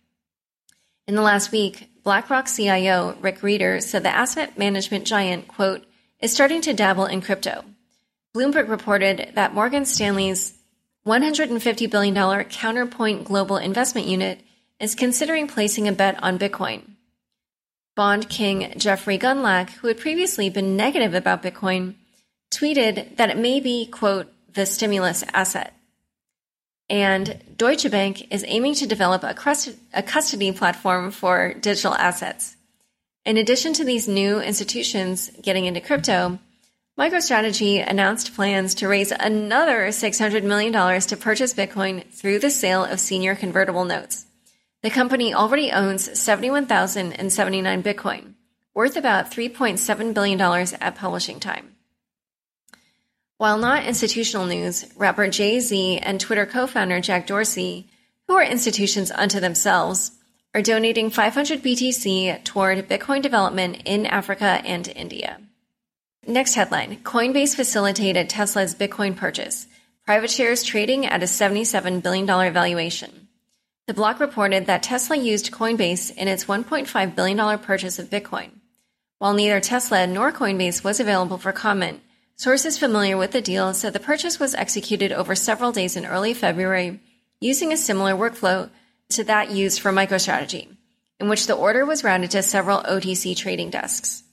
In 1.08 1.16
the 1.16 1.22
last 1.22 1.54
week, 1.54 1.90
BlackRock 2.04 2.48
CIO 2.54 3.16
Rick 3.22 3.40
Rieder 3.40 3.82
said 3.82 4.04
the 4.04 4.14
asset 4.14 4.58
management 4.58 5.08
giant, 5.08 5.48
quote, 5.48 5.86
is 6.20 6.34
starting 6.34 6.60
to 6.62 6.74
dabble 6.74 7.06
in 7.06 7.22
crypto. 7.22 7.64
Bloomberg 8.36 8.68
reported 8.68 9.32
that 9.36 9.54
Morgan 9.54 9.86
Stanley's 9.86 10.54
$150 11.06 11.90
billion 11.90 12.44
Counterpoint 12.44 13.24
Global 13.24 13.56
Investment 13.56 14.08
Unit 14.08 14.42
is 14.82 14.96
considering 14.96 15.48
placing 15.48 15.88
a 15.88 15.94
bet 15.94 16.22
on 16.22 16.38
Bitcoin. 16.38 16.82
Bond 17.96 18.28
king 18.28 18.74
Jeffrey 18.78 19.18
Gundlach, 19.18 19.70
who 19.70 19.88
had 19.88 19.98
previously 19.98 20.50
been 20.50 20.76
negative 20.76 21.14
about 21.14 21.42
Bitcoin, 21.42 21.96
tweeted 22.52 23.16
that 23.16 23.30
it 23.30 23.38
may 23.38 23.62
be, 23.62 23.86
quote, 23.86 24.30
the 24.58 24.66
stimulus 24.66 25.24
asset. 25.34 25.74
And 26.90 27.42
Deutsche 27.56 27.90
Bank 27.92 28.28
is 28.34 28.44
aiming 28.48 28.74
to 28.76 28.88
develop 28.88 29.24
a, 29.24 29.34
custody 30.04 30.52
platform 30.52 31.12
for 31.12 31.54
digital 31.54 31.94
assets. 31.94 32.58
In 33.24 33.38
addition 33.38 33.74
to 33.74 33.86
these 33.86 34.08
new 34.08 34.42
institutions 34.42 35.30
getting 35.42 35.66
into 35.66 35.80
crypto, 35.80 36.40
MicroStrategy 36.98 37.88
announced 37.88 38.34
plans 38.34 38.74
to 38.76 38.88
raise 38.88 39.12
another 39.12 39.90
$600 39.90 40.44
million 40.44 40.74
to 41.02 41.18
purchase 41.18 41.54
Bitcoin 41.54 42.04
through 42.12 42.40
the 42.40 42.50
sale 42.50 42.84
of 42.84 43.00
senior 43.00 43.36
convertible 43.36 43.86
notes. 43.86 44.26
The 44.82 44.90
company 44.90 45.36
already 45.36 45.72
owns 45.72 46.20
71,079 46.20 47.84
Bitcoin, 47.84 48.34
worth 48.74 48.98
about 48.98 49.30
$3.7 49.30 50.14
billion 50.16 50.42
at 50.42 50.96
publishing 50.96 51.40
time. 51.40 51.77
While 53.40 53.60
not 53.60 53.86
institutional 53.86 54.48
news, 54.48 54.86
rapper 54.96 55.28
Jay 55.28 55.60
Z 55.60 56.00
and 56.00 56.20
Twitter 56.20 56.48
co 56.48 56.66
founder 56.66 57.00
Jack 57.00 57.28
Dorsey, 57.28 57.88
who 58.28 58.34
are 58.34 58.44
institutions 58.44 59.12
unto 59.12 59.40
themselves, 59.40 60.12
are 60.56 60.62
donating 60.64 61.12
500 61.12 61.62
BTC 61.62 62.44
toward 62.44 62.90
Bitcoin 62.90 63.22
development 63.22 63.84
in 63.86 64.08
Africa 64.08 64.60
and 64.66 64.88
India. 64.88 65.40
Next 66.26 66.56
headline 66.56 66.98
Coinbase 67.04 67.56
facilitated 67.56 68.28
Tesla's 68.28 68.74
Bitcoin 68.74 69.16
purchase, 69.16 69.68
private 70.04 70.32
shares 70.32 70.64
trading 70.64 71.06
at 71.06 71.22
a 71.22 71.28
$77 71.28 72.02
billion 72.02 72.26
valuation. 72.26 73.28
The 73.86 73.94
block 73.94 74.20
reported 74.20 74.66
that 74.66 74.82
Tesla 74.82 75.16
used 75.16 75.52
Coinbase 75.52 76.12
in 76.16 76.28
its 76.28 76.46
$1.5 76.46 77.16
billion 77.16 77.60
purchase 77.60 78.00
of 78.00 78.10
Bitcoin. 78.10 78.50
While 79.20 79.34
neither 79.34 79.60
Tesla 79.60 80.08
nor 80.08 80.32
Coinbase 80.32 80.84
was 80.84 81.00
available 81.00 81.38
for 81.38 81.52
comment, 81.52 82.02
sources 82.38 82.78
familiar 82.78 83.18
with 83.18 83.32
the 83.32 83.42
deal 83.42 83.74
said 83.74 83.94
the 83.94 84.00
purchase 84.00 84.40
was 84.40 84.56
executed 84.56 85.12
over 85.12 85.36
several 85.36 85.72
days 85.72 85.96
in 85.96 86.06
early 86.06 86.34
February 86.34 87.00
using 87.42 87.74
a 87.74 87.78
similar 87.78 88.14
workflow 88.14 88.70
to 89.10 89.24
that 89.24 89.52
used 89.52 89.80
for 89.80 89.92
MicroStrategy, 89.92 90.68
in 91.20 91.30
which 91.30 91.48
the 91.48 91.56
order 91.56 91.86
was 91.86 92.04
routed 92.04 92.32
to 92.32 92.44
several 92.44 92.82
OTC 92.84 93.36
trading 93.36 93.70
desks. 93.72 94.24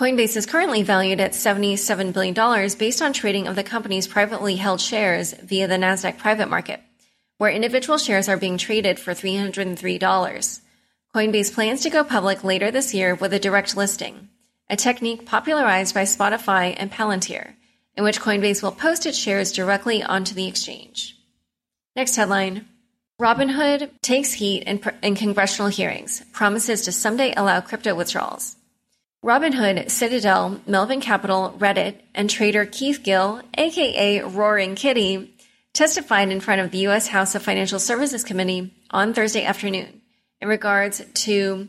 Coinbase 0.00 0.36
is 0.36 0.46
currently 0.46 0.82
valued 0.82 1.18
at 1.20 1.32
$77 1.32 2.12
billion 2.12 2.34
based 2.78 3.02
on 3.02 3.12
trading 3.12 3.48
of 3.48 3.56
the 3.56 3.64
company's 3.64 4.06
privately 4.06 4.56
held 4.56 4.80
shares 4.80 5.32
via 5.32 5.66
the 5.66 5.74
NASDAQ 5.74 6.18
private 6.18 6.48
market, 6.48 6.80
where 7.38 7.50
individual 7.50 7.98
shares 7.98 8.28
are 8.28 8.36
being 8.36 8.58
traded 8.58 8.98
for 8.98 9.12
$303. 9.12 10.60
Coinbase 11.14 11.52
plans 11.52 11.80
to 11.80 11.90
go 11.90 12.04
public 12.04 12.44
later 12.44 12.70
this 12.70 12.94
year 12.94 13.14
with 13.14 13.32
a 13.32 13.40
direct 13.40 13.76
listing, 13.76 14.28
a 14.70 14.76
technique 14.76 15.26
popularized 15.26 15.94
by 15.94 16.02
Spotify 16.02 16.74
and 16.76 16.90
Palantir, 16.90 17.54
in 17.96 18.04
which 18.04 18.20
Coinbase 18.20 18.62
will 18.62 18.72
post 18.72 19.06
its 19.06 19.18
shares 19.18 19.52
directly 19.52 20.02
onto 20.02 20.34
the 20.34 20.46
exchange. 20.46 21.16
Next 21.96 22.16
headline 22.16 22.66
Robinhood 23.20 23.90
takes 24.00 24.32
heat 24.32 24.62
in, 24.62 24.80
in 25.02 25.16
congressional 25.16 25.68
hearings, 25.68 26.22
promises 26.32 26.82
to 26.82 26.92
someday 26.92 27.34
allow 27.36 27.60
crypto 27.60 27.92
withdrawals. 27.92 28.54
Robinhood, 29.24 29.90
Citadel, 29.90 30.60
Melvin 30.68 31.00
Capital, 31.00 31.56
Reddit, 31.58 31.96
and 32.14 32.30
trader 32.30 32.64
Keith 32.64 33.02
Gill, 33.02 33.42
aka 33.56 34.20
Roaring 34.20 34.76
Kitty, 34.76 35.34
testified 35.74 36.30
in 36.30 36.38
front 36.38 36.60
of 36.60 36.70
the 36.70 36.78
U.S. 36.78 37.08
House 37.08 37.34
of 37.34 37.42
Financial 37.42 37.80
Services 37.80 38.22
Committee 38.22 38.72
on 38.92 39.12
Thursday 39.12 39.44
afternoon 39.44 40.00
in 40.40 40.46
regards 40.46 41.04
to 41.14 41.68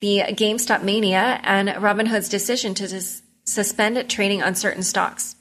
the 0.00 0.22
GameStop 0.28 0.82
mania 0.82 1.40
and 1.42 1.68
Robinhood's 1.68 2.28
decision 2.28 2.74
to 2.74 2.88
dis- 2.88 3.22
suspend 3.44 4.08
trading 4.08 4.42
on 4.42 4.54
certain 4.54 4.82
stocks. 4.82 5.36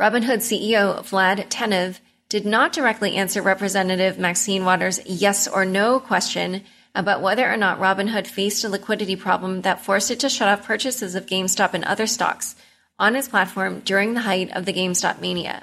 Robinhood 0.00 0.38
CEO 0.38 0.98
Vlad 1.00 1.48
Tenev 1.48 2.00
did 2.28 2.44
not 2.44 2.72
directly 2.72 3.16
answer 3.16 3.40
Representative 3.40 4.18
Maxine 4.18 4.64
Waters' 4.64 5.00
yes 5.06 5.46
or 5.46 5.64
no 5.64 6.00
question 6.00 6.62
about 6.94 7.20
whether 7.20 7.50
or 7.50 7.56
not 7.56 7.78
Robinhood 7.78 8.26
faced 8.26 8.64
a 8.64 8.68
liquidity 8.68 9.16
problem 9.16 9.62
that 9.62 9.84
forced 9.84 10.10
it 10.10 10.20
to 10.20 10.28
shut 10.28 10.48
off 10.48 10.66
purchases 10.66 11.14
of 11.14 11.26
GameStop 11.26 11.74
and 11.74 11.84
other 11.84 12.06
stocks 12.06 12.56
on 12.98 13.14
its 13.14 13.28
platform 13.28 13.80
during 13.80 14.14
the 14.14 14.22
height 14.22 14.50
of 14.56 14.64
the 14.64 14.72
GameStop 14.72 15.20
mania. 15.20 15.62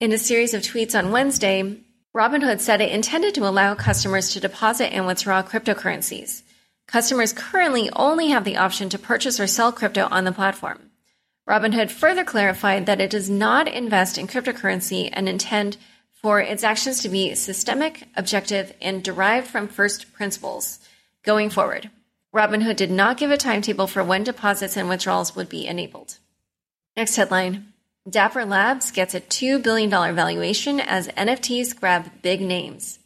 In 0.00 0.12
a 0.12 0.18
series 0.18 0.54
of 0.54 0.62
tweets 0.62 0.98
on 0.98 1.12
Wednesday, 1.12 1.76
Robinhood 2.16 2.60
said 2.60 2.80
it 2.80 2.92
intended 2.92 3.34
to 3.34 3.46
allow 3.46 3.74
customers 3.74 4.30
to 4.30 4.40
deposit 4.40 4.92
and 4.92 5.06
withdraw 5.06 5.42
cryptocurrencies. 5.42 6.42
Customers 6.86 7.32
currently 7.32 7.90
only 7.94 8.28
have 8.28 8.44
the 8.44 8.56
option 8.56 8.88
to 8.90 8.98
purchase 8.98 9.40
or 9.40 9.46
sell 9.46 9.72
crypto 9.72 10.06
on 10.10 10.24
the 10.24 10.32
platform. 10.32 10.90
Robinhood 11.48 11.90
further 11.90 12.24
clarified 12.24 12.86
that 12.86 13.00
it 13.00 13.10
does 13.10 13.28
not 13.28 13.68
invest 13.68 14.16
in 14.16 14.26
cryptocurrency 14.26 15.10
and 15.12 15.28
intend 15.28 15.76
for 16.10 16.40
its 16.40 16.64
actions 16.64 17.02
to 17.02 17.08
be 17.08 17.34
systemic, 17.34 18.08
objective, 18.16 18.72
and 18.80 19.02
derived 19.02 19.46
from 19.46 19.68
first 19.68 20.12
principles 20.14 20.78
going 21.22 21.50
forward. 21.50 21.90
Robinhood 22.34 22.76
did 22.76 22.90
not 22.90 23.18
give 23.18 23.30
a 23.30 23.36
timetable 23.36 23.86
for 23.86 24.02
when 24.02 24.24
deposits 24.24 24.76
and 24.76 24.88
withdrawals 24.88 25.36
would 25.36 25.48
be 25.48 25.66
enabled. 25.66 26.18
Next 26.96 27.16
headline 27.16 27.72
Dapper 28.08 28.44
Labs 28.44 28.90
gets 28.90 29.14
a 29.14 29.20
$2 29.20 29.62
billion 29.62 29.90
valuation 29.90 30.80
as 30.80 31.08
NFTs 31.08 31.78
grab 31.78 32.10
big 32.22 32.40
names. 32.40 32.98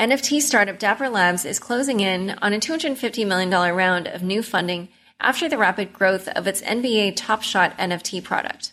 NFT 0.00 0.40
startup 0.40 0.78
Dapper 0.78 1.10
Labs 1.10 1.44
is 1.44 1.58
closing 1.58 2.00
in 2.00 2.30
on 2.40 2.54
a 2.54 2.58
$250 2.58 3.26
million 3.26 3.50
round 3.50 4.06
of 4.08 4.22
new 4.22 4.42
funding 4.42 4.88
after 5.20 5.46
the 5.46 5.58
rapid 5.58 5.92
growth 5.92 6.26
of 6.26 6.46
its 6.46 6.62
NBA 6.62 7.16
Top 7.16 7.42
Shot 7.42 7.76
NFT 7.76 8.24
product. 8.24 8.72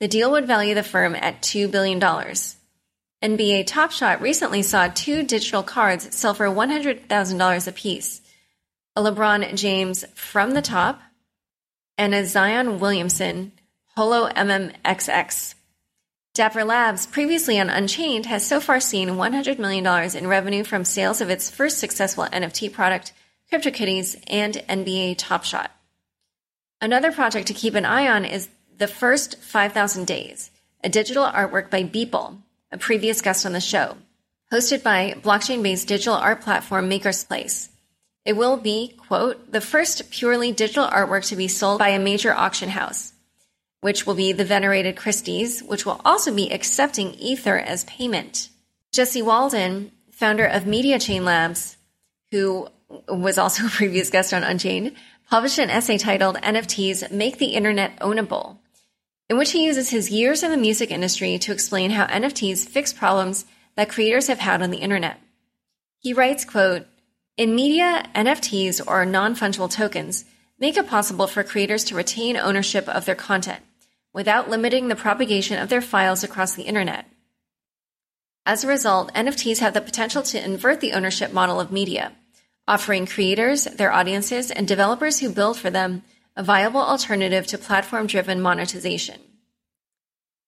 The 0.00 0.08
deal 0.08 0.32
would 0.32 0.48
value 0.48 0.74
the 0.74 0.82
firm 0.82 1.14
at 1.14 1.40
$2 1.40 1.70
billion. 1.70 2.00
NBA 2.00 3.68
Top 3.68 3.92
Shot 3.92 4.20
recently 4.20 4.62
saw 4.62 4.88
two 4.88 5.22
digital 5.22 5.62
cards 5.62 6.12
sell 6.16 6.34
for 6.34 6.46
$100,000 6.46 7.68
apiece 7.68 8.20
a 8.96 9.02
LeBron 9.02 9.54
James 9.54 10.04
from 10.14 10.50
the 10.50 10.62
top 10.62 11.00
and 11.96 12.12
a 12.12 12.26
Zion 12.26 12.80
Williamson 12.80 13.52
Holo 13.94 14.28
MMXX. 14.30 15.55
Dapper 16.36 16.64
Labs, 16.64 17.06
previously 17.06 17.58
on 17.58 17.70
Unchained, 17.70 18.26
has 18.26 18.46
so 18.46 18.60
far 18.60 18.78
seen 18.78 19.08
$100 19.08 19.58
million 19.58 19.86
in 20.14 20.26
revenue 20.26 20.64
from 20.64 20.84
sales 20.84 21.22
of 21.22 21.30
its 21.30 21.48
first 21.48 21.78
successful 21.78 22.24
NFT 22.24 22.70
product, 22.74 23.14
CryptoKitties, 23.50 24.22
and 24.26 24.52
NBA 24.68 25.14
Top 25.16 25.44
Shot. 25.44 25.70
Another 26.78 27.10
project 27.10 27.46
to 27.46 27.54
keep 27.54 27.74
an 27.74 27.86
eye 27.86 28.06
on 28.06 28.26
is 28.26 28.50
The 28.76 28.86
First 28.86 29.38
5,000 29.38 30.06
Days, 30.06 30.50
a 30.84 30.90
digital 30.90 31.24
artwork 31.24 31.70
by 31.70 31.84
Beeple, 31.84 32.36
a 32.70 32.76
previous 32.76 33.22
guest 33.22 33.46
on 33.46 33.54
the 33.54 33.60
show, 33.62 33.96
hosted 34.52 34.82
by 34.82 35.16
blockchain 35.22 35.62
based 35.62 35.88
digital 35.88 36.16
art 36.16 36.42
platform 36.42 36.90
MakersPlace. 36.90 37.70
It 38.26 38.36
will 38.36 38.58
be, 38.58 38.94
quote, 39.08 39.52
the 39.52 39.62
first 39.62 40.10
purely 40.10 40.52
digital 40.52 40.86
artwork 40.86 41.26
to 41.28 41.36
be 41.36 41.48
sold 41.48 41.78
by 41.78 41.88
a 41.88 41.98
major 41.98 42.34
auction 42.34 42.68
house 42.68 43.14
which 43.86 44.04
will 44.04 44.16
be 44.16 44.32
the 44.32 44.44
venerated 44.44 44.96
Christie's, 44.96 45.62
which 45.62 45.86
will 45.86 46.00
also 46.04 46.34
be 46.34 46.52
accepting 46.52 47.14
Ether 47.14 47.56
as 47.56 47.84
payment. 47.84 48.48
Jesse 48.92 49.22
Walden, 49.22 49.92
founder 50.10 50.44
of 50.44 50.66
Media 50.66 50.98
Chain 50.98 51.24
Labs, 51.24 51.76
who 52.32 52.66
was 53.08 53.38
also 53.38 53.64
a 53.64 53.70
previous 53.70 54.10
guest 54.10 54.34
on 54.34 54.42
Unchained, 54.42 54.96
published 55.30 55.60
an 55.60 55.70
essay 55.70 55.98
titled 55.98 56.34
NFTs 56.38 57.12
Make 57.12 57.38
the 57.38 57.54
Internet 57.54 58.00
Ownable, 58.00 58.58
in 59.30 59.38
which 59.38 59.52
he 59.52 59.64
uses 59.64 59.90
his 59.90 60.10
years 60.10 60.42
in 60.42 60.50
the 60.50 60.56
music 60.56 60.90
industry 60.90 61.38
to 61.38 61.52
explain 61.52 61.92
how 61.92 62.06
NFTs 62.06 62.68
fix 62.68 62.92
problems 62.92 63.44
that 63.76 63.88
creators 63.88 64.26
have 64.26 64.40
had 64.40 64.62
on 64.62 64.70
the 64.70 64.78
internet. 64.78 65.20
He 66.00 66.12
writes, 66.12 66.44
quote, 66.44 66.88
in 67.36 67.54
media, 67.54 68.04
NFTs 68.16 68.84
or 68.84 69.06
non-fungible 69.06 69.70
tokens 69.70 70.24
make 70.58 70.76
it 70.76 70.88
possible 70.88 71.28
for 71.28 71.44
creators 71.44 71.84
to 71.84 71.94
retain 71.94 72.36
ownership 72.36 72.88
of 72.88 73.04
their 73.04 73.14
content 73.14 73.62
without 74.16 74.48
limiting 74.48 74.88
the 74.88 74.96
propagation 74.96 75.58
of 75.58 75.68
their 75.68 75.82
files 75.82 76.24
across 76.24 76.54
the 76.54 76.62
internet. 76.62 77.04
As 78.46 78.64
a 78.64 78.66
result, 78.66 79.12
NFTs 79.12 79.58
have 79.58 79.74
the 79.74 79.82
potential 79.82 80.22
to 80.22 80.42
invert 80.42 80.80
the 80.80 80.94
ownership 80.94 81.34
model 81.34 81.60
of 81.60 81.70
media, 81.70 82.12
offering 82.66 83.04
creators, 83.04 83.64
their 83.64 83.92
audiences, 83.92 84.50
and 84.50 84.66
developers 84.66 85.18
who 85.18 85.28
build 85.28 85.58
for 85.58 85.68
them 85.68 86.02
a 86.34 86.42
viable 86.42 86.80
alternative 86.80 87.46
to 87.48 87.58
platform 87.58 88.06
driven 88.06 88.40
monetization. 88.40 89.20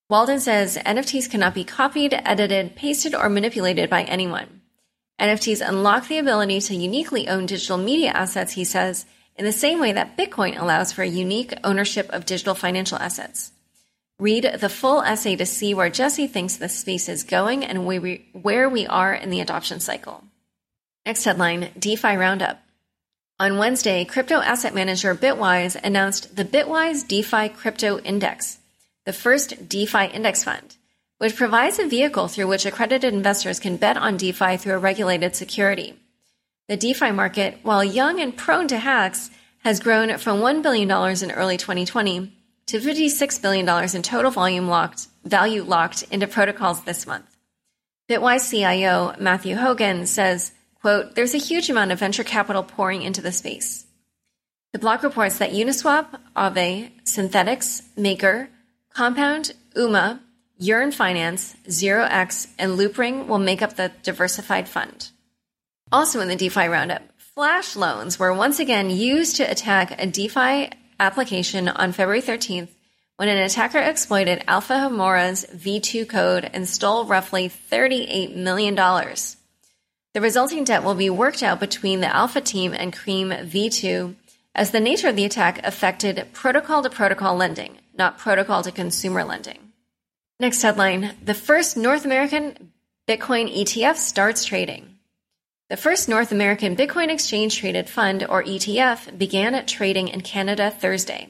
Walden 0.09 0.41
says 0.41 0.79
NFTs 0.79 1.31
cannot 1.31 1.53
be 1.53 1.65
copied, 1.65 2.15
edited, 2.25 2.75
pasted, 2.75 3.15
or 3.15 3.29
manipulated 3.29 3.91
by 3.91 4.05
anyone. 4.05 4.63
NFTs 5.21 5.61
unlock 5.69 6.09
the 6.09 6.17
ability 6.17 6.63
to 6.63 6.75
uniquely 6.75 7.29
own 7.29 7.45
digital 7.45 7.77
media 7.77 8.13
assets, 8.13 8.53
he 8.53 8.65
says, 8.65 9.05
in 9.37 9.45
the 9.45 9.53
same 9.53 9.79
way 9.79 9.93
that 9.93 10.17
Bitcoin 10.17 10.59
allows 10.59 10.91
for 10.91 11.03
a 11.03 11.07
unique 11.07 11.53
ownership 11.63 12.09
of 12.09 12.25
digital 12.25 12.55
financial 12.55 12.97
assets. 12.97 13.53
Read 14.21 14.57
the 14.59 14.69
full 14.69 15.01
essay 15.03 15.37
to 15.37 15.47
see 15.47 15.75
where 15.75 15.91
Jesse 15.91 16.27
thinks 16.27 16.57
the 16.57 16.69
space 16.69 17.09
is 17.09 17.23
going 17.23 17.65
and 17.65 17.87
where 17.87 18.69
we 18.69 18.87
are 18.89 19.15
in 19.15 19.31
the 19.31 19.41
adoption 19.41 19.79
cycle. 19.79 20.25
Next 21.07 21.23
headline 21.23 21.71
DeFi 21.79 22.17
Roundup. 22.17 22.61
On 23.39 23.59
Wednesday, 23.59 24.05
crypto 24.05 24.41
asset 24.41 24.75
manager 24.75 25.15
Bitwise 25.15 25.77
announced 25.85 26.35
the 26.35 26.45
Bitwise 26.45 27.07
DeFi 27.07 27.51
Crypto 27.51 28.01
Index, 28.01 28.59
the 29.07 29.13
first 29.13 29.69
DeFi 29.69 30.07
index 30.07 30.43
fund, 30.43 30.77
which 31.19 31.37
provides 31.37 31.79
a 31.79 31.87
vehicle 31.87 32.27
through 32.27 32.49
which 32.49 32.67
accredited 32.67 33.15
investors 33.15 33.61
can 33.61 33.77
bet 33.77 33.97
on 33.97 34.17
DeFi 34.17 34.57
through 34.57 34.75
a 34.75 34.79
regulated 34.79 35.37
security. 35.37 35.95
The 36.67 36.77
DeFi 36.77 37.13
market, 37.13 37.61
while 37.63 37.85
young 37.85 38.21
and 38.21 38.37
prone 38.37 38.67
to 38.67 38.79
hacks, 38.79 39.31
has 39.63 39.79
grown 39.79 40.19
from 40.19 40.41
$1 40.41 40.61
billion 40.61 40.91
in 40.91 41.31
early 41.31 41.57
2020 41.57 42.33
to 42.69 42.79
$56 42.79 43.43
billion 43.43 43.97
in 43.97 44.03
total 44.03 44.31
volume 44.31 44.69
locked, 44.69 45.09
value 45.25 45.63
locked 45.65 46.03
into 46.11 46.27
protocols 46.27 46.83
this 46.85 47.07
month. 47.07 47.37
Bitwise 48.09 48.51
CIO 48.51 49.15
Matthew 49.19 49.57
Hougan 49.57 50.07
says, 50.07 50.53
quote, 50.81 51.15
there's 51.15 51.35
a 51.35 51.39
huge 51.39 51.71
amount 51.71 51.93
of 51.93 51.99
venture 51.99 52.25
capital 52.25 52.63
pouring 52.63 53.03
into 53.03 53.23
the 53.23 53.33
space. 53.33 53.87
The 54.73 54.79
block 54.79 55.03
reports 55.03 55.39
that 55.39 55.53
Uniswap, 55.53 56.21
Aave, 56.37 56.91
Synthetix, 57.05 57.83
Maker, 57.97 58.51
Compound, 58.93 59.53
UMA, 59.75 60.21
Yearn 60.59 60.93
Finance, 60.93 61.57
ZeroX, 61.69 62.49
and 62.59 62.79
Loopring 62.79 63.29
will 63.29 63.39
make 63.39 63.63
up 63.63 63.77
the 63.77 63.93
diversified 64.03 64.69
fund. 64.69 65.11
Also 65.91 66.21
in 66.21 66.29
the 66.29 66.37
DeFi 66.37 66.67
roundup, 66.67 67.03
flash 67.17 67.77
loans 67.77 68.19
were 68.19 68.35
once 68.35 68.59
again 68.59 68.91
used 68.91 69.37
to 69.37 69.51
attack 69.51 70.03
a 70.03 70.07
DeFi 70.07 70.71
application 70.99 71.69
on 71.69 71.93
February 71.93 72.23
13th 72.23 72.69
when 73.17 73.29
an 73.29 73.39
attacker 73.39 73.79
exploited 73.79 74.45
Alpha 74.47 74.79
Homora's 74.79 75.45
V2 75.53 76.09
code 76.09 76.49
and 76.53 76.69
stole 76.69 77.05
roughly 77.05 77.49
$38 77.49 78.37
million. 78.37 78.75
The 78.77 80.21
resulting 80.21 80.65
debt 80.65 80.85
will 80.85 80.95
be 80.95 81.11
worked 81.11 81.43
out 81.43 81.61
between 81.61 82.01
the 82.01 82.15
Alpha 82.15 82.41
team 82.41 82.73
and 82.73 82.93
Cream 82.93 83.31
V2 83.31 84.15
as 84.55 84.71
the 84.71 84.81
nature 84.81 85.09
of 85.09 85.17
the 85.17 85.25
attack 85.25 85.65
affected 85.65 86.29
protocol 86.33 86.83
to 86.83 86.91
protocol 86.91 87.37
lending, 87.37 87.79
not 87.97 88.19
protocol 88.19 88.63
to 88.63 88.73
consumer 88.73 89.25
lending. 89.25 89.73
Next 90.41 90.63
headline 90.63 91.17
The 91.25 91.35
first 91.35 91.77
North 91.77 92.05
American 92.05 92.73
Bitcoin 93.09 93.53
ETF 93.53 93.97
starts 93.97 94.45
trading. 94.45 94.98
The 95.69 95.77
first 95.77 96.09
North 96.09 96.33
American 96.33 96.75
Bitcoin 96.75 97.11
Exchange 97.11 97.59
Traded 97.59 97.91
Fund, 97.91 98.25
or 98.27 98.43
ETF, 98.43 99.19
began 99.19 99.67
trading 99.67 100.09
in 100.09 100.23
Canada 100.23 100.71
Thursday. 100.71 101.29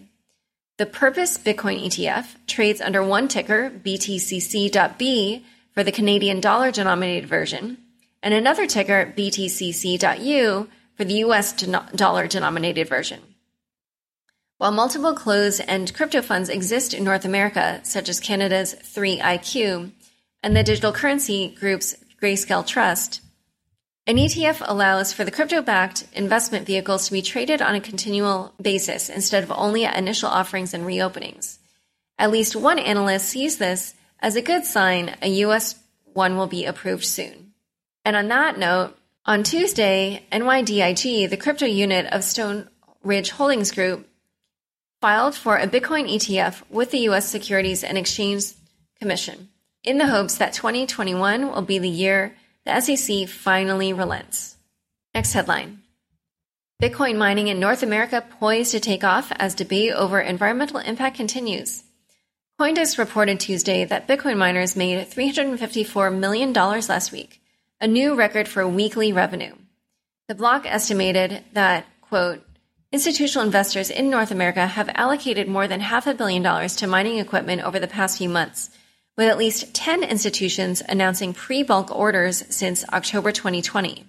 The 0.77 0.87
Purpose 0.87 1.37
Bitcoin 1.37 1.85
ETF 1.85 2.37
trades 2.47 2.81
under 2.81 3.03
one 3.03 3.27
ticker, 3.27 3.69
BTCC.B, 3.69 5.45
for 5.73 5.83
the 5.83 5.91
Canadian 5.91 6.41
dollar 6.41 6.71
denominated 6.71 7.29
version, 7.29 7.79
and 8.23 8.33
another 8.33 8.69
ticker, 8.69 9.13
BTCC.U, 9.17 10.69
for 10.95 11.05
the 11.05 11.15
US 11.15 11.53
dollar 11.97 12.29
denominated 12.29 12.89
version. 12.89 13.21
While 14.59 14.71
multiple 14.71 15.15
closed 15.15 15.63
end 15.67 15.93
crypto 15.95 16.23
funds 16.23 16.49
exist 16.49 16.95
in 16.95 17.03
North 17.03 17.25
America, 17.25 17.81
such 17.83 18.09
as 18.09 18.21
Canada's 18.21 18.77
3IQ 18.85 19.91
and 20.45 20.57
the 20.57 20.63
digital 20.63 20.93
currency 20.93 21.49
group's 21.59 21.97
Grayscale 22.23 22.65
Trust, 22.65 23.21
an 24.09 24.17
ETF 24.17 24.63
allows 24.67 25.13
for 25.13 25.23
the 25.23 25.31
crypto 25.31 25.61
backed 25.61 26.07
investment 26.15 26.67
vehicles 26.67 27.05
to 27.05 27.13
be 27.13 27.21
traded 27.21 27.61
on 27.61 27.75
a 27.75 27.81
continual 27.81 28.55
basis 28.61 29.11
instead 29.11 29.45
of 29.45 29.53
only 29.53 29.85
at 29.85 29.99
initial 29.99 30.31
offerings 30.31 30.73
and 30.73 30.85
reopenings. 30.85 31.59
At 32.19 32.31
least 32.31 32.57
one 32.57 32.79
analyst 32.79 33.29
sees 33.29 33.59
this 33.59 33.95
as 34.19 34.35
a 34.35 34.41
good 34.41 34.65
sign 34.65 35.15
a 35.21 35.29
US 35.45 35.75
one 36.15 36.39
will 36.39 36.47
be 36.47 36.65
approved 36.65 37.05
soon. 37.05 37.53
And 38.03 38.17
on 38.17 38.29
that 38.29 38.59
note, 38.59 38.97
on 39.27 39.43
Tuesday, 39.43 40.25
NYDIG, 40.33 41.29
the 41.29 41.37
crypto 41.37 41.67
unit 41.67 42.07
of 42.07 42.25
Stone 42.25 42.67
Ridge 43.05 43.29
Holdings 43.29 43.73
Group, 43.73 44.09
filed 45.03 45.35
for 45.35 45.59
a 45.59 45.67
Bitcoin 45.69 46.11
ETF 46.11 46.63
with 46.71 46.93
the 46.93 47.11
US 47.11 47.29
Securities 47.29 47.85
and 47.85 47.99
Exchange 47.99 48.55
Commission 48.99 49.51
in 49.85 49.99
the 49.99 50.07
hopes 50.07 50.39
that 50.39 50.55
2021 50.55 51.53
will 51.53 51.61
be 51.61 51.79
the 51.79 51.91
year 51.91 52.35
the 52.69 52.81
SEC 52.81 53.29
finally 53.29 53.93
relents. 53.93 54.57
Next 55.15 55.33
headline 55.33 55.83
Bitcoin 56.83 57.17
mining 57.17 57.49
in 57.49 57.59
North 57.59 57.83
America 57.83 58.23
poised 58.39 58.73
to 58.73 58.81
take 58.81 59.03
off 59.03 59.33
as 59.33 59.55
debate 59.55 59.93
over 59.93 60.21
environmental 60.21 60.79
impact 60.79 61.17
continues. 61.17 61.83
Coindesk 62.61 62.99
reported 62.99 63.41
Tuesday 63.41 63.85
that 63.85 64.07
Bitcoin 64.07 64.37
miners 64.37 64.77
made 64.77 65.09
$354 65.09 66.17
million 66.17 66.53
last 66.53 67.11
week, 67.11 67.41
a 67.81 67.87
new 67.87 68.15
record 68.15 68.47
for 68.47 68.69
weekly 68.69 69.13
revenue. 69.13 69.55
The 70.29 70.35
block 70.35 70.67
estimated 70.67 71.43
that, 71.55 71.87
quote, 72.03 72.45
institutional 72.93 73.47
investors 73.47 73.91
in 73.91 74.11
North 74.11 74.31
America 74.31 74.67
have 74.67 74.91
allocated 74.95 75.49
more 75.49 75.67
than 75.67 75.81
half 75.81 76.07
a 76.07 76.15
billion 76.15 76.43
dollars 76.43 76.77
to 76.77 76.87
mining 76.87 77.19
equipment 77.19 77.63
over 77.63 77.79
the 77.81 77.89
past 77.89 78.19
few 78.19 78.29
months, 78.29 78.71
with 79.19 79.27
at 79.29 79.37
least 79.37 79.75
10 79.75 80.05
institutions 80.05 80.81
announcing 80.89 81.35
pre 81.35 81.65
bulk 81.65 81.95
orders 81.95 82.45
since 82.49 82.89
October 82.89 83.33
2020. 83.33 84.07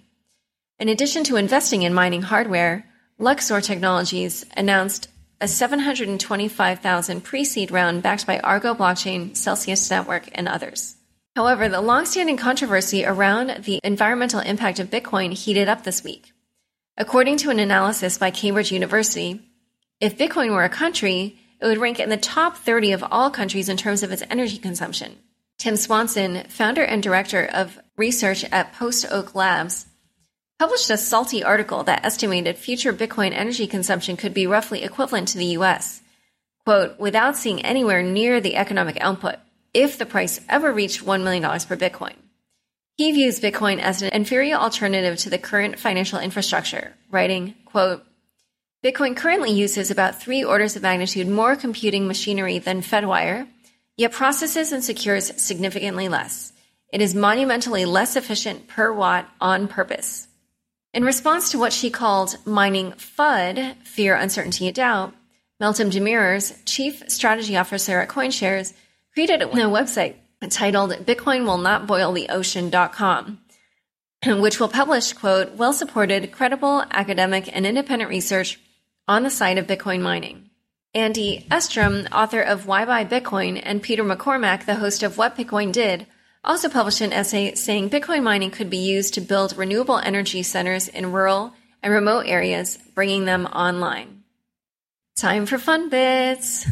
In 0.78 0.88
addition 0.88 1.24
to 1.24 1.36
investing 1.36 1.82
in 1.82 1.92
mining 1.92 2.22
hardware, 2.22 2.86
Luxor 3.18 3.60
Technologies 3.60 4.46
announced 4.56 5.08
a 5.40 5.48
725,000 5.48 7.22
pre-seed 7.22 7.72
round 7.72 8.02
backed 8.02 8.26
by 8.26 8.38
Argo 8.38 8.72
Blockchain, 8.72 9.36
Celsius 9.36 9.90
Network, 9.90 10.28
and 10.32 10.46
others. 10.46 10.94
However, 11.34 11.68
the 11.68 11.80
long-standing 11.80 12.36
controversy 12.36 13.04
around 13.04 13.64
the 13.64 13.80
environmental 13.82 14.40
impact 14.40 14.78
of 14.78 14.90
Bitcoin 14.90 15.32
heated 15.32 15.68
up 15.68 15.82
this 15.82 16.04
week. 16.04 16.32
According 16.96 17.38
to 17.38 17.50
an 17.50 17.58
analysis 17.58 18.16
by 18.16 18.30
Cambridge 18.30 18.70
University, 18.70 19.40
if 20.00 20.16
Bitcoin 20.16 20.50
were 20.50 20.64
a 20.64 20.68
country, 20.68 21.38
it 21.60 21.66
would 21.66 21.78
rank 21.78 22.00
in 22.00 22.08
the 22.08 22.16
top 22.16 22.56
30 22.56 22.92
of 22.92 23.04
all 23.10 23.30
countries 23.30 23.68
in 23.68 23.76
terms 23.76 24.02
of 24.02 24.10
its 24.10 24.22
energy 24.30 24.58
consumption. 24.58 25.16
Tim 25.58 25.76
Swanson, 25.76 26.44
founder 26.48 26.82
and 26.82 27.02
director 27.02 27.44
of 27.44 27.78
research 27.96 28.44
at 28.50 28.72
Post 28.72 29.06
Oak 29.10 29.34
Labs, 29.34 29.86
published 30.58 30.90
a 30.90 30.96
salty 30.96 31.44
article 31.44 31.84
that 31.84 32.04
estimated 32.04 32.56
future 32.56 32.92
Bitcoin 32.92 33.32
energy 33.32 33.66
consumption 33.66 34.16
could 34.16 34.32
be 34.32 34.46
roughly 34.46 34.82
equivalent 34.82 35.28
to 35.28 35.38
the 35.38 35.56
US. 35.56 36.00
Quote, 36.64 36.98
without 36.98 37.36
seeing 37.36 37.62
anywhere 37.62 38.02
near 38.02 38.40
the 38.40 38.56
economic 38.56 38.96
output, 39.00 39.36
if 39.74 39.98
the 39.98 40.06
price 40.06 40.40
ever 40.48 40.72
reached 40.72 41.04
$1 41.04 41.22
million 41.22 41.42
per 41.42 41.76
Bitcoin. 41.76 42.14
He 42.96 43.12
views 43.12 43.40
Bitcoin 43.40 43.78
as 43.80 44.02
an 44.02 44.10
inferior 44.12 44.56
alternative 44.56 45.16
to 45.18 45.30
the 45.30 45.38
current 45.38 45.78
financial 45.78 46.18
infrastructure, 46.18 46.94
writing, 47.10 47.54
quote, 47.64 48.04
Bitcoin 48.82 49.14
currently 49.14 49.52
uses 49.52 49.90
about 49.90 50.22
three 50.22 50.42
orders 50.42 50.74
of 50.74 50.80
magnitude 50.80 51.28
more 51.28 51.54
computing 51.54 52.06
machinery 52.06 52.58
than 52.58 52.80
Fedwire, 52.80 53.46
yet 53.98 54.10
processes 54.10 54.72
and 54.72 54.82
secures 54.82 55.38
significantly 55.38 56.08
less. 56.08 56.54
It 56.90 57.02
is 57.02 57.14
monumentally 57.14 57.84
less 57.84 58.16
efficient 58.16 58.68
per 58.68 58.90
watt 58.90 59.28
on 59.38 59.68
purpose. 59.68 60.28
In 60.94 61.04
response 61.04 61.50
to 61.50 61.58
what 61.58 61.74
she 61.74 61.90
called 61.90 62.38
mining 62.46 62.92
FUD, 62.92 63.76
fear, 63.84 64.14
uncertainty, 64.14 64.66
and 64.66 64.74
doubt, 64.74 65.14
Meltem 65.60 65.90
Demirors, 65.90 66.56
chief 66.64 67.02
strategy 67.06 67.58
officer 67.58 68.00
at 68.00 68.08
CoinShares, 68.08 68.72
created 69.12 69.42
a 69.42 69.46
website 69.46 70.14
titled 70.48 70.92
Bitcoin 71.04 71.44
Will 71.44 71.58
Not 71.58 71.86
Boil 71.86 72.12
the 72.12 72.30
Ocean.com, 72.30 73.40
which 74.26 74.58
will 74.58 74.68
publish, 74.68 75.12
quote, 75.12 75.52
well 75.56 75.74
supported, 75.74 76.32
credible, 76.32 76.82
academic, 76.90 77.54
and 77.54 77.66
independent 77.66 78.08
research 78.08 78.58
on 79.10 79.24
the 79.24 79.28
side 79.30 79.58
of 79.58 79.66
Bitcoin 79.66 80.00
mining. 80.00 80.48
Andy 80.94 81.44
Edstrom, 81.50 82.06
author 82.12 82.40
of 82.40 82.66
Why 82.66 82.84
Buy 82.84 83.04
Bitcoin, 83.04 83.60
and 83.60 83.82
Peter 83.82 84.04
McCormack, 84.04 84.66
the 84.66 84.76
host 84.76 85.02
of 85.02 85.18
What 85.18 85.36
Bitcoin 85.36 85.72
Did, 85.72 86.06
also 86.44 86.68
published 86.68 87.00
an 87.00 87.12
essay 87.12 87.56
saying 87.56 87.90
Bitcoin 87.90 88.22
mining 88.22 88.52
could 88.52 88.70
be 88.70 88.76
used 88.76 89.14
to 89.14 89.20
build 89.20 89.56
renewable 89.56 89.98
energy 89.98 90.44
centers 90.44 90.86
in 90.86 91.10
rural 91.10 91.52
and 91.82 91.92
remote 91.92 92.26
areas, 92.26 92.78
bringing 92.94 93.24
them 93.24 93.46
online. 93.46 94.22
Time 95.16 95.44
for 95.44 95.58
fun 95.58 95.88
bits. 95.88 96.68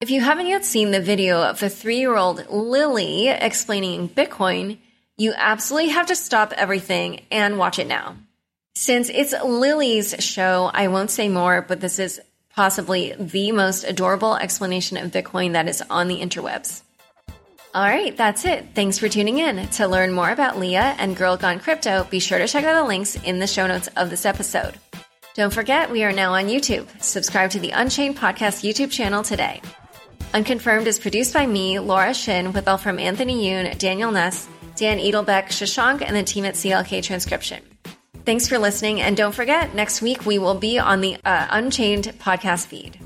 If 0.00 0.10
you 0.10 0.20
haven't 0.20 0.46
yet 0.46 0.64
seen 0.64 0.92
the 0.92 1.00
video 1.00 1.42
of 1.42 1.58
the 1.58 1.68
three 1.68 1.98
year 1.98 2.14
old 2.14 2.48
Lily 2.48 3.30
explaining 3.30 4.08
Bitcoin, 4.08 4.78
you 5.16 5.34
absolutely 5.36 5.90
have 5.90 6.06
to 6.06 6.14
stop 6.14 6.52
everything 6.52 7.22
and 7.32 7.58
watch 7.58 7.80
it 7.80 7.88
now. 7.88 8.14
Since 8.80 9.10
it's 9.12 9.34
Lily's 9.42 10.14
show, 10.20 10.70
I 10.72 10.86
won't 10.86 11.10
say 11.10 11.28
more, 11.28 11.62
but 11.62 11.80
this 11.80 11.98
is 11.98 12.20
possibly 12.54 13.12
the 13.18 13.50
most 13.50 13.82
adorable 13.82 14.36
explanation 14.36 14.96
of 14.96 15.10
Bitcoin 15.10 15.54
that 15.54 15.66
is 15.66 15.82
on 15.90 16.06
the 16.06 16.20
interwebs. 16.20 16.82
All 17.74 17.82
right, 17.82 18.16
that's 18.16 18.44
it. 18.44 18.68
Thanks 18.76 18.96
for 18.96 19.08
tuning 19.08 19.38
in. 19.38 19.66
To 19.66 19.88
learn 19.88 20.12
more 20.12 20.30
about 20.30 20.60
Leah 20.60 20.94
and 20.96 21.16
Girl 21.16 21.36
Gone 21.36 21.58
Crypto, 21.58 22.04
be 22.04 22.20
sure 22.20 22.38
to 22.38 22.46
check 22.46 22.64
out 22.64 22.80
the 22.80 22.86
links 22.86 23.16
in 23.16 23.40
the 23.40 23.48
show 23.48 23.66
notes 23.66 23.88
of 23.96 24.10
this 24.10 24.24
episode. 24.24 24.74
Don't 25.34 25.52
forget, 25.52 25.90
we 25.90 26.04
are 26.04 26.12
now 26.12 26.34
on 26.34 26.46
YouTube. 26.46 26.86
Subscribe 27.02 27.50
to 27.50 27.58
the 27.58 27.72
Unchained 27.72 28.16
Podcast 28.16 28.62
YouTube 28.62 28.92
channel 28.92 29.24
today. 29.24 29.60
Unconfirmed 30.32 30.86
is 30.86 31.00
produced 31.00 31.34
by 31.34 31.44
me, 31.44 31.80
Laura 31.80 32.14
Shin, 32.14 32.52
with 32.52 32.66
help 32.66 32.82
from 32.82 33.00
Anthony 33.00 33.44
Yoon, 33.48 33.76
Daniel 33.76 34.12
Nuss, 34.12 34.46
Dan 34.76 34.98
Edelbeck, 34.98 35.46
Shashank, 35.46 36.00
and 36.00 36.14
the 36.14 36.22
team 36.22 36.44
at 36.44 36.54
CLK 36.54 37.02
Transcription. 37.02 37.60
Thanks 38.28 38.46
for 38.46 38.58
listening. 38.58 39.00
And 39.00 39.16
don't 39.16 39.34
forget, 39.34 39.74
next 39.74 40.02
week 40.02 40.26
we 40.26 40.38
will 40.38 40.54
be 40.54 40.78
on 40.78 41.00
the 41.00 41.16
uh, 41.24 41.46
Unchained 41.48 42.12
podcast 42.18 42.66
feed. 42.66 43.00